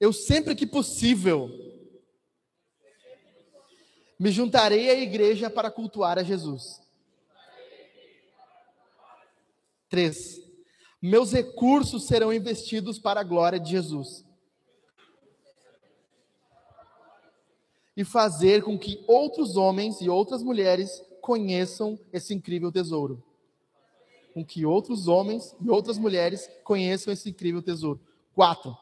Eu 0.00 0.12
sempre 0.12 0.54
que 0.54 0.66
possível 0.66 1.50
Me 4.18 4.32
juntarei 4.32 4.90
à 4.90 4.98
igreja 4.98 5.48
para 5.48 5.70
cultuar 5.70 6.18
a 6.18 6.24
Jesus. 6.24 6.80
Três. 9.88 10.42
Meus 11.00 11.32
recursos 11.32 12.06
serão 12.06 12.32
investidos 12.32 12.98
para 12.98 13.20
a 13.20 13.24
glória 13.24 13.60
de 13.60 13.70
Jesus. 13.70 14.24
E 17.98 18.04
fazer 18.04 18.62
com 18.62 18.78
que 18.78 19.02
outros 19.08 19.56
homens 19.56 20.00
e 20.00 20.08
outras 20.08 20.40
mulheres 20.40 21.02
conheçam 21.20 21.98
esse 22.12 22.32
incrível 22.32 22.70
tesouro. 22.70 23.20
Com 24.32 24.44
que 24.44 24.64
outros 24.64 25.08
homens 25.08 25.52
e 25.60 25.68
outras 25.68 25.98
mulheres 25.98 26.48
conheçam 26.62 27.12
esse 27.12 27.28
incrível 27.28 27.60
tesouro. 27.60 28.00
Quatro. 28.36 28.78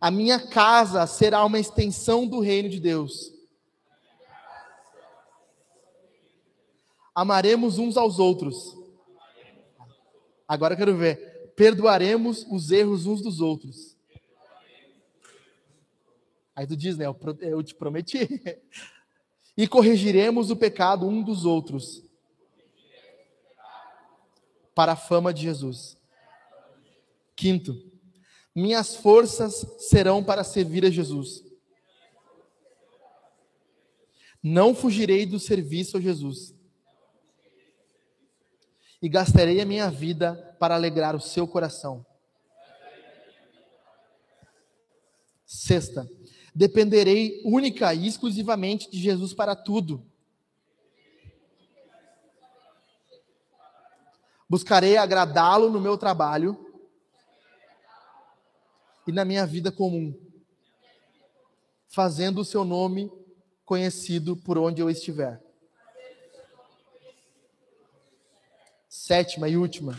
A 0.00 0.08
minha 0.08 0.38
casa 0.38 1.04
será 1.04 1.44
uma 1.44 1.58
extensão 1.58 2.24
do 2.24 2.38
reino 2.38 2.68
de 2.68 2.78
Deus. 2.78 3.34
Amaremos 7.12 7.76
uns 7.76 7.96
aos 7.96 8.20
outros. 8.20 8.78
Agora 10.46 10.74
eu 10.74 10.78
quero 10.78 10.96
ver. 10.96 11.52
Perdoaremos 11.56 12.46
os 12.48 12.70
erros 12.70 13.04
uns 13.04 13.20
dos 13.20 13.40
outros. 13.40 13.91
Aí 16.54 16.66
tu 16.66 16.76
diz, 16.76 16.96
né? 16.96 17.06
Eu, 17.40 17.62
te 17.62 17.74
prometi. 17.74 18.18
E 19.54 19.68
corrigiremos 19.68 20.50
o 20.50 20.56
pecado 20.56 21.06
um 21.06 21.22
dos 21.22 21.44
outros. 21.44 22.02
Para 24.74 24.92
a 24.92 24.96
fama 24.96 25.30
de 25.30 25.42
Jesus. 25.42 25.98
Quinto, 27.36 27.78
minhas 28.54 28.96
forças 28.96 29.66
serão 29.78 30.24
para 30.24 30.42
servir 30.42 30.86
a 30.86 30.90
Jesus. 30.90 31.44
Não 34.42 34.74
fugirei 34.74 35.26
do 35.26 35.38
serviço 35.38 35.98
a 35.98 36.00
Jesus. 36.00 36.54
E 39.02 39.08
gastarei 39.08 39.60
a 39.60 39.66
minha 39.66 39.90
vida 39.90 40.56
para 40.58 40.74
alegrar 40.74 41.14
o 41.14 41.20
seu 41.20 41.46
coração. 41.46 42.06
Sexta, 45.44 46.08
Dependerei 46.54 47.40
única 47.44 47.94
e 47.94 48.06
exclusivamente 48.06 48.90
de 48.90 48.98
Jesus 48.98 49.32
para 49.32 49.56
tudo. 49.56 50.04
Buscarei 54.48 54.98
agradá-lo 54.98 55.70
no 55.70 55.80
meu 55.80 55.96
trabalho 55.96 56.70
e 59.06 59.12
na 59.12 59.24
minha 59.24 59.46
vida 59.46 59.72
comum, 59.72 60.14
fazendo 61.88 62.42
o 62.42 62.44
seu 62.44 62.62
nome 62.62 63.10
conhecido 63.64 64.36
por 64.36 64.58
onde 64.58 64.82
eu 64.82 64.90
estiver. 64.90 65.42
Sétima 68.86 69.48
e 69.48 69.56
última, 69.56 69.98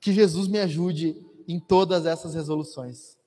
que 0.00 0.12
Jesus 0.12 0.46
me 0.46 0.60
ajude 0.60 1.26
em 1.48 1.58
todas 1.58 2.06
essas 2.06 2.34
resoluções. 2.34 3.17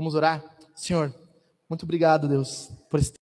Vamos 0.00 0.14
orar? 0.14 0.42
Senhor, 0.74 1.14
muito 1.68 1.82
obrigado, 1.82 2.26
Deus, 2.26 2.72
por 2.88 2.98
esse 2.98 3.12